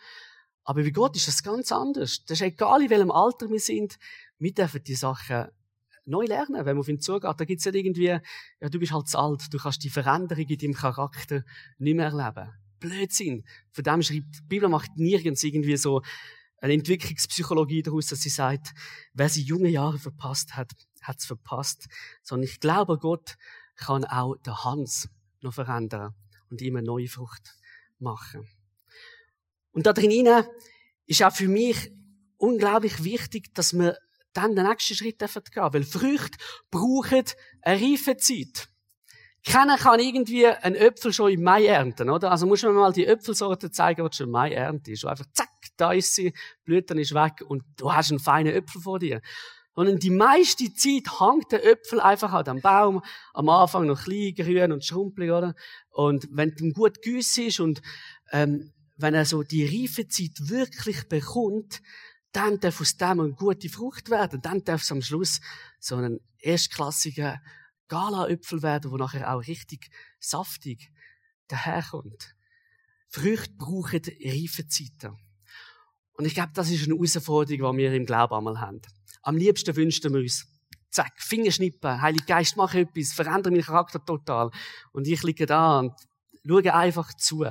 Aber 0.63 0.83
bei 0.83 0.91
Gott 0.91 1.15
ist 1.15 1.27
das 1.27 1.43
ganz 1.43 1.71
anders. 1.71 2.23
Das 2.25 2.39
ist 2.39 2.45
egal, 2.45 2.83
in 2.83 2.89
welchem 2.91 3.11
Alter 3.11 3.49
wir 3.49 3.59
sind, 3.59 3.97
wir 4.37 4.53
dürfen 4.53 4.83
die 4.83 4.95
Sachen 4.95 5.47
neu 6.05 6.25
lernen, 6.25 6.65
wenn 6.65 6.75
man 6.75 6.79
auf 6.79 6.87
ihn 6.87 6.99
zugeht. 6.99 7.35
Da 7.37 7.45
gibt's 7.45 7.65
nicht 7.65 7.75
irgendwie, 7.75 8.19
ja, 8.61 8.69
du 8.69 8.79
bist 8.79 8.91
halt 8.91 9.07
zu 9.07 9.17
alt, 9.17 9.53
du 9.53 9.57
kannst 9.57 9.83
die 9.83 9.89
Veränderung 9.89 10.45
in 10.45 10.57
deinem 10.57 10.73
Charakter 10.73 11.43
nicht 11.77 11.95
mehr 11.95 12.07
erleben. 12.07 12.51
Blödsinn. 12.79 13.43
Von 13.71 13.83
dem 13.83 14.01
schreibt, 14.01 14.35
die 14.37 14.47
Bibel 14.47 14.69
macht 14.69 14.97
nirgends 14.97 15.43
irgendwie 15.43 15.77
so 15.77 16.01
eine 16.59 16.73
Entwicklungspsychologie 16.73 17.83
daraus, 17.83 18.07
dass 18.07 18.21
sie 18.21 18.29
sagt, 18.29 18.73
wer 19.13 19.29
sie 19.29 19.41
junge 19.41 19.69
Jahre 19.69 19.97
verpasst 19.99 20.55
hat, 20.55 20.71
hat's 21.01 21.25
verpasst. 21.25 21.87
Sondern 22.23 22.45
ich 22.45 22.59
glaube, 22.59 22.97
Gott 22.97 23.37
kann 23.75 24.05
auch 24.05 24.35
den 24.37 24.55
Hans 24.63 25.09
noch 25.41 25.53
verändern 25.53 26.13
und 26.49 26.61
ihm 26.61 26.75
eine 26.75 26.85
neue 26.85 27.07
Frucht 27.07 27.55
machen. 27.99 28.47
Und 29.71 29.85
da 29.85 29.93
drinnen 29.93 30.45
ist 31.05 31.23
auch 31.23 31.33
für 31.33 31.47
mich 31.47 31.91
unglaublich 32.37 33.03
wichtig, 33.03 33.53
dass 33.53 33.73
wir 33.73 33.97
dann 34.35 34.55
den 34.55 34.67
nächsten 34.67 34.95
Schritt 34.95 35.19
gehen 35.19 35.73
Weil 35.73 35.83
Früchte 35.83 36.37
brauchen 36.71 37.23
eine 37.61 37.81
reife 37.81 38.17
Zeit. 38.17 38.69
Keiner 39.45 39.77
kann 39.77 39.99
irgendwie 39.99 40.47
einen 40.47 40.75
Äpfel 40.75 41.13
schon 41.13 41.31
im 41.31 41.43
Mai 41.43 41.67
ernten, 41.67 42.09
oder? 42.09 42.31
Also 42.31 42.47
muss 42.47 42.63
man 42.63 42.73
mal 42.73 42.91
die 42.91 43.05
Äpfelsorte 43.05 43.69
zeigen, 43.69 44.07
die 44.09 44.15
schon 44.15 44.27
im 44.27 44.31
Mai 44.31 44.51
erntet 44.51 44.87
ist. 44.87 45.03
Und 45.03 45.11
einfach 45.11 45.27
zack, 45.33 45.49
da 45.77 45.93
ist 45.93 46.15
sie, 46.15 46.33
Blüten 46.63 46.97
ist 46.97 47.13
weg 47.13 47.43
und 47.47 47.63
du 47.77 47.93
hast 47.93 48.09
einen 48.09 48.19
feinen 48.19 48.53
Äpfel 48.53 48.81
vor 48.81 48.97
dir. 48.97 49.21
Sondern 49.75 49.99
die 49.99 50.09
meiste 50.09 50.73
Zeit 50.73 51.19
hängt 51.19 51.51
der 51.51 51.63
Äpfel 51.63 51.99
einfach 51.99 52.33
an 52.33 52.45
dem 52.45 52.61
Baum, 52.61 53.03
am 53.33 53.49
Anfang 53.49 53.85
noch 53.85 54.05
klein, 54.05 54.33
grün 54.35 54.71
und 54.71 54.83
schrumpelig, 54.83 55.31
oder? 55.31 55.53
Und 55.91 56.27
wenn 56.31 56.55
du 56.55 56.71
gut 56.71 57.01
gießt 57.03 57.37
ist 57.39 57.59
und 57.59 57.81
ähm, 58.31 58.73
wenn 58.97 59.13
er 59.13 59.25
so 59.25 59.43
die 59.43 59.65
reife 59.65 60.07
Zeit 60.07 60.49
wirklich 60.49 61.07
bekommt, 61.07 61.81
dann 62.35 62.59
darf 62.59 62.81
aus 62.81 62.97
dem 62.97 63.19
eine 63.19 63.33
gute 63.33 63.69
Frucht 63.69 64.09
werden. 64.09 64.41
Dann 64.41 64.63
darf 64.63 64.81
es 64.81 64.91
am 64.91 65.01
Schluss 65.01 65.39
so 65.79 65.95
ein 65.95 66.19
erstklassiger 66.39 67.39
Gala-Äpfel 67.87 68.61
werden, 68.61 68.91
wo 68.91 68.97
nachher 68.97 69.33
auch 69.33 69.47
richtig 69.47 69.89
saftig 70.19 70.91
daherkommt. 71.47 72.35
Früchte 73.07 73.53
brauchen 73.57 74.01
reife 74.23 74.67
Zeiten. 74.67 75.17
Und 76.13 76.25
ich 76.25 76.33
glaube, 76.33 76.51
das 76.53 76.69
ist 76.69 76.85
eine 76.85 76.95
Herausforderung, 76.95 77.77
die 77.77 77.83
wir 77.83 77.93
im 77.93 78.05
Glauben 78.05 78.33
einmal 78.33 78.59
haben. 78.59 78.81
Am 79.21 79.37
liebsten 79.37 79.75
wünschen 79.75 80.13
wir 80.13 80.21
uns, 80.21 80.45
zack, 80.89 81.13
Fingerschnippen, 81.21 82.01
Heilige 82.01 82.25
Geist, 82.25 82.57
mach 82.57 82.73
etwas, 82.73 83.13
verändere 83.13 83.51
meinen 83.51 83.63
Charakter 83.63 84.03
total. 84.03 84.49
Und 84.91 85.07
ich 85.07 85.23
liege 85.23 85.45
da 85.45 85.79
und 85.79 85.93
schaue 86.45 86.73
einfach 86.73 87.13
zu. 87.13 87.45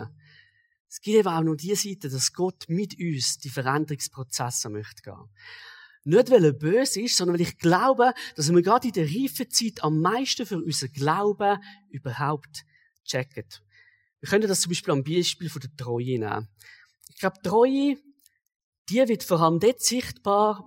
Es 0.95 1.01
gibt 1.01 1.17
eben 1.17 1.29
auch 1.29 1.43
noch 1.43 1.57
die 1.57 1.75
Seite, 1.75 2.09
dass 2.09 2.33
Gott 2.33 2.67
mit 2.69 2.97
uns 3.01 3.39
die 3.39 3.51
Veränderungsprozesse 3.51 4.71
möchte 4.71 5.03
gehen. 5.03 5.29
Nicht, 6.05 6.31
weil 6.31 6.45
er 6.45 6.53
böse 6.53 7.01
ist, 7.01 7.17
sondern 7.17 7.35
weil 7.35 7.41
ich 7.41 7.59
glaube, 7.59 8.13
dass 8.37 8.53
wir 8.53 8.63
gerade 8.63 8.87
in 8.87 8.95
der 8.95 9.07
reifen 9.07 9.51
Zeit 9.51 9.83
am 9.83 10.01
meisten 10.01 10.47
für 10.47 10.59
unser 10.59 10.87
Glauben 10.87 11.59
überhaupt 11.91 12.65
checken. 13.05 13.45
Wir 14.21 14.29
können 14.29 14.47
das 14.47 14.61
zum 14.61 14.71
Beispiel 14.71 14.93
am 14.93 15.03
Beispiel 15.03 15.51
von 15.51 15.63
der 15.63 15.77
Treue 15.77 16.17
nehmen. 16.17 16.49
Ich 17.09 17.17
glaube, 17.17 17.43
Treue, 17.43 17.97
die 18.89 19.09
wird 19.09 19.25
vor 19.25 19.41
allem 19.41 19.59
dort 19.59 19.83
sichtbar, 19.83 20.65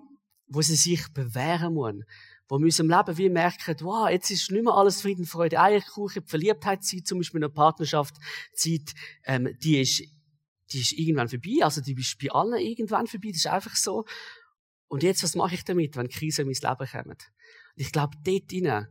wo 0.48 0.62
sie 0.62 0.76
sich 0.76 1.08
bewähren 1.14 1.74
muss. 1.74 2.04
wo 2.50 2.56
wir 2.56 2.60
in 2.60 2.66
unserem 2.66 2.90
Leben 2.90 3.18
wie 3.18 3.30
merken, 3.30 3.78
wow, 3.80 4.10
jetzt 4.10 4.30
ist 4.30 4.52
nicht 4.52 4.64
mehr 4.64 4.74
alles 4.74 5.02
Frieden, 5.02 5.26
Freude, 5.26 5.62
Eierkuchen, 5.62 6.22
die 6.24 6.30
Verliebtheitszeit, 6.30 7.08
zum 7.08 7.20
Beispiel 7.20 7.40
in 7.40 7.46
einer 7.46 7.54
Partnerschaftszeit, 7.54 8.94
ähm, 9.26 9.56
die 9.62 9.80
ist, 9.80 10.04
die 10.72 10.82
ist 10.82 10.94
irgendwann 10.94 11.30
vorbei, 11.30 11.58
also 11.62 11.82
die 11.82 11.94
ist 11.94 12.18
bei 12.20 12.30
allen 12.32 12.60
irgendwann 12.60 13.08
vorbei, 13.08 13.30
das 13.30 13.38
ist 13.38 13.48
einfach 13.48 13.76
so. 13.76 14.06
Und 14.88 15.04
jetzt, 15.04 15.24
was 15.24 15.36
mache 15.36 15.56
ich 15.56 15.64
damit, 15.64 15.96
wenn 15.96 16.10
Krisen 16.10 16.42
in 16.42 16.48
mein 16.48 16.78
Leben 16.78 16.92
kommen? 16.92 17.18
Und 17.18 17.82
ich 17.82 17.92
glaube, 17.92 18.18
dort 18.24 18.52
hinein 18.52 18.88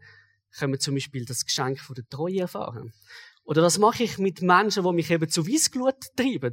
können 0.57 0.73
wir 0.73 0.81
zum 0.81 0.95
Beispiel 0.95 1.25
das 1.25 1.45
Geschenk 1.45 1.81
von 1.81 1.95
der 1.95 2.09
Treue 2.09 2.41
erfahren. 2.41 2.93
Oder 3.45 3.63
was 3.63 3.79
mache 3.79 4.03
ich 4.03 4.19
mit 4.19 4.43
Menschen, 4.43 4.83
die 4.83 4.93
mich 4.93 5.11
eben 5.11 5.29
zu 5.29 5.47
Weissglut 5.47 5.95
treiben? 6.17 6.53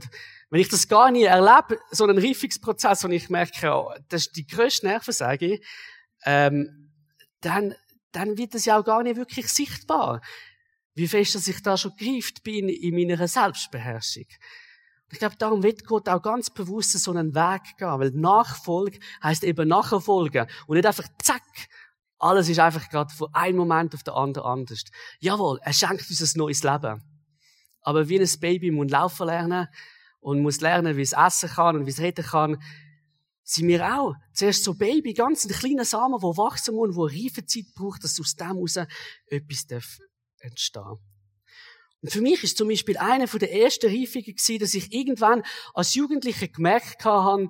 Wenn 0.50 0.62
ich 0.62 0.70
das 0.70 0.88
gar 0.88 1.10
nie 1.10 1.24
erlebe, 1.24 1.80
so 1.90 2.04
einen 2.04 2.20
Reifungsprozess, 2.20 3.04
wo 3.04 3.08
ich 3.08 3.30
merke, 3.30 3.74
oh, 3.74 3.92
das 4.10 4.28
ist 4.28 4.36
die 4.36 4.46
grösste 4.46 4.86
Nervensäge, 4.86 5.60
ähm, 6.26 6.92
dann, 7.42 7.74
dann 8.12 8.38
wird 8.38 8.54
das 8.54 8.66
ja 8.66 8.80
auch 8.80 8.86
gar 8.86 9.02
nicht 9.02 9.16
wirklich 9.16 9.48
sichtbar. 9.48 10.22
Wie 10.94 11.08
fest, 11.08 11.34
dass 11.34 11.48
ich 11.48 11.64
da 11.64 11.78
schon 11.78 11.96
gereift 11.98 12.44
bin 12.44 12.70
in 12.70 12.94
meiner 12.94 13.28
Selbstbeherrschung. 13.28 14.28
Ich 15.14 15.20
glaube, 15.20 15.36
darum 15.38 15.62
wird 15.62 15.86
Gott 15.86 16.10
auch 16.10 16.24
ganz 16.24 16.50
bewusst 16.50 16.98
so 16.98 17.12
einen 17.12 17.36
Weg 17.36 17.78
gehen, 17.78 18.00
weil 18.00 18.10
Nachfolge 18.10 18.98
heißt 19.22 19.44
eben 19.44 19.68
Nachfolgen 19.68 20.48
und 20.66 20.76
nicht 20.76 20.88
einfach 20.88 21.08
zack, 21.22 21.44
alles 22.18 22.50
ist 22.50 22.60
einfach 22.60 22.90
gerade 22.90 23.14
von 23.14 23.28
einem 23.32 23.58
Moment 23.58 23.94
auf 23.94 24.02
den 24.02 24.16
anderen 24.16 24.48
anders. 24.48 24.86
Jawohl, 25.20 25.60
er 25.62 25.72
schenkt 25.72 26.10
uns 26.10 26.20
ein 26.20 26.40
neues 26.40 26.64
Leben. 26.64 27.04
Aber 27.82 28.10
wie 28.10 28.20
ein 28.20 28.40
Baby 28.40 28.72
muss 28.72 28.90
laufen 28.90 29.28
lernen 29.28 29.68
und 30.20 30.42
muss 30.42 30.62
lernen, 30.62 30.98
wie 30.98 31.02
es 31.04 31.14
essen 31.14 31.50
kann 31.50 31.76
und 31.76 31.86
wie 31.86 31.92
es 31.92 32.00
reden 32.00 32.26
kann, 32.26 32.58
sind 33.44 33.68
wir 33.68 33.86
auch 33.96 34.16
zuerst 34.34 34.64
so 34.64 34.74
Baby, 34.74 35.14
ganz 35.14 35.46
ein 35.46 35.52
kleiner 35.52 35.86
Samen, 35.86 36.20
der 36.20 36.38
wachsen 36.38 36.74
muss, 36.74 36.96
der 36.96 37.04
reife 37.04 37.46
Zeit 37.46 37.66
braucht, 37.76 38.04
dass 38.04 38.20
aus 38.20 38.36
dem 38.36 38.48
heraus 38.48 38.78
etwas 39.28 39.68
entstehen 40.40 40.82
darf. 40.82 41.13
Und 42.04 42.12
für 42.12 42.22
mich 42.22 42.44
ist 42.44 42.58
zum 42.58 42.68
Beispiel 42.68 42.98
eine 42.98 43.28
der 43.28 43.54
ersten 43.54 43.88
Reifungen 43.88 44.26
gewesen, 44.26 44.60
dass 44.60 44.74
ich 44.74 44.94
irgendwann 44.94 45.42
als 45.74 45.94
Jugendlicher 45.94 46.50
gemerkt 46.50 47.06
habe, 47.06 47.50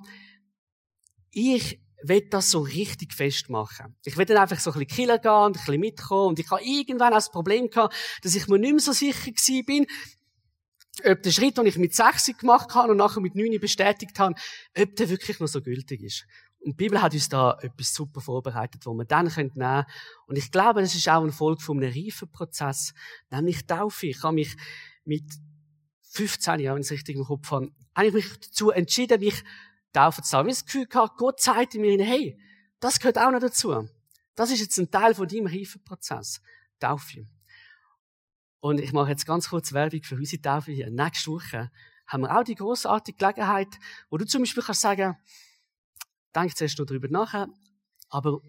ich 1.32 1.80
will 2.04 2.28
das 2.30 2.52
so 2.52 2.60
richtig 2.60 3.12
festmachen. 3.12 3.96
Ich 4.04 4.16
will 4.16 4.26
dann 4.26 4.36
einfach 4.36 4.60
so 4.60 4.70
ein 4.70 4.78
bisschen 4.78 4.96
killen 4.96 5.20
gehen 5.20 5.32
und 5.32 5.46
ein 5.46 5.52
bisschen 5.64 5.80
mitkommen. 5.80 6.28
Und 6.28 6.38
ich 6.38 6.48
habe 6.50 6.62
irgendwann 6.62 7.12
auch 7.12 7.16
das 7.16 7.32
Problem 7.32 7.68
gehabt, 7.68 7.96
dass 8.22 8.36
ich 8.36 8.46
mir 8.46 8.58
nicht 8.58 8.70
mehr 8.70 8.80
so 8.80 8.92
sicher 8.92 9.32
gewesen 9.32 9.64
bin, 9.64 9.86
ob 11.04 11.20
der 11.20 11.32
Schritt, 11.32 11.58
den 11.58 11.66
ich 11.66 11.76
mit 11.76 11.92
60 11.92 12.38
gemacht 12.38 12.72
habe 12.76 12.92
und 12.92 12.98
nachher 12.98 13.20
mit 13.20 13.34
9 13.34 13.58
bestätigt 13.58 14.16
habe, 14.20 14.36
ob 14.78 14.94
der 14.94 15.10
wirklich 15.10 15.40
noch 15.40 15.48
so 15.48 15.62
gültig 15.62 16.00
ist. 16.00 16.26
Und 16.64 16.72
die 16.72 16.84
Bibel 16.84 17.02
hat 17.02 17.12
uns 17.12 17.28
da 17.28 17.58
etwas 17.60 17.92
super 17.92 18.22
vorbereitet, 18.22 18.86
wo 18.86 18.94
wir 18.94 19.04
dann 19.04 19.26
nehmen 19.26 19.52
können. 19.52 19.84
Und 20.26 20.38
ich 20.38 20.50
glaube, 20.50 20.80
das 20.80 20.94
ist 20.94 21.08
auch 21.10 21.22
ein 21.22 21.30
Folge 21.30 21.62
von 21.62 21.76
einem 21.76 21.92
reifen 21.92 22.30
Prozess, 22.30 22.94
nämlich 23.30 23.66
Taufe. 23.66 24.06
Ich 24.06 24.22
habe 24.22 24.34
mich 24.34 24.56
mit 25.04 25.24
15 26.12 26.60
Jahren, 26.60 26.76
wenn 26.76 26.80
ich 26.80 26.86
es 26.86 26.92
richtig 26.92 27.16
im 27.16 27.24
Kopf 27.24 27.50
habe, 27.50 27.70
eigentlich 27.92 28.24
mich 28.24 28.40
dazu 28.40 28.70
entschieden, 28.70 29.20
mich 29.20 29.44
taufen 29.92 30.24
zu 30.24 30.36
lassen. 30.36 30.48
Ich 30.48 30.48
habe 30.48 30.48
das 30.48 30.64
Gefühl 30.64 30.86
gehabt, 30.86 31.18
Gott 31.18 31.40
zeigt 31.40 31.74
mir, 31.74 32.02
hey, 32.02 32.38
das 32.80 32.98
gehört 32.98 33.18
auch 33.18 33.30
noch 33.30 33.40
dazu. 33.40 33.86
Das 34.34 34.50
ist 34.50 34.60
jetzt 34.60 34.78
ein 34.78 34.90
Teil 34.90 35.14
von 35.14 35.28
deinem 35.28 35.46
reifen 35.46 35.84
Prozess. 35.84 36.40
Taufe. 36.80 37.26
Und 38.60 38.80
ich 38.80 38.92
mache 38.94 39.10
jetzt 39.10 39.26
ganz 39.26 39.50
kurz 39.50 39.74
Werbung 39.74 40.02
für 40.02 40.16
unsere 40.16 40.40
Taufe 40.40 40.72
hier. 40.72 40.90
Nächste 40.90 41.30
Woche 41.30 41.70
haben 42.06 42.22
wir 42.22 42.34
auch 42.34 42.44
die 42.44 42.54
großartige 42.54 43.18
Gelegenheit, 43.18 43.78
wo 44.08 44.16
du 44.16 44.24
zum 44.24 44.42
Beispiel 44.42 44.62
kannst 44.62 44.80
sagen, 44.80 45.16
denk 46.34 46.56
zuerst 46.56 46.78
noch 46.78 46.86
darüber 46.86 47.08
nach, 47.08 47.46
aber 48.08 48.40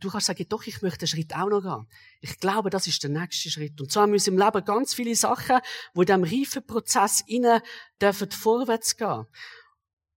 du 0.00 0.10
kannst 0.10 0.26
sagen, 0.26 0.46
doch, 0.48 0.66
ich 0.66 0.82
möchte 0.82 1.00
den 1.00 1.08
Schritt 1.08 1.34
auch 1.34 1.48
noch 1.48 1.62
gehen. 1.62 1.86
Ich 2.20 2.38
glaube, 2.38 2.70
das 2.70 2.86
ist 2.86 3.02
der 3.02 3.10
nächste 3.10 3.50
Schritt. 3.50 3.80
Und 3.80 3.94
haben 3.94 4.12
wir 4.12 4.26
im 4.26 4.38
Leben 4.38 4.64
ganz 4.64 4.94
viele 4.94 5.14
Sachen, 5.14 5.58
wo 5.94 6.02
in 6.02 6.06
diesem 6.06 6.24
reifen 6.24 6.66
Prozess 6.66 7.22
innen 7.26 7.60
dürfen 8.00 8.30
vorwärts 8.30 8.96
gehen. 8.96 9.26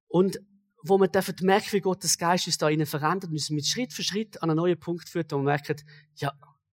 Und 0.08 0.40
wo 0.84 0.98
wir 1.00 1.08
dürfen 1.08 1.36
merken, 1.42 1.72
wie 1.72 1.82
Gottes 1.82 2.18
Geist 2.18 2.48
uns 2.48 2.58
da 2.58 2.70
innen 2.70 2.86
verändert, 2.86 3.32
müssen 3.32 3.56
wir 3.56 3.64
Schritt 3.64 3.92
für 3.92 4.04
Schritt 4.04 4.42
an 4.42 4.50
einen 4.50 4.58
neuen 4.58 4.80
Punkt 4.80 5.10
führen, 5.10 5.26
wo 5.30 5.38
wir 5.38 5.44
merken, 5.44 5.78
ja, 6.16 6.32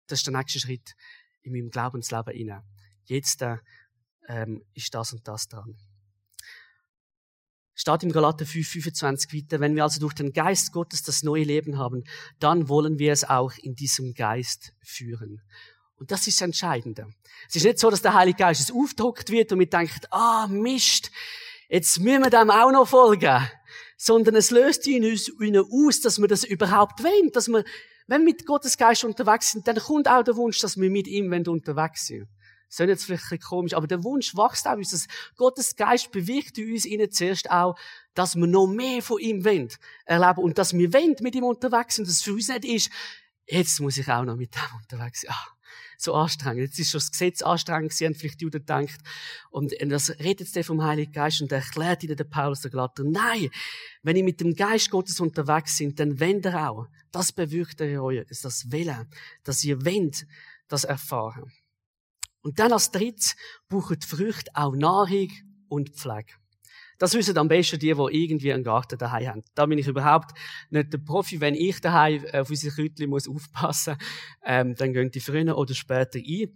das 0.08 0.20
ist 0.20 0.28
der 0.28 0.38
nächste 0.38 0.60
Schritt 0.60 0.96
in 1.42 1.52
meinem 1.52 1.72
Glaubensleben 1.72 2.34
inne. 2.34 2.64
Jetzt 3.06 3.42
äh, 3.42 3.58
ähm, 4.28 4.64
ist 4.74 4.94
das 4.94 5.14
und 5.14 5.28
das 5.28 5.48
dran. 5.48 5.76
Steht 7.76 8.04
im 8.04 8.12
Galater 8.12 8.46
5, 8.46 8.68
25 8.68 9.34
weiter, 9.34 9.60
wenn 9.60 9.76
wir 9.76 9.84
also 9.84 10.00
durch 10.00 10.14
den 10.14 10.32
Geist 10.32 10.72
Gottes 10.72 11.04
das 11.04 11.24
neue 11.24 11.44
Leben 11.44 11.78
haben, 11.78 12.06
dann 12.40 12.70
wollen 12.70 13.00
wir 13.00 13.12
es 13.12 13.24
auch 13.24 13.52
in 13.62 13.76
diesem 13.76 14.14
Geist 14.14 14.74
führen. 14.82 15.42
Und 15.98 16.12
das 16.12 16.28
ist 16.28 16.40
das 16.40 16.46
Entscheidende. 16.46 17.08
Es 17.50 17.56
ist 17.56 17.66
nicht 17.66 17.80
so, 17.80 17.90
dass 17.90 18.02
der 18.02 18.14
Heilige 18.14 18.38
Geist 18.38 18.62
es 18.62 18.72
aufdruckt 18.72 19.30
wird 19.30 19.52
und 19.52 19.60
wir 19.60 19.70
denken, 19.70 20.00
ah, 20.12 20.48
Mist, 20.48 21.12
jetzt 21.70 22.00
müssen 22.00 22.24
wir 22.24 22.30
dem 22.30 22.50
auch 22.50 22.72
noch 22.72 22.88
folgen. 22.88 23.46
Sondern 23.98 24.36
es 24.36 24.52
löst 24.52 24.88
in 24.88 25.06
uns 25.06 25.32
aus, 25.72 26.02
dass 26.02 26.20
wir 26.20 26.28
das 26.28 26.44
überhaupt 26.44 27.04
wollen, 27.04 27.32
dass 27.32 27.48
wir 27.48 27.64
wenn 28.08 28.22
wir 28.22 28.34
mit 28.34 28.46
Gottes 28.46 28.78
Geist 28.78 29.04
unterwegs 29.04 29.52
sind, 29.52 29.68
dann 29.68 29.78
kommt 29.78 30.08
auch 30.08 30.24
der 30.24 30.36
Wunsch, 30.36 30.60
dass 30.60 30.78
wir 30.78 30.90
mit 30.90 31.08
ihm 31.08 31.32
unterwegs 31.48 32.08
sind. 32.08 32.28
Das 32.76 32.86
ist 32.86 32.90
jetzt 32.90 33.06
vielleicht 33.06 33.32
ein 33.32 33.40
komisch, 33.40 33.74
aber 33.74 33.88
der 33.88 34.04
Wunsch 34.04 34.36
wächst 34.36 34.68
auch. 34.68 34.78
Dass 34.78 35.08
Gottes 35.36 35.76
Geist 35.76 36.12
bewirkt 36.12 36.58
in 36.58 36.74
uns 36.74 36.86
innen 36.86 37.12
zuerst 37.12 37.50
auch, 37.50 37.78
dass 38.14 38.36
wir 38.36 38.48
noch 38.48 38.68
mehr 38.68 39.02
von 39.02 39.20
ihm 39.20 39.46
wollen, 39.46 39.70
erleben 40.06 40.42
und 40.42 40.58
dass 40.58 40.74
wir 40.74 40.94
wollen 40.94 41.16
mit 41.22 41.36
ihm 41.36 41.44
unterwegs 41.44 41.96
sind. 41.96 42.08
Dass 42.08 42.16
es 42.16 42.22
für 42.22 42.34
uns 42.34 42.50
nicht 42.50 42.66
ist, 42.66 42.90
jetzt 43.46 43.80
muss 43.80 43.98
ich 43.98 44.10
auch 44.10 44.24
noch 44.24 44.36
mit 44.36 44.56
ihm 44.56 44.78
unterwegs 44.78 45.22
sein. 45.22 45.32
Ah, 45.34 45.56
so 45.98 46.14
anstrengend. 46.14 46.62
Jetzt 46.62 46.80
ist 46.80 46.92
schon 46.92 47.00
das 47.00 47.12
Gesetz 47.12 47.42
anstrengend 47.42 47.92
gewesen, 47.92 48.06
haben 48.08 48.16
vielleicht 48.16 48.42
Juden 48.42 48.60
gedacht. 48.60 49.00
Und 49.50 49.74
das 49.80 50.10
redet 50.20 50.54
jetzt 50.54 50.68
vom 50.68 50.84
Heiligen 50.84 51.12
Geist 51.12 51.42
und 51.42 51.52
erklärt 51.52 52.04
ihnen 52.04 52.18
der 52.18 52.24
Paulus 52.26 52.62
der 52.62 52.72
Glatter, 52.72 53.04
nein, 53.04 53.50
wenn 54.04 54.16
ihr 54.16 54.24
mit 54.24 54.42
dem 54.42 54.56
Geist 54.56 54.90
Gottes 54.90 55.20
unterwegs 55.20 55.78
sind, 55.78 56.00
dann 56.00 56.20
wendet 56.20 56.54
er 56.54 56.70
auch. 56.70 56.88
Das 57.12 57.32
bewirkt 57.32 57.82
er 57.82 58.04
euch, 58.04 58.26
das 58.28 58.72
Willen, 58.72 59.08
dass 59.44 59.64
ihr 59.64 59.84
wendet, 59.86 60.28
das 60.68 60.84
erfahren. 60.84 61.52
Und 62.46 62.60
dann 62.60 62.72
als 62.72 62.92
drittes 62.92 63.36
braucht 63.68 64.04
die 64.04 64.08
Früchte 64.08 64.52
auch 64.54 64.76
Nahrung 64.76 65.32
und 65.68 65.90
Pflege. 65.96 66.34
Das 67.00 67.16
wissen 67.16 67.36
am 67.40 67.48
besten 67.48 67.80
die, 67.80 67.92
die 67.92 68.24
irgendwie 68.24 68.54
einen 68.54 68.64
Garten 68.64 69.00
daheim 69.00 69.28
haben. 69.28 69.44
Da 69.56 69.66
bin 69.66 69.80
ich 69.80 69.88
überhaupt 69.88 70.38
nicht 70.70 70.94
der 70.94 71.00
Profi. 71.00 71.42
Wenn 71.42 71.56
ich 71.56 71.82
daheim 71.82 72.24
auf 72.34 72.52
unsere 72.52 72.76
Kräutchen 72.76 73.10
muss 73.10 73.28
aufpassen, 73.28 73.98
ähm, 74.46 74.76
dann 74.76 74.94
gehen 74.94 75.10
die 75.10 75.22
früher 75.22 75.58
oder 75.58 75.74
später 75.74 76.20
ein. 76.20 76.52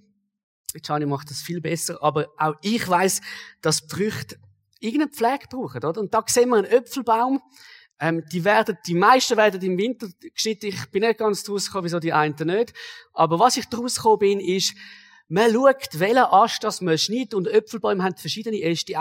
Gianni 0.80 1.08
macht 1.08 1.32
das 1.32 1.42
viel 1.42 1.60
besser, 1.60 1.98
aber 2.04 2.28
auch 2.38 2.54
ich 2.62 2.88
weiß, 2.88 3.22
dass 3.64 3.88
die 3.88 3.90
Früchte 3.90 4.40
irgendeine 4.80 5.12
Pflege 5.12 5.48
brauchen, 5.50 5.84
oder? 5.84 6.00
Und 6.00 6.14
da 6.14 6.24
sehen 6.28 6.50
wir 6.50 6.58
einen 6.58 6.68
Äpfelbaum. 6.68 7.42
Ähm, 8.00 8.24
die 8.32 8.46
werden, 8.46 8.78
die 8.86 8.94
meisten 8.94 9.38
werden 9.38 9.60
im 9.64 9.76
Winter 9.76 10.08
geschnitten. 10.36 10.68
Ich 10.68 10.86
bin 10.92 11.02
nicht 11.02 11.18
ganz 11.18 11.44
draus 11.44 11.66
gekommen, 11.66 11.86
wieso 11.86 12.00
die 12.00 12.14
einen 12.14 12.36
nicht. 12.46 12.74
Aber 13.12 13.40
was 13.40 13.58
ich 13.58 13.66
draus 13.66 13.96
gekommen 13.96 14.20
bin, 14.20 14.40
ist, 14.40 14.76
man 15.30 15.54
schaut, 15.54 16.00
welchen 16.00 16.18
Ast 16.18 16.64
das 16.64 16.82
man 16.82 16.98
schneidet 16.98 17.34
und 17.34 17.48
Äpfelbäume 17.48 18.04
haben 18.04 18.18
verschiedene 18.18 18.62
Äste. 18.62 18.88
Die 18.88 18.98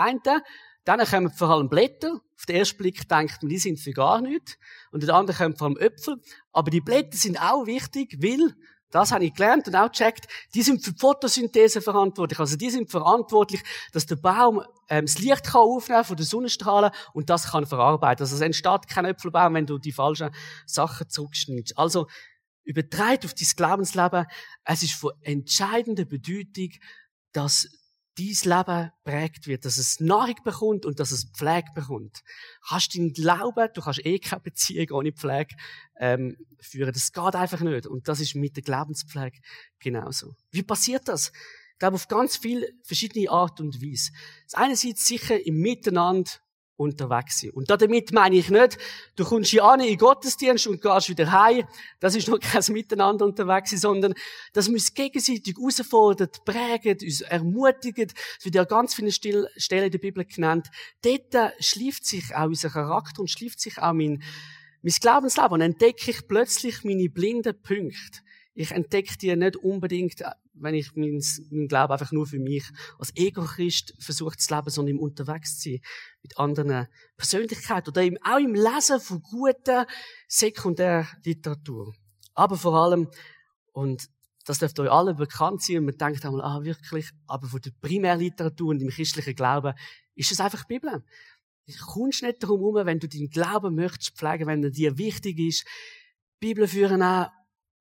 dann 0.85 1.05
kommen 1.05 1.29
vor 1.29 1.49
allem 1.49 1.69
Blätter. 1.69 2.21
Auf 2.35 2.45
den 2.47 2.55
ersten 2.55 2.77
Blick 2.77 3.07
denkt 3.07 3.43
man, 3.43 3.49
die 3.49 3.57
sind 3.57 3.79
für 3.79 3.91
gar 3.91 4.21
nichts. 4.21 4.57
Und 4.91 5.03
der 5.03 5.13
andere 5.13 5.37
kommen 5.37 5.55
vor 5.55 5.67
allem 5.67 5.77
Äpfel. 5.77 6.15
Aber 6.51 6.71
die 6.71 6.81
Blätter 6.81 7.15
sind 7.15 7.39
auch 7.39 7.65
wichtig, 7.67 8.17
weil, 8.21 8.55
das 8.89 9.11
habe 9.11 9.25
ich 9.25 9.33
gelernt 9.35 9.67
und 9.67 9.75
auch 9.75 9.91
gecheckt, 9.91 10.27
die 10.55 10.63
sind 10.63 10.83
für 10.83 10.93
die 10.93 10.99
Photosynthese 10.99 11.81
verantwortlich. 11.81 12.39
Also 12.39 12.57
die 12.57 12.71
sind 12.71 12.89
verantwortlich, 12.89 13.61
dass 13.91 14.07
der 14.07 14.15
Baum 14.15 14.63
ähm, 14.87 15.05
das 15.05 15.19
Licht 15.19 15.43
kann 15.43 15.61
aufnehmen 15.61 16.03
von 16.03 16.17
den 16.17 16.25
Sonnenstrahlen 16.25 16.89
und 17.13 17.29
das 17.29 17.51
kann 17.51 17.67
verarbeiten. 17.67 18.23
Also 18.23 18.35
es 18.35 18.41
entsteht 18.41 18.87
kein 18.87 19.05
Äpfelbaum, 19.05 19.53
wenn 19.53 19.67
du 19.67 19.77
die 19.77 19.91
falschen 19.91 20.31
Sachen 20.65 21.07
zurückschneidest. 21.07 21.77
Also 21.77 22.07
übertreibt 22.69 23.25
auf 23.25 23.33
dein 23.33 23.47
Glaubensleben, 23.55 24.25
es 24.63 24.83
ist 24.83 24.93
von 24.93 25.11
entscheidender 25.21 26.05
Bedeutung, 26.05 26.69
dass 27.31 27.67
dein 28.15 28.57
Leben 28.57 28.91
prägt 29.03 29.47
wird, 29.47 29.65
dass 29.65 29.77
es 29.77 29.99
Nahrung 29.99 30.35
bekommt 30.43 30.85
und 30.85 30.99
dass 30.99 31.11
es 31.11 31.31
Pflege 31.35 31.71
bekommt. 31.73 32.21
Kannst 32.67 32.93
du 32.93 33.11
glauben, 33.11 33.69
du 33.73 33.81
kannst 33.81 34.05
eh 34.05 34.19
keine 34.19 34.41
Beziehung 34.41 34.91
ohne 34.91 35.13
Pflege 35.13 35.55
ähm, 35.99 36.37
führen. 36.59 36.93
Das 36.93 37.11
geht 37.11 37.35
einfach 37.35 37.61
nicht. 37.61 37.87
Und 37.87 38.07
das 38.07 38.19
ist 38.19 38.35
mit 38.35 38.55
der 38.55 38.63
Glaubenspflege 38.63 39.39
genauso. 39.79 40.35
Wie 40.51 40.63
passiert 40.63 41.07
das? 41.07 41.31
Ich 41.73 41.79
glaube, 41.79 41.95
auf 41.95 42.07
ganz 42.07 42.37
viele 42.37 42.67
verschiedene 42.83 43.31
Art 43.31 43.59
und 43.61 43.81
Weise. 43.81 44.11
Das 44.43 44.53
einerseits 44.53 45.07
sicher 45.07 45.43
im 45.43 45.55
Miteinander 45.55 46.29
unterwegs 46.79 47.41
sein. 47.41 47.51
Und 47.51 47.69
damit 47.69 48.13
meine 48.13 48.37
ich 48.37 48.49
nicht, 48.49 48.77
du 49.15 49.25
kommst 49.25 49.51
hier 49.51 49.65
an 49.65 49.81
in 49.81 49.87
den 49.87 49.97
Gottesdienst 49.97 50.67
und 50.67 50.81
gehst 50.81 51.09
wieder 51.09 51.31
heim. 51.31 51.67
Das 51.99 52.15
ist 52.15 52.27
noch 52.27 52.39
kein 52.39 52.63
Miteinander 52.69 53.25
unterwegs 53.25 53.71
sein, 53.71 53.79
sondern 53.79 54.13
das 54.53 54.69
muss 54.69 54.93
gegenseitig 54.93 55.55
herausfordert, 55.57 56.45
prägen, 56.45 56.97
uns 57.01 57.21
ermutigen. 57.21 58.11
Es 58.37 58.45
wird 58.45 58.55
ja 58.55 58.63
ganz 58.63 58.95
viele 58.95 59.11
Stellen 59.11 59.85
in 59.85 59.91
der 59.91 59.99
Bibel 59.99 60.23
genannt. 60.23 60.67
Dort 61.01 61.53
schläft 61.59 62.05
sich 62.05 62.33
auch 62.33 62.45
unser 62.45 62.69
Charakter 62.69 63.21
und 63.21 63.29
schläft 63.29 63.59
sich 63.59 63.77
auch 63.77 63.93
mein, 63.93 64.23
mein 64.81 64.93
Glaubensleben 64.93 65.59
entdecke 65.59 66.11
ich 66.11 66.27
plötzlich 66.27 66.85
meine 66.85 67.09
blinden 67.09 67.61
Punkte. 67.61 68.21
Ich 68.53 68.71
entdecke 68.71 69.17
die 69.17 69.35
nicht 69.35 69.57
unbedingt, 69.57 70.23
wenn 70.61 70.75
ich 70.75 70.95
mein, 70.95 71.21
mein 71.51 71.67
Glauben 71.67 71.93
einfach 71.93 72.11
nur 72.11 72.25
für 72.25 72.39
mich 72.39 72.63
als 72.97 73.15
Ego-Christ 73.15 73.95
versuche 73.99 74.37
zu 74.37 74.53
leben, 74.53 74.69
sondern 74.69 74.95
im 74.95 75.01
Unterwegs 75.01 75.59
zu 75.59 75.69
sein 75.69 75.79
mit 76.21 76.37
anderen 76.37 76.87
Persönlichkeiten 77.17 77.89
oder 77.89 78.01
auch 78.23 78.39
im 78.39 78.53
Lesen 78.53 78.99
von 78.99 79.21
guter 79.21 79.87
Sekundärliteratur. 80.27 81.93
Aber 82.33 82.57
vor 82.57 82.75
allem, 82.75 83.09
und 83.73 84.09
das 84.45 84.59
dürfte 84.59 84.83
euch 84.83 84.91
alle 84.91 85.13
bekannt 85.13 85.61
sein, 85.61 85.77
und 85.77 85.85
man 85.85 85.97
denkt 85.97 86.25
einmal, 86.25 86.41
ah, 86.41 86.63
wirklich, 86.63 87.09
aber 87.27 87.47
von 87.47 87.61
der 87.61 87.71
Primärliteratur 87.81 88.69
und 88.69 88.81
im 88.81 88.89
christlichen 88.89 89.35
Glauben 89.35 89.73
ist 90.15 90.31
es 90.31 90.39
einfach 90.39 90.63
die 90.63 90.75
Bibel. 90.75 91.03
Du 91.67 91.85
kommst 91.85 92.23
nicht 92.23 92.41
darum 92.41 92.61
herum, 92.61 92.85
wenn 92.87 92.99
du 92.99 93.07
deinen 93.07 93.29
Glauben 93.29 93.75
möchtest 93.75 94.17
pflegen, 94.17 94.47
wenn 94.47 94.63
er 94.63 94.71
dir 94.71 94.97
wichtig 94.97 95.37
ist, 95.37 95.65
Bibel 96.39 96.67
führen 96.67 97.03
auch 97.03 97.27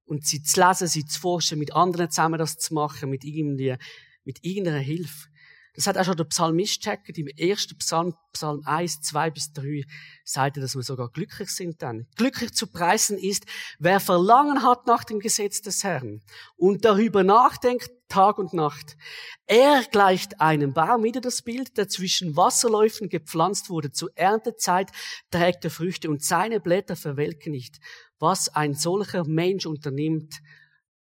und 0.09 0.27
sie 0.27 0.42
zu 0.42 0.61
lesen, 0.61 0.88
sie 0.88 1.05
zu 1.05 1.21
forschen, 1.21 1.59
mit 1.59 1.75
anderen 1.75 2.11
zusammen 2.11 2.38
das 2.38 2.57
zu 2.57 2.75
machen, 2.75 3.11
mit 3.11 3.25
irgendwie, 3.25 3.77
mit 4.25 4.42
irgendeiner 4.42 4.79
Hilfe. 4.79 5.29
Das 5.75 5.87
hat 5.87 5.97
auch 5.97 6.05
schon 6.05 6.16
der 6.16 6.25
Psalmist 6.25 6.83
checkt. 6.83 7.16
Im 7.18 7.29
ersten 7.29 7.79
Psalm, 7.79 8.14
Psalm 8.33 8.62
1, 8.64 9.01
2 9.03 9.31
bis 9.31 9.53
3, 9.53 9.85
sagt 10.25 10.57
er, 10.57 10.62
dass 10.62 10.75
wir 10.75 10.83
sogar 10.83 11.09
glücklich 11.11 11.51
sind 11.51 11.83
dann. 11.83 12.09
Glücklich 12.16 12.53
zu 12.53 12.66
preisen 12.66 13.16
ist, 13.16 13.44
wer 13.79 14.01
Verlangen 14.01 14.64
hat 14.64 14.88
nach 14.88 15.05
dem 15.05 15.21
Gesetz 15.21 15.62
des 15.62 15.85
Herrn 15.85 16.21
und 16.57 16.85
darüber 16.85 17.23
nachdenkt 17.23 17.90
Tag 18.09 18.38
und 18.38 18.53
Nacht. 18.53 18.97
Er 19.47 19.85
gleicht 19.90 20.40
einem 20.40 20.73
Baum, 20.73 21.05
wieder 21.05 21.21
das 21.21 21.42
Bild, 21.42 21.77
der 21.77 21.88
zwischen 21.88 22.37
Wasserläufen 22.37 23.09
gepflanzt 23.09 23.71
wurde. 23.71 23.92
Zur 23.92 24.11
Erntezeit 24.16 24.90
trägt 25.31 25.64
er 25.64 25.71
Früchte 25.71 26.11
und 26.11 26.25
seine 26.25 26.61
Blätter 26.61 26.97
verwelken 26.97 27.53
nicht. 27.53 27.79
Was 28.18 28.49
ein 28.49 28.75
solcher 28.75 29.25
Mensch 29.25 29.66
unternimmt, 29.66 30.40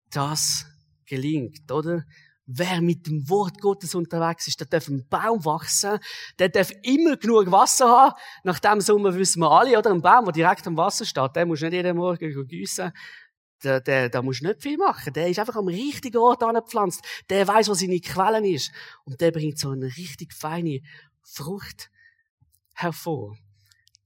das 0.09 0.65
gelingt, 1.05 1.71
oder? 1.71 2.03
Wer 2.49 2.81
mit 2.81 3.07
dem 3.07 3.29
Wort 3.29 3.59
Gottes 3.59 3.93
unterwegs 3.93 4.47
ist, 4.47 4.61
der 4.61 4.67
darf 4.67 4.87
ein 4.87 5.05
Baum 5.09 5.43
wachsen, 5.43 5.99
der 6.39 6.47
darf 6.47 6.71
immer 6.81 7.17
genug 7.17 7.51
Wasser 7.51 7.89
haben. 7.89 8.15
Nach 8.45 8.57
dem 8.59 8.79
Sommer 8.79 9.13
wissen 9.15 9.41
wir 9.41 9.51
alle, 9.51 9.77
oder? 9.77 9.91
Ein 9.91 10.01
Baum, 10.01 10.23
der 10.25 10.33
direkt 10.33 10.65
am 10.65 10.77
Wasser 10.77 11.03
steht, 11.03 11.35
der 11.35 11.45
muss 11.45 11.59
nicht 11.61 11.73
jeden 11.73 11.97
Morgen 11.97 12.47
gießen. 12.47 12.93
Der, 13.63 13.81
der, 13.81 14.09
der 14.09 14.21
muss 14.21 14.41
nicht 14.41 14.61
viel 14.61 14.77
machen. 14.77 15.13
Der 15.13 15.27
ist 15.27 15.39
einfach 15.39 15.55
am 15.55 15.67
richtigen 15.67 16.17
Ort 16.17 16.43
angepflanzt. 16.43 17.01
Der 17.29 17.47
weiß, 17.47 17.69
wo 17.69 17.73
seine 17.73 17.99
Quellen 17.99 18.45
ist. 18.45 18.71
Und 19.03 19.19
der 19.19 19.31
bringt 19.31 19.57
so 19.57 19.71
eine 19.71 19.87
richtig 19.97 20.33
feine 20.33 20.81
Frucht 21.23 21.89
hervor. 22.73 23.35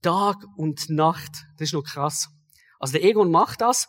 Tag 0.00 0.36
und 0.56 0.88
Nacht. 0.88 1.44
Das 1.58 1.68
ist 1.68 1.74
noch 1.74 1.84
krass. 1.84 2.30
Also 2.78 2.92
der 2.92 3.04
Egon 3.04 3.30
macht 3.30 3.60
das. 3.60 3.88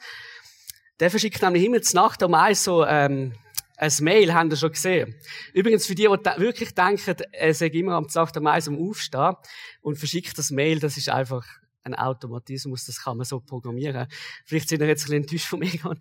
Der 1.00 1.10
verschickt 1.10 1.42
nämlich 1.42 1.64
immer 1.64 1.82
zur 1.82 2.02
Nacht 2.02 2.22
um 2.22 2.34
eins 2.34 2.64
so, 2.64 2.86
ähm, 2.86 3.34
ein 3.78 3.92
Mail, 4.02 4.34
habt 4.34 4.52
ihr 4.52 4.58
schon 4.58 4.72
gesehen. 4.72 5.16
Übrigens, 5.54 5.86
für 5.86 5.96
die, 5.96 6.04
die 6.04 6.42
wirklich 6.42 6.74
denken, 6.74 7.16
er 7.32 7.54
sei 7.54 7.68
immer 7.68 7.94
am 7.94 8.08
Tag 8.08 8.36
am 8.38 8.48
Eis 8.48 8.68
um 8.68 8.78
Aufstehen 8.90 9.36
und 9.82 9.98
verschickt 9.98 10.38
das 10.38 10.52
Mail, 10.52 10.80
das 10.80 10.98
ist 10.98 11.10
einfach 11.10 11.46
ein 11.84 11.96
Automatismus, 11.96 12.86
das 12.86 13.02
kann 13.02 13.18
man 13.18 13.26
so 13.26 13.40
programmieren. 13.40 14.08
Vielleicht 14.46 14.70
sind 14.70 14.80
wir 14.80 14.88
jetzt 14.88 15.04
ein 15.04 15.06
bisschen 15.06 15.24
enttäuscht 15.24 15.48
vom 15.48 15.62
Egon. 15.62 16.00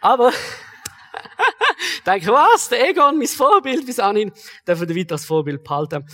Aber, 0.00 0.32
denke, 2.06 2.28
was? 2.28 2.68
Der 2.68 2.88
Egon, 2.88 3.18
mein 3.18 3.26
Vorbild 3.26 3.86
bis 3.86 3.98
anhin, 3.98 4.32
darf 4.64 4.80
er 4.80 4.88
weiter 4.88 5.14
als 5.14 5.24
Vorbild 5.24 5.64
behalten. 5.64 6.06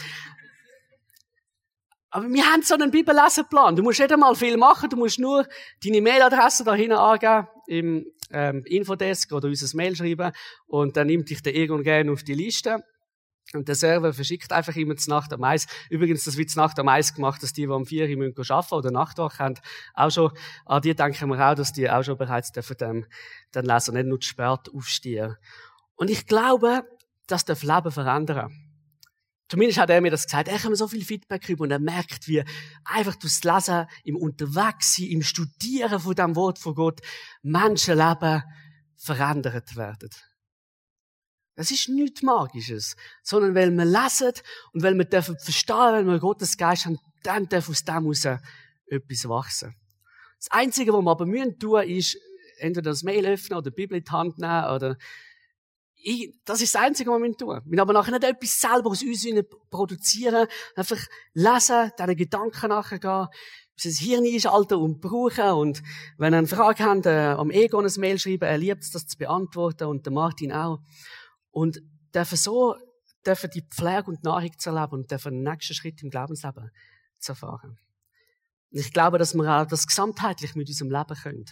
Aber 2.12 2.28
wir 2.28 2.44
haben 2.44 2.62
so 2.62 2.74
einen 2.74 2.90
Bibellesenplan. 2.90 3.76
Du 3.76 3.82
musst 3.82 4.00
nicht 4.00 4.12
einmal 4.12 4.34
viel 4.34 4.56
machen, 4.56 4.90
du 4.90 4.96
musst 4.96 5.20
nur 5.20 5.46
deine 5.84 6.00
Mailadresse 6.00 6.64
da 6.64 6.74
hinten 6.74 6.96
angeben 6.96 7.46
im 7.68 8.06
ähm, 8.32 8.64
Infodesk 8.64 9.32
oder 9.32 9.48
unser 9.48 9.76
Mail 9.76 9.94
schreiben 9.94 10.32
und 10.66 10.96
dann 10.96 11.06
nimmt 11.06 11.30
dich 11.30 11.40
der 11.42 11.54
Egon 11.54 11.82
gerne 11.82 12.10
auf 12.10 12.24
die 12.24 12.34
Liste. 12.34 12.82
Und 13.52 13.66
der 13.66 13.74
Server 13.74 14.12
verschickt 14.12 14.52
einfach 14.52 14.76
immer 14.76 14.94
zur 14.96 15.14
Nacht 15.14 15.32
am 15.32 15.42
Eis. 15.42 15.66
Übrigens, 15.88 16.22
das 16.22 16.36
wird 16.36 16.50
zur 16.50 16.62
Nacht 16.62 16.78
am 16.78 16.86
Eis 16.86 17.14
gemacht, 17.14 17.42
dass 17.42 17.52
die, 17.52 17.66
die 17.66 17.72
am 17.72 17.84
4 17.84 18.08
Uhr 18.08 18.16
müssen 18.16 18.54
oder 18.70 18.90
Nachtwache 18.92 19.38
haben, 19.38 19.54
auch 19.94 20.10
schon, 20.10 20.30
an 20.66 20.82
die 20.82 20.94
denken 20.94 21.28
wir 21.28 21.50
auch, 21.50 21.54
dass 21.54 21.72
die 21.72 21.90
auch 21.90 22.04
schon 22.04 22.16
bereits 22.16 22.52
dürfen 22.52 22.76
dem, 22.76 23.06
den 23.54 23.64
Leser 23.64 23.92
nicht 23.92 24.06
nur 24.06 24.22
spät 24.22 24.72
aufstehen. 24.72 25.36
Und 25.96 26.10
ich 26.10 26.26
glaube, 26.26 26.84
das 27.26 27.44
darf 27.44 27.62
Leben 27.62 27.90
verändern. 27.90 28.70
Zumindest 29.48 29.80
hat 29.80 29.90
er 29.90 30.00
mir 30.00 30.12
das 30.12 30.26
gesagt. 30.26 30.46
Er 30.46 30.62
hat 30.62 30.70
mir 30.70 30.76
so 30.76 30.86
viel 30.86 31.04
Feedback 31.04 31.48
über 31.48 31.64
und 31.64 31.72
er 31.72 31.80
merkt, 31.80 32.28
wie 32.28 32.44
einfach 32.84 33.16
durchs 33.16 33.42
Lesen, 33.42 33.86
im 34.04 34.14
Unterwegssein, 34.14 35.06
im 35.06 35.22
Studieren 35.22 35.98
von 35.98 36.14
dem 36.14 36.36
Wort 36.36 36.60
von 36.60 36.76
Gott 36.76 37.00
Menschenleben 37.42 38.44
verändert 38.96 39.74
werden. 39.74 40.10
Das 41.60 41.70
ist 41.70 41.90
nichts 41.90 42.22
Magisches, 42.22 42.96
sondern 43.22 43.54
weil 43.54 43.70
wir 43.70 43.84
lesen 43.84 44.32
und 44.72 44.82
weil 44.82 44.96
wir 44.96 45.04
dürfen 45.04 45.38
verstehen, 45.38 45.92
wenn 45.92 46.06
wir 46.06 46.18
Gottes 46.18 46.56
Geist 46.56 46.86
haben, 46.86 46.98
dann 47.22 47.50
darf 47.50 47.68
aus 47.68 47.84
dem 47.84 47.96
heraus 47.96 48.24
etwas 48.86 49.28
wachsen. 49.28 49.76
Das 50.38 50.50
Einzige, 50.52 50.94
was 50.94 51.02
wir 51.02 51.10
aber 51.10 51.26
müssen 51.26 51.58
tun, 51.58 51.82
ist, 51.82 52.16
entweder 52.60 52.92
das 52.92 53.02
Mail 53.02 53.26
öffnen 53.26 53.58
oder 53.58 53.70
die 53.70 53.74
Bibel 53.76 53.98
in 53.98 54.04
die 54.04 54.10
Hand 54.10 54.38
nehmen 54.38 54.70
oder 54.74 54.96
ich, 55.96 56.34
das 56.46 56.62
ist 56.62 56.74
das 56.74 56.80
Einzige, 56.80 57.10
was 57.10 57.20
wir 57.20 57.36
tun. 57.36 57.60
Wir 57.66 57.82
aber 57.82 57.92
nachher 57.92 58.12
nicht 58.12 58.24
etwas 58.24 58.58
selber 58.58 58.88
aus 58.88 59.02
uns 59.02 59.26
produzieren, 59.68 60.48
einfach 60.76 61.04
lesen, 61.34 61.92
diesen 61.98 62.16
Gedanken 62.16 62.70
nachgehen, 62.70 63.28
unser 63.84 64.02
Hirn 64.02 64.24
einschalten 64.24 64.78
und 64.78 65.02
brauchen 65.02 65.50
und 65.58 65.82
wenn 66.16 66.32
ihr 66.32 66.38
eine 66.38 66.46
Frage 66.46 66.84
habt, 66.84 67.04
äh, 67.04 67.34
am 67.36 67.50
Ego 67.50 67.80
ein 67.80 67.92
Mail 67.98 68.18
schreiben, 68.18 68.48
er 68.48 68.56
liebt 68.56 68.82
es, 68.82 68.92
das 68.92 69.06
zu 69.06 69.18
beantworten 69.18 69.88
und 69.88 70.06
der 70.06 70.12
Martin 70.14 70.52
auch. 70.52 70.78
Und 71.50 71.80
dürfen 72.14 72.36
so, 72.36 72.76
dürfen 73.26 73.50
die 73.50 73.62
Pflege 73.62 74.06
und 74.06 74.24
Nahrung 74.24 74.56
zu 74.58 74.70
erleben 74.70 74.92
und 74.92 75.10
dürfen 75.10 75.32
den 75.32 75.42
nächsten 75.42 75.74
Schritt 75.74 76.02
im 76.02 76.10
Glaubensleben 76.10 76.70
zu 77.18 77.32
erfahren. 77.32 77.78
Und 78.72 78.78
ich 78.78 78.92
glaube, 78.92 79.18
dass 79.18 79.34
wir 79.34 79.48
auch 79.50 79.66
das 79.66 79.86
gesamtheitlich 79.86 80.54
mit 80.54 80.68
unserem 80.68 80.90
Leben 80.90 81.14
können 81.20 81.46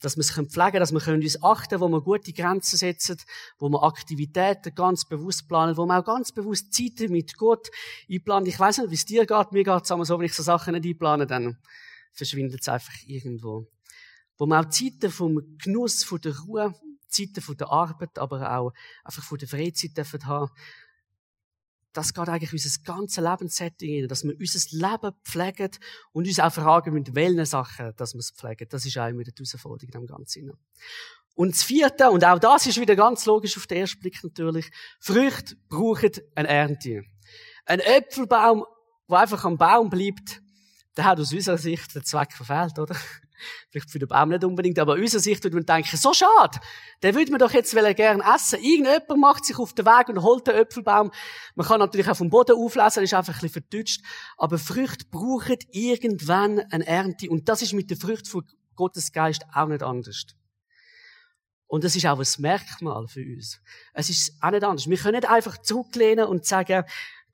dass 0.00 0.16
wir 0.16 0.20
es 0.20 0.30
pflegen 0.30 0.50
können, 0.52 0.80
dass 0.80 0.92
wir 0.92 1.12
uns 1.12 1.42
achten 1.42 1.80
wo 1.80 1.88
wir 1.88 2.00
gute 2.00 2.32
Grenzen 2.32 2.76
setzen, 2.76 3.16
wo 3.58 3.68
wir 3.68 3.82
Aktivitäten 3.82 4.74
ganz 4.74 5.04
bewusst 5.04 5.48
planen, 5.48 5.76
wo 5.76 5.86
wir 5.86 5.98
auch 5.98 6.04
ganz 6.04 6.32
bewusst 6.32 6.72
Zeiten 6.72 7.12
mit 7.12 7.36
Gott 7.36 7.68
einplanen. 8.10 8.48
Ich 8.48 8.58
weiß 8.58 8.78
nicht, 8.78 8.90
wie 8.90 8.94
es 8.94 9.04
dir 9.04 9.26
geht, 9.26 9.52
mir 9.52 9.64
geht 9.64 9.82
es 9.82 9.88
so, 9.88 10.18
wenn 10.18 10.26
ich 10.26 10.34
so 10.34 10.42
Sachen 10.42 10.74
nicht 10.74 10.86
einplane, 10.86 11.26
dann 11.26 11.58
verschwindet 12.12 12.60
es 12.60 12.68
einfach 12.68 12.94
irgendwo. 13.06 13.66
Wo 14.36 14.46
wir 14.46 14.60
auch 14.60 14.68
Zeiten 14.68 15.10
vom 15.10 15.58
Genuss, 15.58 16.04
von 16.04 16.20
der 16.20 16.38
Ruhe, 16.38 16.74
Zeiten 17.08 17.40
von 17.40 17.56
der 17.56 17.68
Arbeit, 17.68 18.18
aber 18.18 18.56
auch 18.56 18.72
einfach 19.04 19.22
von 19.22 19.38
der 19.38 19.48
Freizeit 19.48 19.96
dürfen 19.96 20.26
haben, 20.26 20.50
das 21.92 22.14
geht 22.14 22.28
eigentlich 22.28 22.52
unser 22.52 22.82
ganzes 22.84 23.24
Lebenssetting 23.24 24.00
rein, 24.00 24.08
dass 24.08 24.22
wir 24.22 24.34
unser 24.38 24.76
Leben 24.76 25.16
pflegen 25.24 25.70
und 26.12 26.26
uns 26.26 26.38
auch 26.38 26.52
fragen 26.52 26.94
mit 26.94 27.14
welchen 27.14 27.44
Sachen, 27.44 27.92
dass 27.96 28.14
wir 28.14 28.20
es 28.20 28.30
pflegen. 28.30 28.68
Das 28.68 28.84
ist 28.84 28.96
auch 28.98 29.08
immer 29.08 29.24
die 29.24 29.32
Herausforderung 29.36 29.90
dem 29.90 30.06
Ganzen. 30.06 30.52
Und 31.34 31.54
das 31.54 31.62
vierte, 31.62 32.10
und 32.10 32.24
auch 32.24 32.38
das 32.38 32.66
ist 32.66 32.80
wieder 32.80 32.96
ganz 32.96 33.24
logisch 33.26 33.56
auf 33.56 33.66
den 33.66 33.78
ersten 33.78 34.00
Blick 34.00 34.22
natürlich, 34.22 34.70
Früchte 35.00 35.56
brauchen 35.68 36.10
eine 36.34 36.48
Ernte. 36.48 37.04
Ein 37.64 37.80
Äpfelbaum, 37.80 38.64
der 39.08 39.18
einfach 39.18 39.44
am 39.44 39.56
Baum 39.56 39.88
bleibt, 39.88 40.42
der 40.96 41.04
hat 41.04 41.20
aus 41.20 41.32
unserer 41.32 41.58
Sicht 41.58 41.94
den 41.94 42.04
Zweck 42.04 42.32
verfehlt, 42.32 42.78
oder? 42.78 42.96
Vielleicht 43.70 43.90
für 43.90 43.98
den 43.98 44.08
Baum 44.08 44.28
nicht 44.30 44.44
unbedingt, 44.44 44.78
aber 44.78 44.94
aus 44.94 44.98
unserer 44.98 45.20
Sicht 45.20 45.44
würde 45.44 45.56
man 45.56 45.66
denken, 45.66 45.96
so 45.96 46.12
schade. 46.12 46.58
Den 47.02 47.14
würde 47.14 47.30
man 47.30 47.38
doch 47.38 47.52
jetzt 47.52 47.72
gerne 47.72 48.22
essen. 48.34 48.58
Irgendjemand 48.62 49.20
macht 49.20 49.44
sich 49.44 49.58
auf 49.58 49.72
den 49.72 49.86
Weg 49.86 50.08
und 50.08 50.22
holt 50.22 50.46
den 50.46 50.54
Äpfelbaum. 50.54 51.10
Man 51.54 51.66
kann 51.66 51.80
natürlich 51.80 52.08
auch 52.08 52.16
vom 52.16 52.30
Boden 52.30 52.56
auflesen, 52.56 53.02
ist 53.02 53.14
einfach 53.14 53.34
ein 53.34 53.40
bisschen 53.40 53.62
verdutscht. 53.62 54.02
Aber 54.36 54.58
Früchte 54.58 55.06
brauchen 55.10 55.58
irgendwann 55.72 56.60
eine 56.70 56.86
Ernte. 56.86 57.28
Und 57.30 57.48
das 57.48 57.62
ist 57.62 57.72
mit 57.72 57.90
der 57.90 57.96
Frucht 57.96 58.28
von 58.28 58.44
Gottes 58.74 59.12
Geist 59.12 59.44
auch 59.52 59.66
nicht 59.66 59.82
anders. 59.82 60.26
Und 61.66 61.84
das 61.84 61.94
ist 61.94 62.06
auch 62.06 62.18
ein 62.18 62.42
Merkmal 62.42 63.06
für 63.08 63.20
uns. 63.20 63.60
Es 63.92 64.08
ist 64.08 64.32
auch 64.40 64.50
nicht 64.50 64.64
anders. 64.64 64.88
Wir 64.88 64.96
können 64.96 65.16
nicht 65.16 65.28
einfach 65.28 65.58
zurücklehnen 65.58 66.24
und 66.24 66.46
sagen, 66.46 66.84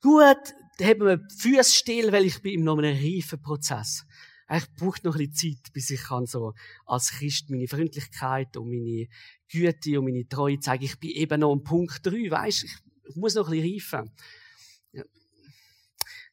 gut, 0.01 0.37
da 0.77 0.85
haben 0.85 1.05
wir 1.05 1.21
Füße 1.39 1.73
still, 1.73 2.11
weil 2.11 2.25
ich 2.25 2.41
bin 2.41 2.59
in 2.59 2.67
einem 2.67 2.79
reifen 2.79 3.41
Prozess 3.41 4.05
ich 4.49 4.71
brauche 4.73 4.99
noch 5.03 5.15
ein 5.15 5.29
bisschen 5.29 5.55
Zeit, 5.55 5.73
bis 5.73 5.89
ich 5.89 6.03
kann 6.03 6.25
so 6.25 6.53
als 6.85 7.11
Christ 7.11 7.49
meine 7.49 7.67
Freundlichkeit 7.67 8.55
und 8.57 8.69
meine 8.69 9.07
Güte 9.49 9.99
und 9.99 10.05
meine 10.05 10.27
Treue 10.27 10.59
zeigen. 10.59 10.85
Ich 10.85 10.99
bin 10.99 11.11
eben 11.11 11.39
noch 11.39 11.51
am 11.51 11.63
Punkt 11.63 12.05
3, 12.05 12.29
weisst, 12.29 12.65
ich, 12.65 12.75
ich 13.09 13.15
muss 13.15 13.35
noch 13.35 13.49
ein 13.49 13.59
bisschen 13.59 13.97
reifen. 13.97 14.11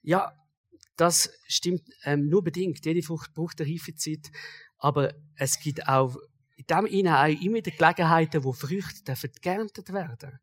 Ja, 0.03 0.33
das 0.97 1.31
stimmt 1.47 1.83
ähm, 2.05 2.29
nur 2.29 2.43
bedingt. 2.43 2.85
Jede 2.85 3.03
Frucht 3.03 3.33
braucht 3.35 3.61
eine 3.61 3.71
Reifezeit. 3.71 4.31
Aber 4.79 5.15
es 5.37 5.59
gibt 5.59 5.87
auch 5.89 6.17
in 6.57 6.67
dem 6.67 6.87
Innen 6.87 7.41
immer 7.41 7.61
die 7.61 7.71
Gelegenheiten, 7.71 8.45
wo 8.45 8.53
Früchte 8.53 9.15
geerntet 9.41 9.93
werden 9.93 10.39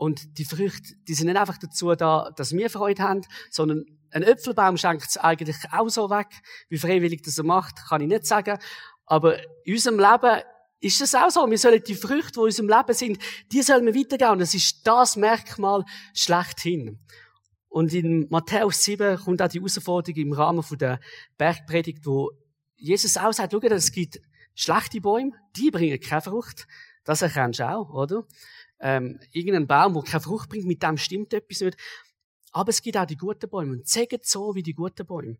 Und 0.00 0.38
die 0.38 0.46
Früchte, 0.46 0.94
die 1.06 1.12
sind 1.12 1.26
nicht 1.26 1.36
einfach 1.36 1.58
dazu 1.58 1.94
da, 1.94 2.30
dass 2.34 2.52
wir 2.52 2.70
Freude 2.70 3.02
haben, 3.02 3.20
sondern 3.50 3.84
ein 4.10 4.22
Äpfelbaum 4.22 4.78
schenkt 4.78 5.04
es 5.06 5.18
eigentlich 5.18 5.58
auch 5.72 5.90
so 5.90 6.08
weg. 6.08 6.28
Wie 6.70 6.78
freiwillig 6.78 7.20
das 7.20 7.36
er 7.36 7.44
macht, 7.44 7.76
kann 7.86 8.00
ich 8.00 8.08
nicht 8.08 8.24
sagen. 8.24 8.58
Aber 9.04 9.36
in 9.66 9.74
unserem 9.74 9.98
Leben 9.98 10.40
ist 10.80 11.02
es 11.02 11.14
auch 11.14 11.28
so. 11.28 11.50
Wir 11.50 11.58
sollen 11.58 11.82
die 11.86 11.94
Früchte, 11.94 12.32
die 12.32 12.38
in 12.38 12.44
unserem 12.44 12.68
Leben 12.70 12.94
sind, 12.94 13.18
die 13.52 13.60
sollen 13.60 13.84
wir 13.84 13.94
weitergeben. 13.94 14.30
Und 14.30 14.38
das 14.38 14.54
ist 14.54 14.86
das 14.86 15.16
Merkmal 15.16 15.84
schlechthin. 16.14 16.98
Und 17.68 17.92
in 17.92 18.26
Matthäus 18.30 18.82
7 18.82 19.18
kommt 19.18 19.42
auch 19.42 19.48
die 19.48 19.58
Herausforderung 19.58 20.18
im 20.18 20.32
Rahmen 20.32 20.64
der 20.78 20.98
Bergpredigt, 21.36 22.06
wo 22.06 22.30
Jesus 22.74 23.18
auch 23.18 23.34
sagt, 23.34 23.52
schau, 23.52 23.60
es 23.60 23.92
gibt 23.92 24.18
schlechte 24.54 25.02
Bäume, 25.02 25.32
die 25.56 25.70
bringen 25.70 26.00
keine 26.00 26.22
Frucht. 26.22 26.66
Das 27.04 27.20
erkennst 27.20 27.60
du 27.60 27.68
auch, 27.68 27.90
oder? 27.90 28.24
Ähm, 28.80 29.20
irgendein 29.32 29.66
Baum, 29.66 29.94
der 29.94 30.02
keine 30.02 30.20
Frucht 30.20 30.48
bringt, 30.48 30.66
mit 30.66 30.82
dem 30.82 30.96
stimmt 30.96 31.34
etwas 31.34 31.60
nicht. 31.60 31.76
Aber 32.52 32.70
es 32.70 32.82
gibt 32.82 32.96
auch 32.96 33.06
die 33.06 33.16
guten 33.16 33.48
Bäume. 33.48 33.72
Und 33.72 33.86
zeigt 33.86 34.26
so 34.26 34.54
wie 34.54 34.62
die 34.62 34.74
guten 34.74 35.06
Bäume. 35.06 35.36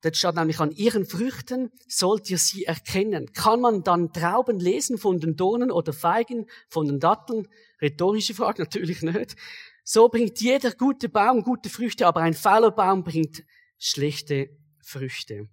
Dort 0.00 0.16
steht 0.16 0.34
nämlich, 0.34 0.60
an 0.60 0.70
ihren 0.72 1.06
Früchten 1.06 1.70
sollt 1.88 2.30
ihr 2.30 2.38
sie 2.38 2.64
erkennen. 2.64 3.32
Kann 3.32 3.60
man 3.60 3.82
dann 3.82 4.12
Trauben 4.12 4.60
lesen 4.60 4.98
von 4.98 5.18
den 5.18 5.36
Dornen 5.36 5.70
oder 5.70 5.92
Feigen 5.92 6.46
von 6.68 6.86
den 6.86 7.00
Datteln? 7.00 7.48
Rhetorische 7.80 8.34
Frage, 8.34 8.62
natürlich 8.62 9.02
nicht. 9.02 9.36
So 9.84 10.08
bringt 10.08 10.40
jeder 10.40 10.72
gute 10.72 11.08
Baum 11.08 11.42
gute 11.42 11.68
Früchte, 11.68 12.06
aber 12.06 12.20
ein 12.20 12.34
fauler 12.34 12.70
Baum 12.70 13.02
bringt 13.02 13.42
schlechte 13.78 14.50
Früchte. 14.80 15.48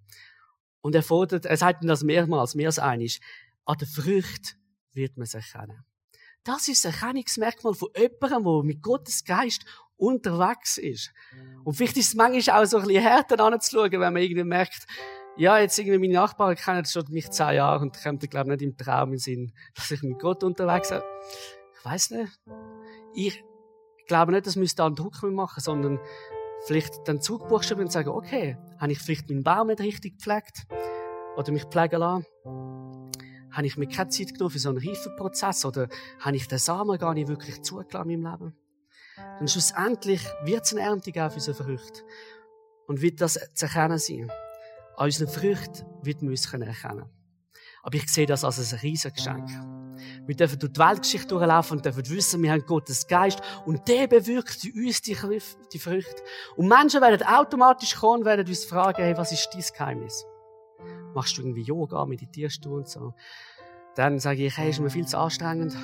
Und 0.80 0.94
er 0.94 1.02
fordert, 1.02 1.46
er 1.46 1.56
sagt 1.56 1.84
das 1.84 2.04
mehrmals, 2.04 2.54
mehr 2.54 2.68
als 2.68 2.78
einig, 2.78 3.20
an 3.64 3.78
der 3.78 3.88
Frucht 3.88 4.56
wird 4.92 5.16
man 5.16 5.24
es 5.24 5.34
erkennen. 5.34 5.84
Das 6.44 6.68
ist 6.68 6.86
ein 6.86 6.92
Erkennungsmerkmal 6.92 7.74
von 7.74 7.88
jemandem, 7.96 8.44
der 8.44 8.62
mit 8.64 8.82
Gottes 8.82 9.24
Geist 9.24 9.64
unterwegs 9.96 10.78
ist. 10.78 11.12
Und 11.64 11.74
vielleicht 11.74 11.98
ist 11.98 12.08
es 12.08 12.14
manchmal 12.14 12.62
auch 12.62 12.66
so 12.66 12.78
ein 12.78 12.86
bisschen 12.86 13.02
härter 13.02 13.38
anzuschauen, 13.44 13.92
wenn 13.92 14.00
man 14.00 14.16
irgendwie 14.16 14.44
merkt, 14.44 14.86
ja, 15.36 15.58
jetzt 15.58 15.78
irgendwie 15.78 15.98
meine 15.98 16.14
Nachbarn 16.14 16.56
kennen 16.56 16.84
schon 16.84 17.04
mich 17.10 17.30
zehn 17.30 17.54
Jahre 17.54 17.82
und 17.82 18.02
kommt, 18.02 18.28
glaube 18.30 18.54
ich, 18.54 18.60
nicht 18.60 18.70
im 18.70 18.76
Traum 18.76 19.12
in 19.12 19.18
Sinn, 19.18 19.52
dass 19.74 19.90
ich 19.90 20.02
mit 20.02 20.18
Gott 20.18 20.42
unterwegs 20.42 20.90
bin. 20.90 21.02
Ich 21.78 21.84
weiß 21.84 22.10
nicht. 22.10 22.40
Ich 23.14 23.44
glaube 24.06 24.32
nicht, 24.32 24.46
dass 24.46 24.56
wir 24.56 24.68
da 24.76 24.86
einen 24.86 24.96
Druck 24.96 25.22
machen, 25.22 25.60
sondern 25.60 26.00
vielleicht 26.66 27.06
den 27.06 27.20
Zug 27.20 27.48
buchstabieren 27.48 27.86
und 27.86 27.92
sagen, 27.92 28.10
okay, 28.10 28.58
habe 28.78 28.92
ich 28.92 28.98
vielleicht 28.98 29.28
meinen 29.28 29.44
Baum 29.44 29.68
nicht 29.68 29.80
richtig 29.80 30.18
gepflegt? 30.18 30.66
Oder 31.36 31.52
mich 31.52 31.64
pflegen 31.64 32.00
lassen? 32.00 32.26
Habe 33.52 33.66
ich 33.66 33.76
mir 33.76 33.88
keine 33.88 34.10
Zeit 34.10 34.34
genommen 34.34 34.50
für 34.50 34.58
so 34.58 34.68
einen 34.68 34.78
Reifenprozess? 34.78 35.64
Oder 35.64 35.88
habe 36.20 36.36
ich 36.36 36.46
den 36.48 36.58
Samen 36.58 36.98
gar 36.98 37.14
nicht 37.14 37.28
wirklich 37.28 37.62
zugelassen 37.62 38.10
in 38.10 38.22
meinem 38.22 38.32
Leben? 38.40 38.54
Und 39.40 39.50
schlussendlich 39.50 40.22
wird 40.44 40.64
es 40.64 40.72
eine 40.72 40.82
Ernte 40.82 41.12
geben 41.12 41.30
für 41.30 41.36
unsere 41.36 41.64
Früchte. 41.64 42.02
Und 42.86 43.02
wird 43.02 43.20
das 43.20 43.38
zu 43.54 43.66
erkennen 43.66 43.98
sein. 43.98 44.30
An 44.96 45.06
unseren 45.06 45.28
Früchten 45.28 45.86
wird 46.02 46.22
man 46.22 46.30
uns 46.30 46.52
erkennen 46.52 47.04
Aber 47.82 47.94
ich 47.94 48.08
sehe 48.08 48.26
das 48.26 48.44
als 48.44 48.72
ein 48.72 48.78
riesiges 48.80 49.14
Geschenk. 49.14 49.48
Wir 50.26 50.34
dürfen 50.34 50.58
durch 50.58 50.72
die 50.72 50.80
Weltgeschichte 50.80 51.28
durchlaufen 51.28 51.76
und 51.76 51.84
dürfen 51.84 52.08
wissen, 52.08 52.42
wir 52.42 52.52
haben 52.52 52.64
Gottes 52.64 53.06
Geist 53.06 53.40
und 53.66 53.86
der 53.88 54.06
bewirkt 54.06 54.64
in 54.64 54.86
uns 54.86 55.02
die, 55.02 55.16
die 55.72 55.78
Früchte. 55.78 56.22
Und 56.56 56.68
Menschen 56.68 57.00
werden 57.00 57.26
automatisch 57.26 57.94
kommen 57.94 58.20
und 58.20 58.26
werden 58.26 58.46
uns 58.46 58.64
fragen, 58.64 59.02
hey, 59.02 59.16
was 59.16 59.32
ist 59.32 59.48
dein 59.52 59.62
Geheimnis? 59.76 60.24
Machst 61.14 61.36
du 61.36 61.42
irgendwie 61.42 61.62
Yoga, 61.62 62.04
meditierst 62.06 62.64
du 62.64 62.76
und 62.76 62.88
so? 62.88 63.14
Dann 63.96 64.18
sage 64.18 64.46
ich, 64.46 64.56
hey, 64.56 64.70
ist 64.70 64.80
mir 64.80 64.90
viel 64.90 65.06
zu 65.06 65.18
anstrengend. 65.18 65.76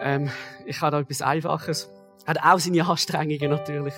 Ähm, 0.00 0.30
ich 0.66 0.80
habe 0.80 0.92
da 0.92 1.00
etwas 1.00 1.22
Einfaches. 1.22 1.90
Hat 2.26 2.38
auch 2.42 2.58
seine 2.58 2.86
Anstrengungen 2.86 3.50
natürlich. 3.50 3.94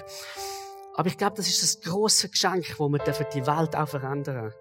Aber 0.94 1.08
ich 1.08 1.16
glaube, 1.16 1.36
das 1.36 1.48
ist 1.48 1.62
das 1.62 1.80
große 1.80 2.28
Geschenk, 2.28 2.78
wo 2.78 2.88
wir 2.88 2.98
die 2.98 3.46
Welt 3.46 3.76
auch 3.76 3.88
verändern 3.88 4.50
dürfen. 4.50 4.58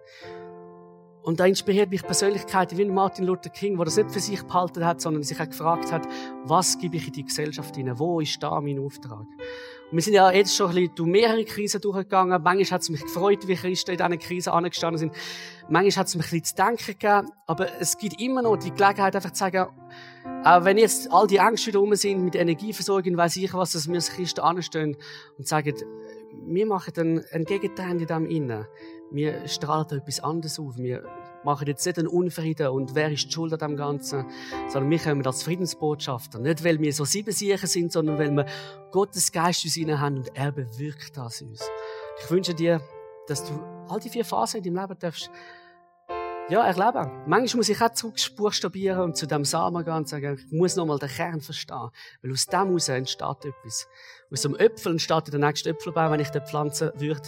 Und 1.24 1.40
da 1.40 1.46
inspiriert 1.46 1.92
mich 1.92 2.02
Persönlichkeiten 2.02 2.78
wie 2.78 2.86
Martin 2.86 3.26
Luther 3.26 3.50
King, 3.50 3.76
der 3.76 3.86
das 3.86 3.98
nicht 3.98 4.12
für 4.12 4.20
sich 4.20 4.42
behalten 4.42 4.84
hat, 4.84 5.02
sondern 5.02 5.24
sich 5.24 5.40
auch 5.40 5.48
gefragt 5.48 5.92
hat, 5.92 6.08
was 6.46 6.80
gebe 6.80 6.98
ich 6.98 7.08
in 7.08 7.14
die 7.14 7.26
Gesellschaft 7.26 7.76
hinein? 7.76 8.00
Wo 8.00 8.20
ist 8.20 8.42
da 8.42 8.60
mein 8.60 8.80
Auftrag? 8.80 9.28
Und 9.92 9.98
wir 9.98 10.02
sind 10.02 10.14
ja 10.14 10.32
jetzt 10.32 10.56
schon 10.56 10.70
ein 10.70 10.76
bisschen 10.76 10.96
durch 10.96 11.10
mehrere 11.10 11.46
Krisen 11.46 11.82
durchgegangen. 11.82 12.42
Manchmal 12.42 12.72
hat 12.72 12.82
es 12.82 12.90
mich 12.90 13.02
gefreut, 13.02 13.48
wie 13.48 13.56
Christen 13.56 13.92
in 13.92 13.98
diesen 13.98 14.20
Krisen 14.20 14.54
angestanden 14.54 14.98
sind. 14.98 15.14
Manchmal 15.70 15.92
hat 16.02 16.08
es 16.08 16.16
mich 16.16 16.26
ein 16.32 16.40
bisschen 16.40 16.46
zu 16.46 16.56
denken 16.56 16.98
gegeben. 17.00 17.32
Aber 17.46 17.68
es 17.80 17.98
gibt 17.98 18.20
immer 18.20 18.42
noch 18.42 18.58
die 18.58 18.72
Gelegenheit, 18.72 19.16
einfach 19.16 19.32
zu 19.32 19.40
sagen, 19.40 19.68
auch 20.44 20.66
wenn 20.66 20.78
jetzt 20.78 21.12
all 21.12 21.28
die 21.28 21.38
Ängste 21.38 21.68
wieder 21.68 21.80
rum 21.80 21.94
sind 21.94 22.24
mit 22.24 22.36
Energieversorgung, 22.36 23.16
weiß 23.16 23.36
ich 23.38 23.54
was, 23.54 23.74
dass 23.74 23.88
wir 23.88 23.96
als 23.96 24.12
Christen 24.12 24.40
anstehen 24.40 24.98
und 25.38 25.48
sagen, 25.48 25.76
wir 26.46 26.66
machen 26.66 26.94
einen, 26.98 27.26
einen 27.32 27.46
Gegentrend 27.46 28.02
in 28.02 28.08
dem 28.08 28.26
innen. 28.26 28.66
Wir 29.12 29.48
strahlen 29.48 29.90
etwas 29.92 30.22
anderes 30.22 30.58
auf. 30.60 30.78
Wir 30.78 31.04
machen 31.44 31.68
jetzt 31.68 31.86
nicht 31.86 32.00
einen 32.00 32.08
Unfrieden 32.08 32.68
und 32.70 32.96
wer 32.96 33.12
ist 33.12 33.26
die 33.26 33.32
Schuld 33.32 33.52
an 33.54 33.60
dem 33.60 33.76
Ganzen, 33.76 34.26
sondern 34.70 34.90
wir 34.90 35.00
kommen 35.00 35.26
als 35.26 35.44
Friedensbotschafter. 35.44 36.40
Nicht, 36.40 36.64
weil 36.64 36.80
wir 36.80 36.94
so 36.94 37.04
sieben 37.04 37.32
Siechen 37.32 37.68
sind, 37.68 37.92
sondern 37.92 38.18
weil 38.18 38.32
wir 38.32 38.46
Gottes 38.92 39.32
Geist 39.32 39.66
in 39.76 39.90
uns 39.90 40.00
haben 40.00 40.18
und 40.18 40.36
er 40.36 40.52
bewirkt 40.52 41.18
das 41.18 41.42
uns. 41.42 41.62
Ich 42.24 42.32
wünsche 42.32 42.54
dir, 42.54 42.82
dass 43.28 43.44
du 43.44 43.54
all 43.90 44.00
die 44.00 44.10
vier 44.10 44.26
Phasen 44.26 44.64
in 44.64 44.64
deinem 44.64 44.88
Leben 44.88 45.00
darfst 45.00 45.30
ja, 46.52 46.66
erleben. 46.66 47.10
Manchmal 47.28 47.60
muss 47.60 47.70
ich 47.70 47.82
auch 47.82 47.94
zurückbuchstabieren 47.94 49.00
und 49.00 49.16
zu 49.16 49.26
dem 49.26 49.46
Samen 49.46 49.86
gehen 49.86 49.94
und 49.94 50.10
sagen, 50.10 50.38
ich 50.38 50.52
muss 50.52 50.76
nochmal 50.76 51.00
den 51.00 51.10
Kern 51.10 51.40
verstehen. 51.40 51.90
Weil 52.22 52.32
aus 52.34 52.46
dem 52.46 52.68
heraus 52.68 52.90
entsteht 52.90 53.46
etwas. 53.46 53.88
Aus 54.30 54.42
dem 54.42 54.56
Äpfel 54.58 54.92
entsteht 54.92 55.32
der 55.32 55.40
nächste 55.40 55.70
Äpfelbaum, 55.70 56.12
wenn 56.12 56.20
ich 56.20 56.30
den 56.30 56.46
pflanzen 56.46 56.92
würde. 56.96 57.22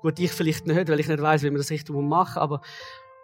Gut, 0.00 0.18
ich 0.18 0.32
vielleicht 0.32 0.66
nicht, 0.66 0.88
weil 0.88 0.98
ich 0.98 1.08
nicht 1.08 1.20
weiß, 1.20 1.42
wie 1.42 1.50
man 1.50 1.58
das 1.58 1.70
richtig 1.70 1.94
machen 1.94 2.32
muss. 2.32 2.36
Aber 2.36 2.62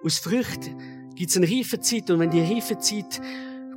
aus 0.04 0.18
Früchten 0.18 1.14
gibt 1.14 1.30
es 1.30 1.36
eine 1.38 1.48
reife 1.48 1.80
Zeit. 1.80 2.10
Und 2.10 2.20
wenn 2.20 2.30
die 2.30 2.42
reife 2.42 2.78
Zeit 2.78 3.20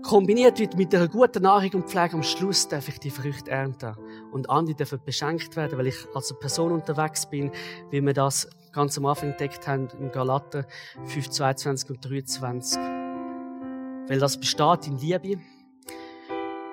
kombiniert 0.04 0.60
wird 0.60 0.76
mit 0.76 0.94
einer 0.94 1.08
guten 1.08 1.44
Nahrung 1.44 1.72
und 1.74 1.89
Pflege, 1.89 2.13
am 2.13 2.24
Schluss 2.24 2.68
darf 2.68 2.89
ich 2.89 3.00
die 3.00 3.10
Früchte 3.10 3.52
ernten. 3.52 3.96
Und 4.32 4.50
andere 4.50 4.76
dürfen 4.76 5.00
beschenkt 5.06 5.56
werden, 5.56 5.78
weil 5.78 5.88
ich 5.88 6.08
als 6.13 6.38
Person 6.39 6.74
unterwegs 6.74 7.26
bin, 7.30 7.52
wie 7.89 8.02
wir 8.02 8.13
das 8.13 8.50
ganz 8.72 8.98
am 8.98 9.06
Anfang 9.06 9.32
entdeckt 9.32 9.68
haben, 9.68 9.88
in 10.00 10.12
Galater 10.12 10.66
5, 11.06 11.30
22 11.30 11.90
und 11.90 12.10
23. 12.10 12.80
Weil 12.80 14.20
das 14.20 14.40
besteht 14.40 14.88
in 14.88 14.98
Liebe, 14.98 15.42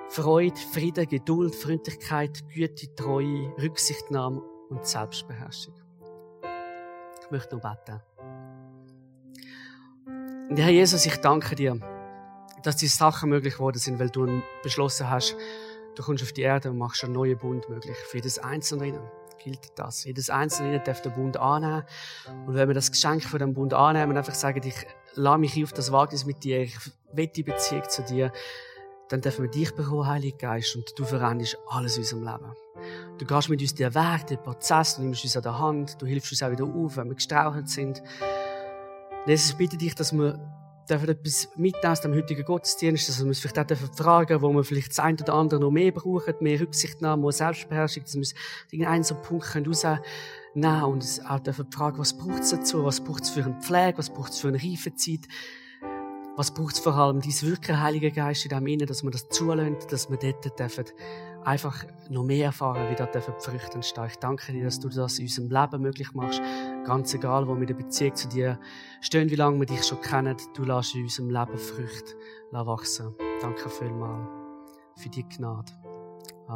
Freude, 0.09 0.59
Frieden, 0.73 1.07
Geduld, 1.07 1.55
Freundlichkeit, 1.55 2.43
Güte, 2.49 2.95
Treue, 2.95 3.53
Rücksichtnahme 3.61 4.41
und 4.69 4.85
Selbstbeherrschung. 4.85 5.75
Ich 7.21 7.31
möchte 7.31 7.55
noch 7.55 7.61
beten. 7.61 8.01
Und 10.49 10.57
Herr 10.57 10.69
Jesus, 10.69 11.05
ich 11.05 11.17
danke 11.17 11.55
dir, 11.55 11.77
dass 12.63 12.77
diese 12.77 12.95
Sachen 12.95 13.29
möglich 13.29 13.55
geworden 13.55 13.79
sind, 13.79 13.99
weil 13.99 14.09
du 14.09 14.41
beschlossen 14.63 15.09
hast, 15.09 15.35
du 15.95 16.03
kommst 16.03 16.23
auf 16.23 16.31
die 16.31 16.41
Erde 16.41 16.71
und 16.71 16.77
machst 16.77 17.03
einen 17.03 17.13
neuen 17.13 17.37
Bund 17.37 17.67
möglich. 17.69 17.97
Für 17.97 18.17
jedes 18.17 18.39
Einzelne 18.39 18.99
gilt 19.37 19.77
das. 19.77 20.03
Jedes 20.03 20.29
Einzelne 20.29 20.79
darf 20.79 21.01
den 21.01 21.13
Bund 21.13 21.37
annehmen. 21.37 21.83
Und 22.45 22.55
wenn 22.55 22.67
wir 22.67 22.75
das 22.75 22.91
Geschenk 22.91 23.23
von 23.23 23.39
dem 23.39 23.53
Bund 23.53 23.73
annehmen 23.73 24.11
und 24.11 24.17
einfach 24.17 24.35
sagen, 24.35 24.61
ich 24.63 24.85
lade 25.15 25.39
mich 25.39 25.63
auf 25.63 25.73
das 25.73 25.91
Wagnis 25.91 26.25
mit 26.25 26.43
dir, 26.43 26.61
ich 26.61 26.77
will 27.13 27.27
die 27.27 27.43
Beziehung 27.43 27.83
zu 27.89 28.03
dir, 28.03 28.31
dann 29.09 29.21
dürfen 29.21 29.43
wir 29.43 29.51
dich 29.51 29.73
bekommen, 29.73 30.05
Heiliger 30.05 30.37
Geist, 30.37 30.75
und 30.75 30.91
du 30.97 31.05
veränderst 31.05 31.57
alles 31.69 31.95
in 31.95 32.03
unserem 32.03 32.23
Leben. 32.23 32.53
Du 33.17 33.25
gehst 33.25 33.49
mit 33.49 33.61
uns 33.61 33.73
den 33.73 33.93
Weg, 33.95 34.27
den 34.27 34.41
Prozess, 34.41 34.95
du 34.95 35.01
nimmst 35.01 35.23
uns 35.23 35.37
an 35.37 35.43
der 35.43 35.57
Hand, 35.57 36.01
du 36.01 36.05
hilfst 36.05 36.31
uns 36.31 36.43
auch 36.43 36.51
wieder 36.51 36.65
auf, 36.65 36.97
wenn 36.97 37.07
wir 37.07 37.15
gestrauchelt 37.15 37.69
sind. 37.69 38.03
Jesus, 39.25 39.51
ich 39.51 39.57
bitte 39.57 39.77
dich, 39.77 39.95
dass 39.95 40.13
wir 40.13 40.39
dürfen 40.89 41.09
etwas 41.09 41.49
mitnehmen 41.55 41.91
aus 41.91 42.01
dem 42.01 42.13
heutigen 42.13 42.43
Gottesdienst, 42.43 43.09
dass 43.09 43.19
wir 43.19 43.27
uns 43.27 43.39
vielleicht 43.39 43.59
auch 43.59 43.95
fragen 43.95 44.41
wo 44.41 44.51
wir 44.53 44.63
vielleicht 44.63 44.91
das 44.91 44.99
eine 44.99 45.17
oder 45.21 45.33
andere 45.33 45.59
noch 45.59 45.71
mehr 45.71 45.91
brauchen, 45.91 46.33
mehr 46.39 46.59
Rücksichtnahme, 46.59 47.21
mehr 47.21 47.31
Selbstbeherrschung, 47.31 48.03
dass 48.03 48.13
wir 48.13 48.19
uns 48.19 48.35
irgendeinen 48.71 49.03
so 49.03 49.15
Punkt 49.15 49.45
rausnehmen 49.55 50.01
können 50.53 50.83
und 50.83 50.93
uns 50.93 51.23
auch 51.25 51.39
dürfen 51.39 51.71
fragen, 51.71 51.99
was 51.99 52.17
braucht 52.17 52.39
es 52.39 52.51
dazu, 52.51 52.83
was 52.83 53.01
braucht 53.01 53.23
es 53.23 53.29
für 53.29 53.43
eine 53.43 53.59
Pflege, 53.61 53.97
was 53.97 54.09
braucht 54.09 54.31
es 54.31 54.39
für 54.39 54.47
eine 54.47 54.61
Reifezeit, 54.61 55.27
was 56.35 56.53
braucht 56.53 56.73
es 56.73 56.79
vor 56.79 56.95
allem, 56.95 57.19
dies 57.19 57.43
Wirken, 57.43 57.81
Heiliger 57.81 58.11
Geist 58.11 58.45
in 58.45 58.49
dem 58.49 58.67
Innen, 58.67 58.87
dass 58.87 59.03
wir 59.03 59.11
das 59.11 59.27
zulassen, 59.29 59.77
dass 59.89 60.09
wir 60.09 60.17
dort 60.17 60.59
dürfen 60.59 60.85
einfach 61.47 61.85
noch 62.09 62.23
mehr 62.23 62.47
erfahren, 62.47 62.89
wie 62.89 62.95
da 62.95 63.05
die 63.05 63.19
Früchte 63.21 63.75
entstehen. 63.75 64.07
Ich 64.07 64.17
danke 64.17 64.51
dir, 64.51 64.65
dass 64.65 64.79
du 64.79 64.89
das 64.89 65.17
in 65.17 65.25
unserem 65.25 65.49
Leben 65.49 65.81
möglich 65.81 66.13
machst. 66.13 66.41
Ganz 66.85 67.13
egal, 67.13 67.47
wo 67.47 67.53
wir 67.55 67.61
in 67.61 67.67
der 67.67 67.73
Beziehung 67.73 68.15
zu 68.15 68.27
dir 68.27 68.59
stehen, 68.99 69.29
wie 69.29 69.35
lange 69.35 69.59
wir 69.59 69.65
dich 69.65 69.85
schon 69.85 70.01
kennen, 70.01 70.35
du 70.55 70.65
lässt 70.65 70.93
in 70.93 71.03
unserem 71.03 71.29
Leben 71.29 71.57
Früchte 71.57 72.15
wachsen. 72.51 73.15
Danke 73.41 73.69
vielmals 73.69 74.27
für 74.97 75.09
die 75.09 75.23
Gnade. 75.23 75.71